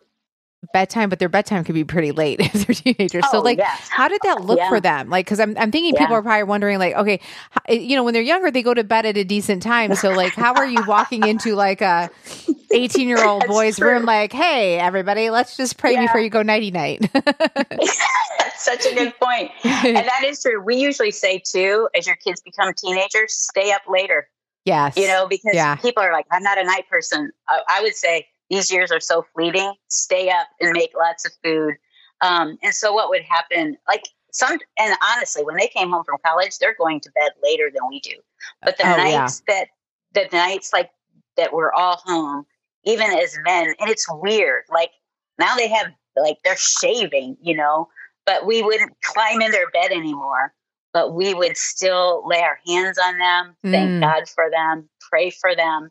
bedtime, 0.73 1.09
but 1.09 1.19
their 1.19 1.29
bedtime 1.29 1.63
could 1.63 1.75
be 1.75 1.83
pretty 1.83 2.11
late 2.11 2.39
if 2.39 2.53
they're 2.53 2.75
teenagers. 2.75 3.23
Oh, 3.27 3.31
so, 3.31 3.39
like, 3.41 3.57
yes. 3.57 3.87
how 3.89 4.07
did 4.07 4.21
that 4.23 4.41
look 4.41 4.59
yeah. 4.59 4.69
for 4.69 4.79
them? 4.79 5.09
Like, 5.09 5.25
because 5.25 5.39
I'm 5.39 5.57
I'm 5.57 5.71
thinking 5.71 5.93
yeah. 5.93 6.01
people 6.01 6.15
are 6.15 6.21
probably 6.21 6.43
wondering, 6.43 6.79
like, 6.79 6.95
okay, 6.95 7.19
eh, 7.67 7.73
you 7.73 7.95
know, 7.95 8.03
when 8.03 8.13
they're 8.13 8.23
younger, 8.23 8.51
they 8.51 8.63
go 8.63 8.73
to 8.73 8.83
bed 8.83 9.05
at 9.05 9.17
a 9.17 9.23
decent 9.23 9.63
time. 9.63 9.95
So, 9.95 10.11
like, 10.11 10.33
how 10.33 10.53
are 10.53 10.67
you 10.67 10.83
walking 10.87 11.25
into 11.25 11.55
like 11.55 11.81
a 11.81 12.09
18 12.71 13.07
year 13.07 13.23
old 13.25 13.45
boy's 13.47 13.77
true. 13.77 13.91
room, 13.91 14.05
like, 14.05 14.33
hey, 14.33 14.77
everybody, 14.79 15.29
let's 15.29 15.57
just 15.57 15.77
pray 15.77 15.93
yeah. 15.93 16.05
before 16.05 16.21
you 16.21 16.29
go 16.29 16.41
nighty 16.41 16.71
night? 16.71 17.09
That's 17.13 18.65
such 18.65 18.85
a 18.85 18.95
good 18.95 19.13
point, 19.19 19.51
and 19.63 19.95
that 19.95 20.23
is 20.25 20.41
true. 20.41 20.61
We 20.61 20.75
usually 20.75 21.11
say 21.11 21.39
too, 21.39 21.89
as 21.95 22.05
your 22.05 22.17
kids 22.17 22.41
become 22.41 22.73
teenagers, 22.73 23.33
stay 23.33 23.71
up 23.71 23.81
later. 23.87 24.27
Yes, 24.69 24.95
you 24.95 25.07
know, 25.07 25.27
because 25.27 25.57
people 25.81 26.03
are 26.03 26.13
like, 26.13 26.27
I'm 26.31 26.43
not 26.43 26.59
a 26.59 26.63
night 26.63 26.87
person. 26.87 27.31
I, 27.47 27.61
I 27.67 27.81
would 27.81 27.95
say 27.95 28.27
these 28.51 28.71
years 28.71 28.91
are 28.91 28.99
so 28.99 29.25
fleeting. 29.33 29.73
Stay 29.87 30.29
up 30.29 30.47
and 30.59 30.71
make 30.73 30.91
lots 30.95 31.25
of 31.25 31.31
food. 31.43 31.73
Um, 32.21 32.57
and 32.61 32.73
so, 32.73 32.93
what 32.93 33.09
would 33.09 33.23
happen? 33.23 33.77
Like 33.87 34.07
some, 34.31 34.59
and 34.77 34.95
honestly, 35.03 35.43
when 35.43 35.55
they 35.55 35.67
came 35.67 35.89
home 35.89 36.03
from 36.03 36.17
college, 36.23 36.59
they're 36.59 36.75
going 36.77 36.99
to 37.01 37.11
bed 37.11 37.31
later 37.41 37.71
than 37.73 37.81
we 37.89 37.99
do. 37.99 38.13
But 38.61 38.77
the 38.77 38.85
oh, 38.85 38.95
nights 38.95 39.41
yeah. 39.47 39.65
that 40.13 40.29
the 40.29 40.37
nights 40.37 40.71
like 40.71 40.91
that 41.35 41.51
we're 41.51 41.73
all 41.73 42.01
home, 42.05 42.45
even 42.83 43.09
as 43.09 43.35
men, 43.43 43.73
and 43.79 43.89
it's 43.89 44.05
weird. 44.07 44.65
Like 44.71 44.91
now 45.39 45.55
they 45.55 45.67
have 45.67 45.87
like 46.15 46.37
they're 46.43 46.57
shaving, 46.57 47.37
you 47.41 47.55
know, 47.55 47.87
but 48.27 48.45
we 48.45 48.61
wouldn't 48.61 48.91
climb 49.01 49.41
in 49.41 49.51
their 49.51 49.69
bed 49.71 49.91
anymore. 49.91 50.53
But 50.93 51.13
we 51.13 51.33
would 51.33 51.55
still 51.55 52.23
lay 52.27 52.41
our 52.41 52.59
hands 52.65 52.97
on 52.97 53.17
them, 53.19 53.55
thank 53.63 53.89
mm. 53.89 54.01
God 54.01 54.27
for 54.27 54.49
them, 54.49 54.89
pray 55.09 55.29
for 55.29 55.55
them. 55.55 55.89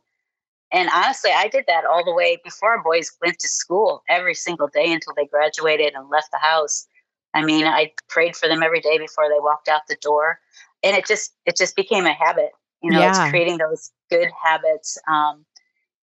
And 0.73 0.91
honestly, 0.95 1.31
I 1.35 1.49
did 1.49 1.65
that 1.67 1.85
all 1.87 2.05
the 2.05 2.13
way 2.13 2.39
before 2.45 2.77
our 2.77 2.83
boys 2.83 3.17
went 3.23 3.39
to 3.39 3.49
school 3.49 4.03
every 4.09 4.35
single 4.35 4.69
day 4.69 4.93
until 4.93 5.15
they 5.17 5.27
graduated 5.27 5.95
and 5.95 6.11
left 6.11 6.31
the 6.31 6.39
house. 6.39 6.87
I 7.33 7.43
mean, 7.43 7.65
I 7.65 7.93
prayed 8.09 8.37
for 8.37 8.49
them 8.49 8.63
every 8.63 8.81
day 8.81 8.99
before 8.99 9.29
they 9.29 9.41
walked 9.41 9.69
out 9.69 9.83
the 9.89 9.97
door. 10.03 10.41
And 10.83 10.97
it 10.97 11.07
just 11.07 11.33
it 11.47 11.57
just 11.57 11.75
became 11.75 12.07
a 12.07 12.13
habit. 12.13 12.51
You 12.83 12.91
know, 12.91 13.01
yeah. 13.01 13.11
it's 13.11 13.31
creating 13.31 13.59
those 13.59 13.91
good 14.11 14.29
habits. 14.45 14.99
Um, 15.09 15.45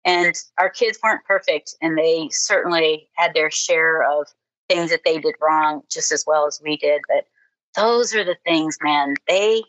and 0.04 0.34
our 0.58 0.70
kids 0.70 0.98
weren't 1.02 1.24
perfect 1.24 1.74
and 1.82 1.98
they 1.98 2.28
certainly 2.30 3.08
had 3.14 3.34
their 3.34 3.50
share 3.50 4.04
of 4.04 4.28
things 4.68 4.90
that 4.90 5.02
they 5.04 5.18
did 5.18 5.34
wrong 5.40 5.82
just 5.90 6.12
as 6.12 6.24
well 6.26 6.46
as 6.46 6.60
we 6.64 6.76
did. 6.76 7.02
But 7.08 7.26
those 7.76 8.14
are 8.14 8.24
the 8.24 8.36
things, 8.44 8.78
man, 8.82 9.14
they 9.28 9.62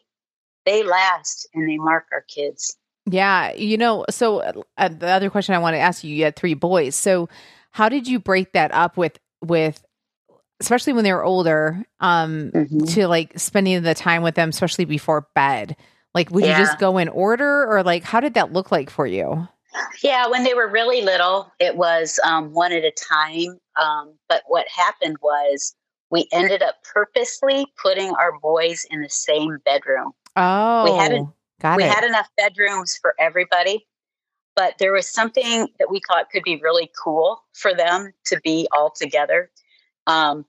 they 0.66 0.84
last 0.84 1.48
and 1.54 1.68
they 1.68 1.78
mark 1.78 2.06
our 2.12 2.24
kids. 2.28 2.78
Yeah, 3.10 3.54
you 3.54 3.78
know, 3.78 4.06
so 4.10 4.40
uh, 4.40 4.90
the 4.90 5.08
other 5.08 5.30
question 5.30 5.56
I 5.56 5.60
want 5.60 5.76
to 5.76 5.80
ask 5.80 6.04
you, 6.04 6.14
you 6.14 6.26
had 6.26 6.36
three 6.36 6.56
boys. 6.56 6.94
So 6.96 7.30
how 7.72 7.88
did 7.90 8.08
you 8.08 8.20
break 8.20 8.52
that 8.54 8.74
up 8.74 8.98
with 8.98 9.18
with 9.42 9.84
especially 10.60 10.94
when 10.94 11.04
they 11.04 11.14
were 11.14 11.24
older 11.24 11.86
um 12.00 12.52
mm-hmm. 12.52 12.86
to 12.86 13.08
like 13.08 13.38
spending 13.40 13.84
the 13.84 13.94
time 13.94 14.24
with 14.24 14.36
them 14.36 14.50
especially 14.50 14.86
before 14.86 15.28
bed? 15.36 15.76
Like 16.14 16.32
would 16.32 16.44
yeah. 16.44 16.58
you 16.58 16.66
just 16.66 16.80
go 16.80 16.98
in 16.98 17.10
order 17.10 17.66
or 17.66 17.84
like 17.84 18.04
how 18.04 18.20
did 18.20 18.34
that 18.34 18.52
look 18.52 18.72
like 18.72 18.90
for 18.90 19.06
you? 19.06 19.48
Yeah, 20.02 20.28
when 20.28 20.44
they 20.44 20.54
were 20.54 20.68
really 20.68 21.02
little, 21.02 21.52
it 21.60 21.78
was 21.78 22.20
um, 22.24 22.54
one 22.54 22.72
at 22.72 22.84
a 22.84 22.92
time. 22.92 23.60
Um, 23.80 24.16
but 24.28 24.42
what 24.48 24.68
happened 24.68 25.18
was 25.22 25.76
we 26.10 26.28
ended 26.32 26.62
up 26.62 26.76
purposely 26.94 27.66
putting 27.82 28.14
our 28.16 28.40
boys 28.40 28.86
in 28.90 29.02
the 29.02 29.10
same 29.10 29.58
bedroom. 29.66 30.14
Oh, 30.36 30.84
we 30.84 30.92
had 30.92 31.28
Got 31.60 31.78
we 31.78 31.84
it. 31.84 31.90
had 31.90 32.04
enough 32.04 32.28
bedrooms 32.38 32.98
for 33.02 33.16
everybody, 33.20 33.88
but 34.56 34.76
there 34.80 34.94
was 34.94 35.10
something 35.10 35.68
that 35.80 35.90
we 35.90 36.02
thought 36.08 36.30
could 36.30 36.44
be 36.44 36.62
really 36.62 36.92
cool 37.04 37.44
for 37.54 37.74
them 37.74 38.14
to 38.26 38.40
be 38.44 38.68
all 38.72 38.92
together. 38.92 39.50
Um, 40.06 40.46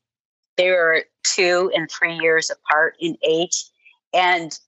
they 0.57 0.71
were 0.71 1.05
two 1.25 1.71
and 1.75 1.91
three 1.91 2.19
years 2.19 2.51
apart 2.51 2.97
in 3.01 3.17
age. 3.23 3.65
And 4.13 4.59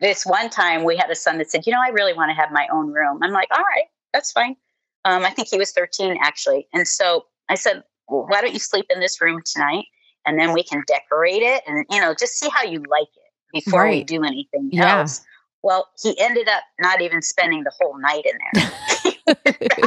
this 0.00 0.24
one 0.24 0.50
time 0.50 0.84
we 0.84 0.96
had 0.96 1.10
a 1.10 1.14
son 1.14 1.38
that 1.38 1.50
said, 1.50 1.66
You 1.66 1.72
know, 1.72 1.80
I 1.82 1.88
really 1.88 2.14
want 2.14 2.30
to 2.30 2.34
have 2.34 2.52
my 2.52 2.68
own 2.72 2.92
room. 2.92 3.18
I'm 3.22 3.32
like, 3.32 3.48
All 3.50 3.62
right, 3.62 3.86
that's 4.12 4.30
fine. 4.30 4.56
Um, 5.04 5.24
I 5.24 5.30
think 5.30 5.48
he 5.48 5.58
was 5.58 5.72
13 5.72 6.18
actually. 6.22 6.68
And 6.72 6.86
so 6.86 7.26
I 7.48 7.54
said, 7.54 7.82
well, 8.08 8.26
Why 8.28 8.40
don't 8.40 8.52
you 8.52 8.58
sleep 8.58 8.86
in 8.90 9.00
this 9.00 9.20
room 9.20 9.42
tonight? 9.44 9.86
And 10.28 10.38
then 10.38 10.52
we 10.52 10.62
can 10.62 10.84
decorate 10.86 11.40
it 11.40 11.62
and, 11.66 11.86
you 11.90 11.98
know, 11.98 12.14
just 12.14 12.34
see 12.34 12.50
how 12.50 12.62
you 12.62 12.82
like 12.90 13.08
it 13.16 13.32
before 13.64 13.84
right. 13.84 13.90
we 13.90 14.04
do 14.04 14.24
anything 14.24 14.68
yeah. 14.70 14.98
else. 14.98 15.24
Well, 15.62 15.88
he 16.02 16.20
ended 16.20 16.48
up 16.48 16.62
not 16.78 17.00
even 17.00 17.22
spending 17.22 17.64
the 17.64 17.72
whole 17.80 17.98
night 17.98 18.24
in 18.26 18.38
there. 18.52 19.34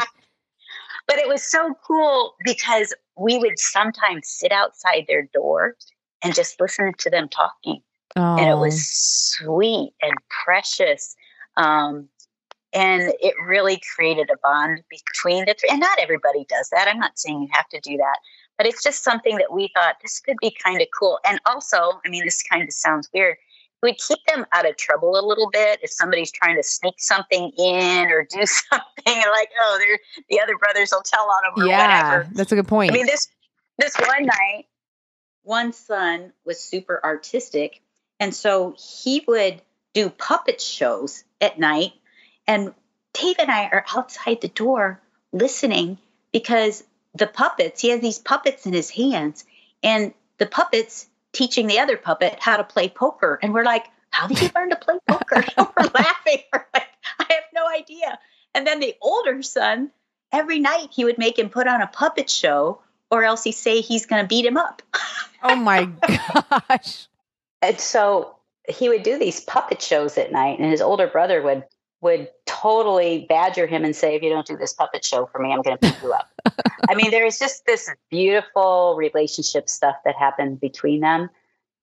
but 1.07 1.19
it 1.19 1.27
was 1.27 1.43
so 1.43 1.75
cool 1.85 2.33
because 2.43 2.91
we 3.15 3.37
would 3.37 3.59
sometimes 3.59 4.27
sit 4.27 4.51
outside 4.51 5.05
their 5.07 5.29
door 5.31 5.75
and 6.23 6.33
just 6.33 6.59
listen 6.59 6.91
to 6.97 7.11
them 7.11 7.29
talking. 7.29 7.83
Oh. 8.15 8.37
And 8.37 8.49
it 8.49 8.57
was 8.57 8.73
oh. 8.75 9.45
sweet 9.45 9.93
and 10.01 10.13
precious. 10.43 11.15
Um, 11.55 12.09
and 12.73 13.13
it 13.19 13.35
really 13.45 13.79
created 13.95 14.31
a 14.31 14.37
bond 14.41 14.81
between 14.89 15.45
the 15.45 15.53
three. 15.53 15.69
And 15.69 15.81
not 15.81 15.99
everybody 15.99 16.47
does 16.49 16.69
that. 16.71 16.87
I'm 16.87 16.99
not 16.99 17.19
saying 17.19 17.43
you 17.43 17.49
have 17.51 17.69
to 17.69 17.79
do 17.79 17.97
that, 17.97 18.17
but 18.61 18.67
it's 18.67 18.83
just 18.83 19.03
something 19.03 19.37
that 19.37 19.51
we 19.51 19.71
thought 19.73 19.95
this 20.03 20.19
could 20.19 20.37
be 20.39 20.51
kind 20.63 20.79
of 20.81 20.87
cool. 20.97 21.17
And 21.25 21.41
also, 21.47 21.99
I 22.05 22.09
mean, 22.09 22.23
this 22.23 22.43
kind 22.43 22.61
of 22.61 22.71
sounds 22.71 23.09
weird, 23.11 23.37
We'd 23.81 23.97
keep 23.97 24.19
them 24.27 24.45
out 24.51 24.69
of 24.69 24.77
trouble 24.77 25.19
a 25.19 25.25
little 25.25 25.49
bit 25.49 25.79
if 25.81 25.89
somebody's 25.89 26.31
trying 26.31 26.57
to 26.57 26.61
sneak 26.61 26.93
something 26.99 27.51
in 27.57 28.11
or 28.11 28.27
do 28.29 28.45
something 28.45 28.83
like 29.07 29.49
oh 29.59 29.79
they're 29.79 29.97
the 30.29 30.39
other 30.39 30.55
brothers 30.55 30.91
will 30.91 31.01
tell 31.01 31.23
on 31.23 31.55
them 31.55 31.63
or 31.63 31.67
yeah 31.67 32.09
whatever. 32.11 32.29
that's 32.35 32.51
a 32.51 32.55
good 32.55 32.67
point 32.67 32.91
i 32.91 32.93
mean 32.93 33.07
this 33.07 33.27
this 33.79 33.95
one 33.95 34.27
night 34.27 34.65
one 35.41 35.73
son 35.73 36.31
was 36.45 36.61
super 36.61 37.01
artistic 37.03 37.81
and 38.19 38.35
so 38.35 38.75
he 38.77 39.23
would 39.27 39.63
do 39.95 40.11
puppet 40.11 40.61
shows 40.61 41.23
at 41.41 41.57
night 41.57 41.93
and 42.45 42.75
dave 43.13 43.37
and 43.39 43.49
i 43.49 43.63
are 43.63 43.83
outside 43.95 44.41
the 44.41 44.47
door 44.47 45.01
listening 45.33 45.97
because 46.31 46.83
the 47.15 47.27
puppets 47.27 47.81
he 47.81 47.89
has 47.89 48.01
these 48.01 48.19
puppets 48.19 48.65
in 48.65 48.73
his 48.73 48.89
hands 48.89 49.45
and 49.83 50.13
the 50.37 50.45
puppets 50.45 51.07
teaching 51.33 51.67
the 51.67 51.79
other 51.79 51.97
puppet 51.97 52.37
how 52.39 52.57
to 52.57 52.63
play 52.63 52.89
poker. 52.89 53.39
And 53.41 53.53
we're 53.53 53.63
like, 53.63 53.85
how 54.09 54.27
did 54.27 54.41
you 54.41 54.49
learn 54.55 54.69
to 54.69 54.75
play 54.75 54.97
poker? 55.07 55.43
we're 55.57 55.89
laughing. 55.93 56.39
We're 56.53 56.65
like, 56.73 56.87
I 57.19 57.25
have 57.29 57.43
no 57.53 57.67
idea. 57.67 58.19
And 58.53 58.67
then 58.67 58.79
the 58.79 58.95
older 59.01 59.41
son, 59.41 59.91
every 60.31 60.59
night 60.59 60.89
he 60.91 61.05
would 61.05 61.17
make 61.17 61.39
him 61.39 61.49
put 61.49 61.67
on 61.67 61.81
a 61.81 61.87
puppet 61.87 62.29
show 62.29 62.81
or 63.09 63.23
else 63.23 63.43
he'd 63.43 63.53
say 63.53 63.81
he's 63.81 64.05
going 64.05 64.23
to 64.23 64.27
beat 64.27 64.45
him 64.45 64.57
up. 64.57 64.81
oh 65.43 65.55
my 65.55 65.85
gosh. 65.85 67.07
And 67.61 67.79
so 67.79 68.35
he 68.67 68.89
would 68.89 69.03
do 69.03 69.17
these 69.17 69.39
puppet 69.41 69.81
shows 69.81 70.17
at 70.17 70.31
night 70.31 70.59
and 70.59 70.69
his 70.69 70.81
older 70.81 71.07
brother 71.07 71.41
would 71.41 71.63
would 72.01 72.27
totally 72.45 73.25
badger 73.29 73.67
him 73.67 73.83
and 73.83 73.95
say, 73.95 74.15
if 74.15 74.23
you 74.23 74.29
don't 74.29 74.47
do 74.47 74.57
this 74.57 74.73
puppet 74.73 75.05
show 75.05 75.27
for 75.27 75.39
me, 75.39 75.53
I'm 75.53 75.61
going 75.61 75.77
to 75.77 75.81
beat 75.81 76.01
you 76.01 76.11
up. 76.13 76.29
I 76.89 76.95
mean, 76.95 77.11
there's 77.11 77.37
just 77.37 77.65
this 77.65 77.89
beautiful 78.09 78.95
relationship 78.97 79.69
stuff 79.69 79.95
that 80.03 80.15
happened 80.15 80.59
between 80.59 81.01
them 81.01 81.29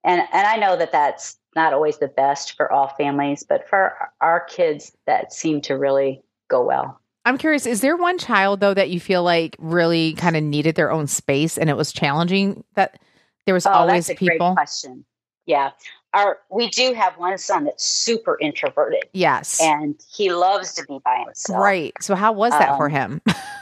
and 0.05 0.23
and 0.33 0.47
I 0.47 0.57
know 0.57 0.77
that 0.77 0.93
that's 0.93 1.37
not 1.57 1.73
always 1.73 1.99
the 1.99 2.09
best 2.09 2.57
for 2.57 2.71
all 2.73 2.89
families, 2.89 3.45
but 3.47 3.69
for 3.69 3.95
our 4.21 4.41
kids, 4.41 4.93
that 5.07 5.33
seemed 5.33 5.65
to 5.65 5.77
really 5.77 6.23
go 6.49 6.65
well. 6.65 7.01
I'm 7.25 7.37
curious, 7.37 7.67
is 7.67 7.81
there 7.81 7.97
one 7.97 8.19
child 8.19 8.61
though 8.61 8.75
that 8.75 8.91
you 8.91 9.01
feel 9.01 9.23
like 9.23 9.57
really 9.59 10.15
kind 10.15 10.37
of 10.37 10.43
needed 10.43 10.77
their 10.77 10.91
own 10.91 11.07
space 11.07 11.59
and 11.59 11.69
it 11.69 11.77
was 11.77 11.93
challenging 11.93 12.65
that 12.75 13.01
there 13.45 13.55
was 13.55 13.67
oh, 13.67 13.71
always 13.71 14.07
that's 14.07 14.17
a 14.17 14.19
people? 14.19 14.49
Great 14.49 14.57
question. 14.57 15.05
Yeah. 15.47 15.71
Our 16.15 16.39
we 16.51 16.69
do 16.69 16.95
have 16.95 17.19
one 17.19 17.37
son 17.39 17.65
that's 17.65 17.85
super 17.85 18.39
introverted. 18.41 19.05
Yes. 19.13 19.61
And 19.63 19.95
he 20.11 20.33
loves 20.33 20.75
to 20.75 20.85
be 20.87 21.01
by 21.05 21.23
himself. 21.25 21.63
Right. 21.63 21.95
So 22.01 22.15
how 22.15 22.33
was 22.33 22.53
that 22.53 22.71
um, 22.71 22.77
for 22.79 22.89
him? 22.89 23.21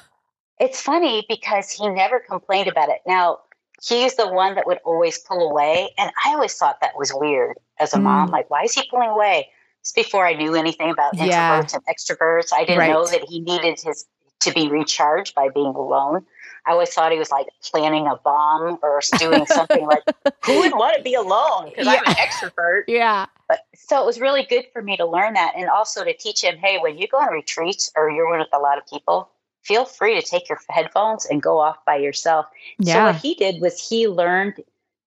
it's 0.61 0.81
funny 0.81 1.27
because 1.29 1.71
he 1.71 1.89
never 1.89 2.21
complained 2.21 2.69
about 2.69 2.89
it. 2.89 3.01
Now, 3.07 3.41
he's 3.83 4.15
the 4.15 4.29
one 4.29 4.55
that 4.55 4.67
would 4.67 4.79
always 4.85 5.19
pull 5.19 5.51
away. 5.51 5.91
And 5.99 6.11
I 6.25 6.35
always 6.35 6.55
thought 6.55 6.81
that 6.81 6.97
was 6.97 7.13
weird 7.15 7.57
as 7.79 7.93
a 7.95 7.99
mm. 7.99 8.03
mom. 8.03 8.31
Like, 8.31 8.49
why 8.49 8.63
is 8.63 8.75
he 8.75 8.89
pulling 8.89 9.11
away? 9.11 9.49
It's 9.81 9.93
before 9.93 10.27
I 10.27 10.35
knew 10.35 10.55
anything 10.55 10.91
about 10.91 11.15
introverts 11.15 11.29
yeah. 11.29 11.67
and 11.75 11.85
extroverts. 11.87 12.53
I 12.53 12.65
didn't 12.65 12.79
right. 12.79 12.91
know 12.91 13.07
that 13.07 13.25
he 13.25 13.41
needed 13.41 13.81
his 13.81 14.07
to 14.41 14.53
be 14.53 14.69
recharged 14.69 15.35
by 15.35 15.49
being 15.49 15.75
alone. 15.75 16.25
I 16.67 16.73
always 16.73 16.93
thought 16.93 17.13
he 17.13 17.19
was 17.19 17.31
like 17.31 17.47
planning 17.63 18.07
a 18.07 18.17
bomb 18.17 18.79
or 18.83 19.01
doing 19.19 19.47
something 19.47 19.87
like, 19.87 20.03
who 20.45 20.59
would 20.61 20.73
want 20.73 20.97
to 20.97 21.03
be 21.03 21.15
alone? 21.15 21.71
Because 21.71 21.87
yeah. 21.87 22.01
I'm 22.05 22.07
an 22.07 22.15
extrovert. 22.15 22.85
Yeah. 22.89 23.27
But 23.49 23.61
so 23.75 24.03
it 24.03 24.07
was 24.07 24.21
really 24.21 24.43
good 24.43 24.65
for 24.73 24.83
me 24.83 24.97
to 24.97 25.07
learn 25.07 25.35
that 25.35 25.55
and 25.57 25.69
also 25.71 26.05
to 26.05 26.13
teach 26.13 26.43
him, 26.43 26.57
hey, 26.57 26.79
when 26.79 26.99
you 26.99 27.07
go 27.07 27.19
on 27.19 27.33
retreats 27.33 27.93
or 27.97 28.11
you're 28.11 28.37
with 28.37 28.49
a 28.53 28.59
lot 28.59 28.79
of 28.79 28.87
people, 28.87 29.31
feel 29.63 29.85
free 29.85 30.21
to 30.21 30.27
take 30.27 30.49
your 30.49 30.59
headphones 30.69 31.25
and 31.27 31.41
go 31.41 31.59
off 31.59 31.85
by 31.85 31.97
yourself. 31.97 32.47
Yeah. 32.79 32.95
So 32.95 33.05
what 33.05 33.17
he 33.17 33.35
did 33.35 33.61
was 33.61 33.89
he 33.89 34.09
learned 34.09 34.55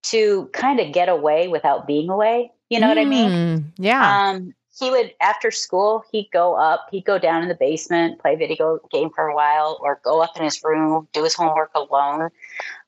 to 0.04 0.50
kind 0.54 0.80
of 0.80 0.94
get 0.94 1.10
away 1.10 1.50
without 1.50 1.88
being 1.88 2.10
away. 2.10 2.52
You 2.70 2.80
know 2.80 2.88
mm, 2.88 2.90
what 2.90 2.98
I 3.00 3.06
mean? 3.06 3.30
Mm, 3.30 3.64
yeah. 3.78 4.30
Um, 4.30 4.54
he 4.80 4.90
would 4.90 5.14
after 5.22 5.52
school 5.52 6.04
he'd 6.12 6.30
go 6.32 6.56
up 6.56 6.88
he'd 6.92 7.06
go 7.06 7.20
down 7.20 7.42
in 7.42 7.50
the 7.50 7.56
basement 7.56 8.20
play 8.20 8.36
video 8.36 8.80
game 8.92 9.10
for 9.14 9.28
a 9.28 9.36
while 9.36 9.78
or 9.82 10.00
go 10.04 10.22
up 10.22 10.36
in 10.38 10.44
his 10.44 10.62
room 10.64 11.08
do 11.14 11.24
his 11.24 11.34
homework 11.34 11.72
alone 11.76 12.30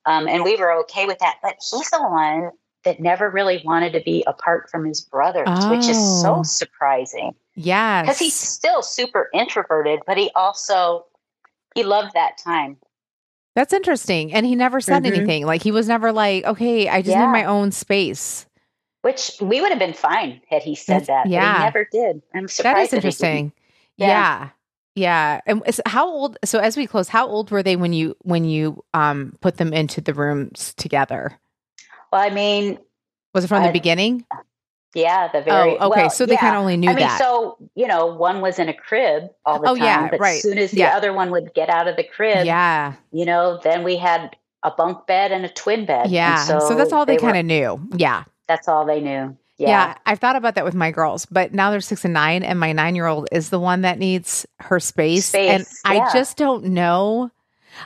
um, 0.06 0.28
and 0.28 0.44
we 0.44 0.56
were 0.56 0.72
okay 0.72 1.06
with 1.06 1.20
that 1.20 1.38
but 1.42 1.56
he's 1.58 1.90
the 1.90 2.02
one 2.02 2.52
that 2.84 3.00
never 3.00 3.30
really 3.30 3.62
wanted 3.64 3.94
to 3.94 4.02
be 4.02 4.24
apart 4.26 4.70
from 4.70 4.86
his 4.86 5.02
brothers 5.02 5.48
oh. 5.48 5.70
which 5.70 5.88
is 5.88 6.22
so 6.22 6.38
oh. 6.38 6.44
surprising 6.44 7.36
yeah 7.56 8.02
because 8.02 8.20
he's 8.20 8.34
still 8.34 8.82
super 8.82 9.30
introverted 9.34 10.00
but 10.08 10.18
he 10.18 10.32
also 10.36 11.06
he 11.76 11.84
loved 11.84 12.14
that 12.14 12.38
time. 12.38 12.78
That's 13.56 13.74
interesting. 13.74 14.34
And 14.34 14.46
he 14.46 14.56
never 14.56 14.80
said 14.80 15.04
mm-hmm. 15.04 15.14
anything. 15.14 15.46
Like 15.46 15.62
he 15.62 15.72
was 15.72 15.88
never 15.88 16.12
like, 16.12 16.46
okay, 16.46 16.88
I 16.88 17.02
just 17.02 17.10
yeah. 17.10 17.26
need 17.26 17.32
my 17.32 17.46
own 17.46 17.72
space. 17.72 18.46
Which 19.02 19.32
we 19.42 19.62
would 19.62 19.72
have 19.72 19.80
been 19.80 19.94
fine 19.94 20.42
had 20.50 20.62
he 20.62 20.76
said 20.76 21.00
That's, 21.00 21.08
that. 21.08 21.30
Yeah. 21.30 21.58
he 21.58 21.64
never 21.64 21.88
did. 21.92 22.22
I'm 22.36 22.48
surprised. 22.48 22.78
That 22.78 22.84
is 22.84 22.94
interesting. 22.94 23.52
Yeah. 23.98 24.08
yeah. 24.08 24.50
Yeah. 24.94 25.42
And 25.46 25.64
how 25.86 26.08
old 26.08 26.38
so 26.44 26.60
as 26.60 26.78
we 26.78 26.86
close, 26.86 27.08
how 27.08 27.28
old 27.28 27.50
were 27.50 27.64
they 27.64 27.76
when 27.76 27.94
you 27.94 28.16
when 28.22 28.46
you 28.46 28.84
um 28.94 29.38
put 29.42 29.58
them 29.58 29.74
into 29.74 30.02
the 30.02 30.14
rooms 30.14 30.74
together? 30.76 31.40
Well, 32.12 32.22
I 32.22 32.30
mean 32.30 32.78
was 33.34 33.46
it 33.46 33.48
from 33.48 33.64
the 33.64 33.72
beginning? 33.72 34.26
Yeah, 34.94 35.30
the 35.32 35.42
very. 35.42 35.78
Oh, 35.78 35.90
okay. 35.90 36.02
Well, 36.02 36.10
so 36.10 36.26
they 36.26 36.34
yeah. 36.34 36.42
kind 36.42 36.56
of 36.56 36.62
only 36.62 36.76
knew 36.76 36.90
I 36.90 36.94
mean, 36.94 37.08
that. 37.08 37.18
So 37.18 37.58
you 37.76 37.88
know, 37.88 38.08
one 38.08 38.42
was 38.42 38.60
in 38.60 38.68
a 38.68 38.74
crib 38.74 39.30
all 39.46 39.60
the 39.60 39.70
oh, 39.70 39.76
time. 39.76 39.86
Yeah, 39.86 40.10
but 40.10 40.20
right. 40.20 40.36
as 40.36 40.42
soon 40.42 40.58
as 40.58 40.72
the 40.72 40.80
yeah. 40.80 40.98
other 40.98 41.14
one 41.14 41.32
would 41.32 41.54
get 41.54 41.70
out 41.70 41.88
of 41.88 41.96
the 41.96 42.04
crib, 42.04 42.46
yeah, 42.46 42.96
you 43.14 43.26
know, 43.26 43.60
then 43.64 43.84
we 43.84 43.96
had 43.96 44.36
a 44.64 44.72
bunk 44.72 45.08
bed 45.08 45.32
and 45.32 45.46
a 45.46 45.50
twin 45.50 45.86
bed. 45.86 46.12
Yeah. 46.12 46.44
So, 46.44 46.60
so, 46.60 46.76
that's 46.76 46.92
all 46.92 47.06
they, 47.06 47.16
they 47.16 47.22
kind 47.22 47.38
of 47.38 47.46
knew. 47.46 47.90
Yeah. 47.96 48.26
That's 48.48 48.68
all 48.68 48.86
they 48.86 49.00
knew. 49.00 49.38
Yeah. 49.58 49.68
yeah. 49.70 49.98
I've 50.06 50.20
thought 50.20 50.36
about 50.36 50.56
that 50.56 50.66
with 50.66 50.74
my 50.74 50.92
girls, 50.92 51.26
but 51.28 51.54
now 51.54 51.72
they're 51.72 51.82
six 51.82 52.04
and 52.04 52.14
nine, 52.14 52.44
and 52.44 52.60
my 52.60 52.74
nine 52.74 52.96
year 52.96 53.08
old 53.08 53.28
is 53.32 53.50
the 53.50 53.60
one 53.60 53.82
that 53.82 54.00
needs 54.00 54.46
her 54.60 54.80
space. 54.80 55.28
space 55.28 55.84
and 55.86 55.96
yeah. 55.96 56.04
I 56.04 56.14
just 56.14 56.38
don't 56.38 56.66
know. 56.66 57.32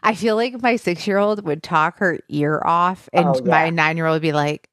I 0.01 0.15
feel 0.15 0.35
like 0.35 0.61
my 0.61 0.77
six 0.77 1.05
year 1.05 1.17
old 1.17 1.45
would 1.45 1.61
talk 1.61 1.97
her 1.99 2.19
ear 2.29 2.61
off, 2.63 3.09
and 3.13 3.27
oh, 3.27 3.41
yeah. 3.43 3.51
my 3.51 3.69
nine 3.69 3.97
year 3.97 4.05
old 4.05 4.15
would 4.15 4.21
be 4.21 4.33
like, 4.33 4.69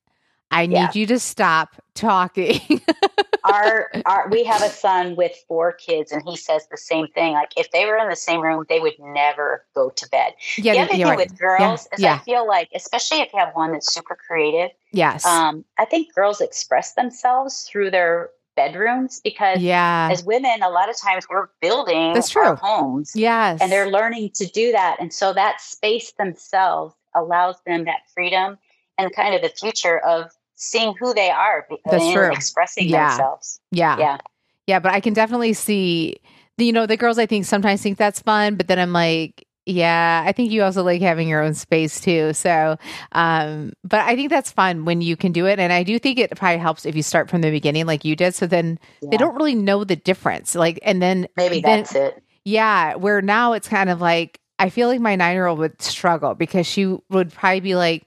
I 0.50 0.66
need 0.66 0.94
you 0.94 1.06
to 1.06 1.18
stop 1.18 1.82
talking. 1.94 2.60
our, 3.44 3.90
our, 4.06 4.28
we 4.28 4.44
have 4.44 4.62
a 4.62 4.68
son 4.68 5.16
with 5.16 5.32
four 5.48 5.72
kids, 5.72 6.12
and 6.12 6.22
he 6.26 6.36
says 6.36 6.66
the 6.70 6.76
same 6.76 7.06
thing. 7.08 7.32
Like 7.32 7.52
if 7.56 7.70
they 7.70 7.84
were 7.86 7.96
in 7.96 8.08
the 8.08 8.16
same 8.16 8.40
room, 8.40 8.64
they 8.68 8.80
would 8.80 8.98
never 8.98 9.64
go 9.74 9.90
to 9.90 10.08
bed. 10.08 10.34
Yeah, 10.56 10.72
the 10.72 10.78
other 10.80 10.92
thing 10.92 11.02
right. 11.02 11.16
with 11.16 11.38
girls 11.38 11.88
yeah. 11.90 11.94
is 11.94 12.00
yeah. 12.00 12.14
I 12.14 12.18
feel 12.18 12.46
like, 12.46 12.68
especially 12.74 13.20
if 13.20 13.32
you 13.32 13.38
have 13.38 13.54
one 13.54 13.72
that's 13.72 13.92
super 13.92 14.16
creative. 14.16 14.70
Yes. 14.92 15.24
Um, 15.24 15.64
I 15.78 15.84
think 15.84 16.14
girls 16.14 16.40
express 16.40 16.94
themselves 16.94 17.68
through 17.70 17.90
their 17.90 18.30
bedrooms 18.56 19.20
because 19.22 19.60
yeah. 19.60 20.08
as 20.12 20.24
women, 20.24 20.62
a 20.62 20.68
lot 20.68 20.90
of 20.90 20.96
times 21.00 21.26
we're 21.30 21.48
building 21.60 22.12
That's 22.12 22.30
true. 22.30 22.42
our 22.42 22.56
homes. 22.56 23.12
Yes. 23.14 23.60
And 23.60 23.70
they're 23.72 23.90
learning 23.90 24.30
to 24.34 24.46
do 24.46 24.72
that. 24.72 24.96
And 25.00 25.12
so 25.12 25.32
that 25.32 25.60
space 25.60 26.12
themselves 26.12 26.94
allows 27.14 27.56
them 27.66 27.84
that 27.84 28.00
freedom 28.14 28.58
and 28.98 29.14
kind 29.14 29.34
of 29.34 29.42
the 29.42 29.48
future 29.48 29.98
of 29.98 30.30
seeing 30.62 30.94
who 30.98 31.12
they 31.12 31.30
are 31.30 31.66
That's 31.84 32.04
and 32.04 32.14
true. 32.14 32.32
expressing 32.32 32.88
yeah. 32.88 33.10
themselves. 33.10 33.60
Yeah. 33.70 33.98
Yeah. 33.98 34.18
Yeah. 34.66 34.78
But 34.78 34.92
I 34.92 35.00
can 35.00 35.12
definitely 35.12 35.52
see, 35.54 36.16
you 36.56 36.72
know, 36.72 36.86
the 36.86 36.96
girls 36.96 37.18
I 37.18 37.26
think 37.26 37.44
sometimes 37.44 37.82
think 37.82 37.98
that's 37.98 38.20
fun, 38.20 38.54
but 38.54 38.68
then 38.68 38.78
I'm 38.78 38.92
like, 38.92 39.46
yeah, 39.66 40.24
I 40.26 40.32
think 40.32 40.50
you 40.50 40.62
also 40.62 40.82
like 40.82 41.00
having 41.00 41.28
your 41.28 41.42
own 41.42 41.54
space 41.54 42.00
too. 42.00 42.32
So, 42.32 42.76
um, 43.12 43.72
but 43.84 44.00
I 44.00 44.16
think 44.16 44.30
that's 44.30 44.50
fun 44.50 44.84
when 44.84 45.00
you 45.00 45.16
can 45.16 45.32
do 45.32 45.46
it. 45.46 45.58
And 45.58 45.72
I 45.72 45.82
do 45.82 45.98
think 45.98 46.18
it 46.18 46.34
probably 46.36 46.58
helps 46.58 46.84
if 46.86 46.96
you 46.96 47.02
start 47.02 47.30
from 47.30 47.42
the 47.42 47.50
beginning 47.50 47.86
like 47.86 48.04
you 48.04 48.16
did. 48.16 48.34
So 48.34 48.46
then 48.46 48.78
yeah. 49.00 49.10
they 49.10 49.16
don't 49.16 49.34
really 49.34 49.54
know 49.54 49.84
the 49.84 49.96
difference. 49.96 50.54
Like, 50.54 50.78
and 50.82 51.00
then 51.02 51.26
maybe 51.36 51.60
then, 51.60 51.80
that's 51.80 51.94
it. 51.94 52.22
Yeah. 52.44 52.96
Where 52.96 53.22
now 53.22 53.52
it's 53.52 53.68
kind 53.68 53.90
of 53.90 54.00
like, 54.00 54.40
I 54.58 54.68
feel 54.68 54.88
like 54.88 55.00
my 55.00 55.16
nine 55.16 55.34
year 55.34 55.46
old 55.46 55.58
would 55.58 55.80
struggle 55.80 56.34
because 56.34 56.66
she 56.66 56.96
would 57.08 57.32
probably 57.32 57.60
be 57.60 57.74
like, 57.74 58.04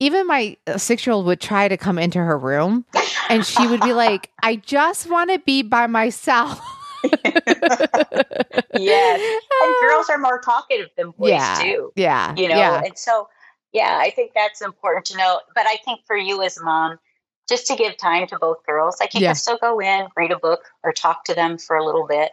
even 0.00 0.26
my 0.26 0.56
uh, 0.66 0.78
six 0.78 1.06
year 1.06 1.12
old 1.12 1.26
would 1.26 1.40
try 1.40 1.68
to 1.68 1.76
come 1.76 1.98
into 1.98 2.18
her 2.18 2.36
room 2.36 2.84
and 3.28 3.46
she 3.46 3.64
would 3.66 3.82
be 3.82 3.92
like, 3.92 4.30
I 4.42 4.56
just 4.56 5.08
want 5.08 5.30
to 5.30 5.38
be 5.38 5.62
by 5.62 5.86
myself. 5.86 6.60
yes. 7.04 9.40
And 9.62 9.74
girls 9.80 10.10
are 10.10 10.18
more 10.18 10.40
talkative 10.40 10.88
than 10.96 11.12
boys 11.12 11.30
yeah, 11.30 11.58
too. 11.60 11.92
Yeah. 11.96 12.34
You 12.34 12.48
know, 12.48 12.56
yeah. 12.56 12.82
and 12.84 12.98
so, 12.98 13.28
yeah, 13.72 13.98
I 14.00 14.10
think 14.10 14.32
that's 14.34 14.62
important 14.62 15.06
to 15.06 15.16
know. 15.16 15.40
But 15.54 15.66
I 15.66 15.76
think 15.84 16.00
for 16.06 16.16
you 16.16 16.42
as 16.42 16.58
a 16.58 16.64
mom, 16.64 16.98
just 17.48 17.66
to 17.66 17.76
give 17.76 17.96
time 17.96 18.26
to 18.28 18.38
both 18.38 18.64
girls, 18.66 18.98
like 19.00 19.14
you 19.14 19.20
yeah. 19.20 19.28
can 19.28 19.36
still 19.36 19.58
go 19.58 19.80
in, 19.80 20.06
read 20.16 20.30
a 20.30 20.38
book, 20.38 20.60
or 20.82 20.92
talk 20.92 21.24
to 21.24 21.34
them 21.34 21.58
for 21.58 21.76
a 21.76 21.84
little 21.84 22.06
bit. 22.06 22.32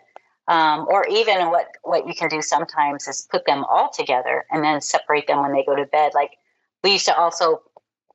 Um, 0.49 0.88
or 0.89 1.05
even 1.09 1.49
what 1.49 1.68
what 1.84 2.07
you 2.07 2.13
can 2.13 2.30
do 2.30 2.41
sometimes 2.41 3.05
is 3.07 3.28
put 3.30 3.45
them 3.45 3.65
all 3.65 3.89
together 3.91 4.45
and 4.49 4.63
then 4.63 4.80
separate 4.80 5.28
them 5.28 5.41
when 5.41 5.51
they 5.51 5.65
go 5.65 5.76
to 5.76 5.86
bed. 5.86 6.13
Like 6.15 6.38
we 6.88 6.94
used 6.94 7.06
to 7.06 7.18
also 7.18 7.62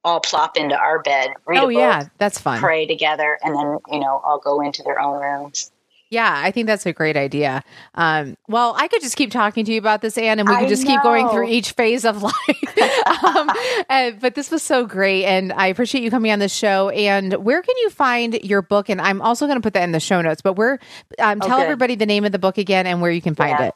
all 0.03 0.21
plop 0.21 0.57
into 0.57 0.75
our 0.75 1.03
bed, 1.03 1.31
read 1.47 1.59
oh, 1.59 1.67
book, 1.67 1.75
yeah, 1.75 2.09
that's 2.17 2.39
fun. 2.39 2.59
Pray 2.59 2.87
together, 2.87 3.39
and 3.43 3.55
then 3.55 3.79
you 3.91 4.01
know 4.01 4.21
all 4.25 4.41
go 4.43 4.63
into 4.63 4.83
their 4.83 4.99
own 4.99 5.21
rooms. 5.21 5.71
Yeah, 6.09 6.33
I 6.35 6.51
think 6.51 6.67
that's 6.67 6.85
a 6.85 6.93
great 6.93 7.17
idea. 7.17 7.63
Um, 7.95 8.37
well, 8.47 8.75
I 8.77 8.89
could 8.89 9.01
just 9.01 9.17
keep 9.17 9.31
talking 9.31 9.65
to 9.65 9.73
you 9.73 9.79
about 9.79 10.03
this, 10.03 10.19
Ann, 10.19 10.41
and 10.41 10.49
we 10.49 10.57
could 10.57 10.69
just 10.69 10.87
keep 10.87 11.03
going 11.03 11.27
through 11.31 11.49
each 11.49 11.73
phase 11.73 12.05
of 12.05 12.23
life. 12.23 13.25
um, 13.25 13.51
and, 13.89 14.21
but 14.21 14.35
this 14.35 14.51
was 14.51 14.63
so 14.63 14.85
great, 14.85 15.25
and 15.25 15.55
I 15.55 15.69
appreciate 15.69 16.05
you 16.05 16.11
coming 16.11 16.31
on 16.31 16.39
the 16.39 16.51
show. 16.51 16.91
And 16.91 17.33
where 17.35 17.63
can 17.63 17.75
you 17.79 17.89
find 17.89 18.35
your 18.43 18.61
book? 18.61 18.91
And 18.91 19.01
I'm 19.01 19.23
also 19.23 19.47
going 19.47 19.57
to 19.57 19.63
put 19.63 19.73
that 19.73 19.85
in 19.85 19.93
the 19.93 20.01
show 20.01 20.21
notes. 20.21 20.43
But 20.43 20.55
where? 20.55 20.79
Um, 21.19 21.41
tell 21.41 21.59
oh, 21.59 21.63
everybody 21.63 21.95
the 21.95 22.07
name 22.07 22.27
of 22.27 22.33
the 22.33 22.39
book 22.39 22.59
again 22.59 22.87
and 22.87 23.01
where 23.01 23.11
you 23.11 23.23
can 23.23 23.35
find 23.35 23.59
yeah. 23.59 23.69
it. 23.69 23.75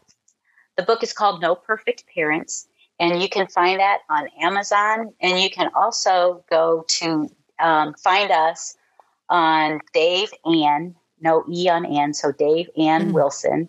The 0.76 0.82
book 0.82 1.02
is 1.02 1.14
called 1.14 1.40
No 1.40 1.54
Perfect 1.54 2.04
Parents 2.14 2.68
and 2.98 3.20
you 3.20 3.28
can 3.28 3.46
find 3.48 3.80
that 3.80 3.98
on 4.08 4.28
Amazon. 4.40 5.12
And 5.20 5.40
you 5.40 5.50
can 5.50 5.70
also 5.74 6.44
go 6.50 6.84
to 6.88 7.30
um, 7.58 7.94
find 7.94 8.30
us 8.30 8.76
on 9.28 9.80
Dave 9.92 10.32
Ann, 10.44 10.94
no 11.20 11.44
E 11.50 11.68
on 11.68 11.84
Ann, 11.84 12.14
so 12.14 12.32
Dave 12.32 12.68
Ann 12.76 13.06
mm-hmm. 13.06 13.12
Wilson 13.12 13.68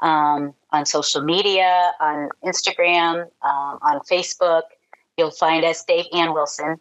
um, 0.00 0.54
on 0.70 0.86
social 0.86 1.22
media, 1.22 1.92
on 2.00 2.28
Instagram, 2.44 3.22
um, 3.42 3.78
on 3.82 4.00
Facebook. 4.10 4.62
You'll 5.16 5.30
find 5.30 5.64
us, 5.64 5.84
Dave 5.84 6.06
Ann 6.12 6.32
Wilson. 6.32 6.78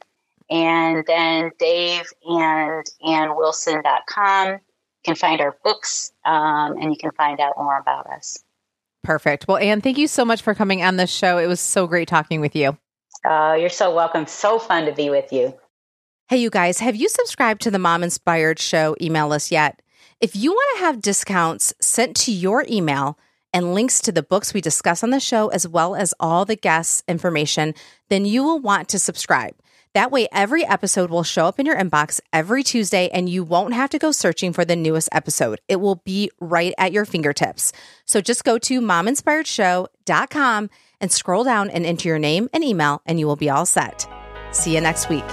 And 0.49 1.03
then 1.05 1.51
Dave 1.59 2.05
and 2.25 2.85
AnnWilson.com. 3.05 4.47
You 4.53 4.59
can 5.03 5.15
find 5.15 5.41
our 5.41 5.55
books 5.63 6.11
um, 6.25 6.77
and 6.77 6.91
you 6.91 6.97
can 6.97 7.11
find 7.11 7.39
out 7.39 7.53
more 7.57 7.77
about 7.77 8.07
us. 8.07 8.43
Perfect. 9.03 9.47
Well, 9.47 9.57
Ann, 9.57 9.81
thank 9.81 9.97
you 9.97 10.07
so 10.07 10.25
much 10.25 10.41
for 10.41 10.53
coming 10.53 10.83
on 10.83 10.97
this 10.97 11.09
show. 11.09 11.37
It 11.37 11.47
was 11.47 11.59
so 11.59 11.87
great 11.87 12.07
talking 12.07 12.41
with 12.41 12.55
you. 12.55 12.77
Oh, 13.25 13.53
you're 13.53 13.69
so 13.69 13.93
welcome. 13.93 14.27
So 14.27 14.59
fun 14.59 14.85
to 14.85 14.91
be 14.91 15.09
with 15.09 15.31
you. 15.31 15.53
Hey, 16.27 16.37
you 16.37 16.49
guys, 16.49 16.79
have 16.79 16.95
you 16.95 17.09
subscribed 17.09 17.61
to 17.61 17.71
the 17.71 17.79
Mom 17.79 18.03
Inspired 18.03 18.59
Show 18.59 18.95
email 19.01 19.27
list 19.27 19.51
yet? 19.51 19.81
If 20.21 20.35
you 20.35 20.51
want 20.51 20.77
to 20.77 20.85
have 20.85 21.01
discounts 21.01 21.73
sent 21.81 22.15
to 22.17 22.31
your 22.31 22.65
email 22.69 23.17
and 23.51 23.73
links 23.73 23.99
to 24.01 24.11
the 24.11 24.21
books 24.21 24.53
we 24.53 24.61
discuss 24.61 25.03
on 25.03 25.09
the 25.09 25.19
show, 25.19 25.47
as 25.47 25.67
well 25.67 25.95
as 25.95 26.13
all 26.19 26.45
the 26.45 26.55
guests' 26.55 27.03
information, 27.07 27.73
then 28.09 28.25
you 28.25 28.43
will 28.43 28.59
want 28.59 28.89
to 28.89 28.99
subscribe. 28.99 29.55
That 29.95 30.11
way, 30.11 30.27
every 30.31 30.65
episode 30.65 31.09
will 31.09 31.23
show 31.23 31.45
up 31.45 31.59
in 31.59 31.65
your 31.65 31.75
inbox 31.75 32.21
every 32.31 32.61
Tuesday 32.61 33.09
and 33.09 33.27
you 33.27 33.43
won't 33.43 33.73
have 33.73 33.89
to 33.89 33.99
go 33.99 34.11
searching 34.11 34.53
for 34.53 34.63
the 34.63 34.75
newest 34.75 35.09
episode. 35.11 35.59
It 35.67 35.77
will 35.77 35.95
be 35.95 36.29
right 36.39 36.73
at 36.77 36.91
your 36.91 37.05
fingertips. 37.05 37.73
So 38.05 38.21
just 38.21 38.43
go 38.43 38.59
to 38.59 38.81
mominspiredshow.com 38.81 40.69
and 41.01 41.11
scroll 41.11 41.43
down 41.43 41.69
and 41.69 41.85
enter 41.85 42.07
your 42.07 42.19
name 42.19 42.49
and 42.53 42.63
email, 42.63 43.01
and 43.05 43.19
you 43.19 43.25
will 43.25 43.35
be 43.35 43.49
all 43.49 43.65
set. 43.65 44.07
See 44.51 44.75
you 44.75 44.81
next 44.81 45.09
week. 45.09 45.25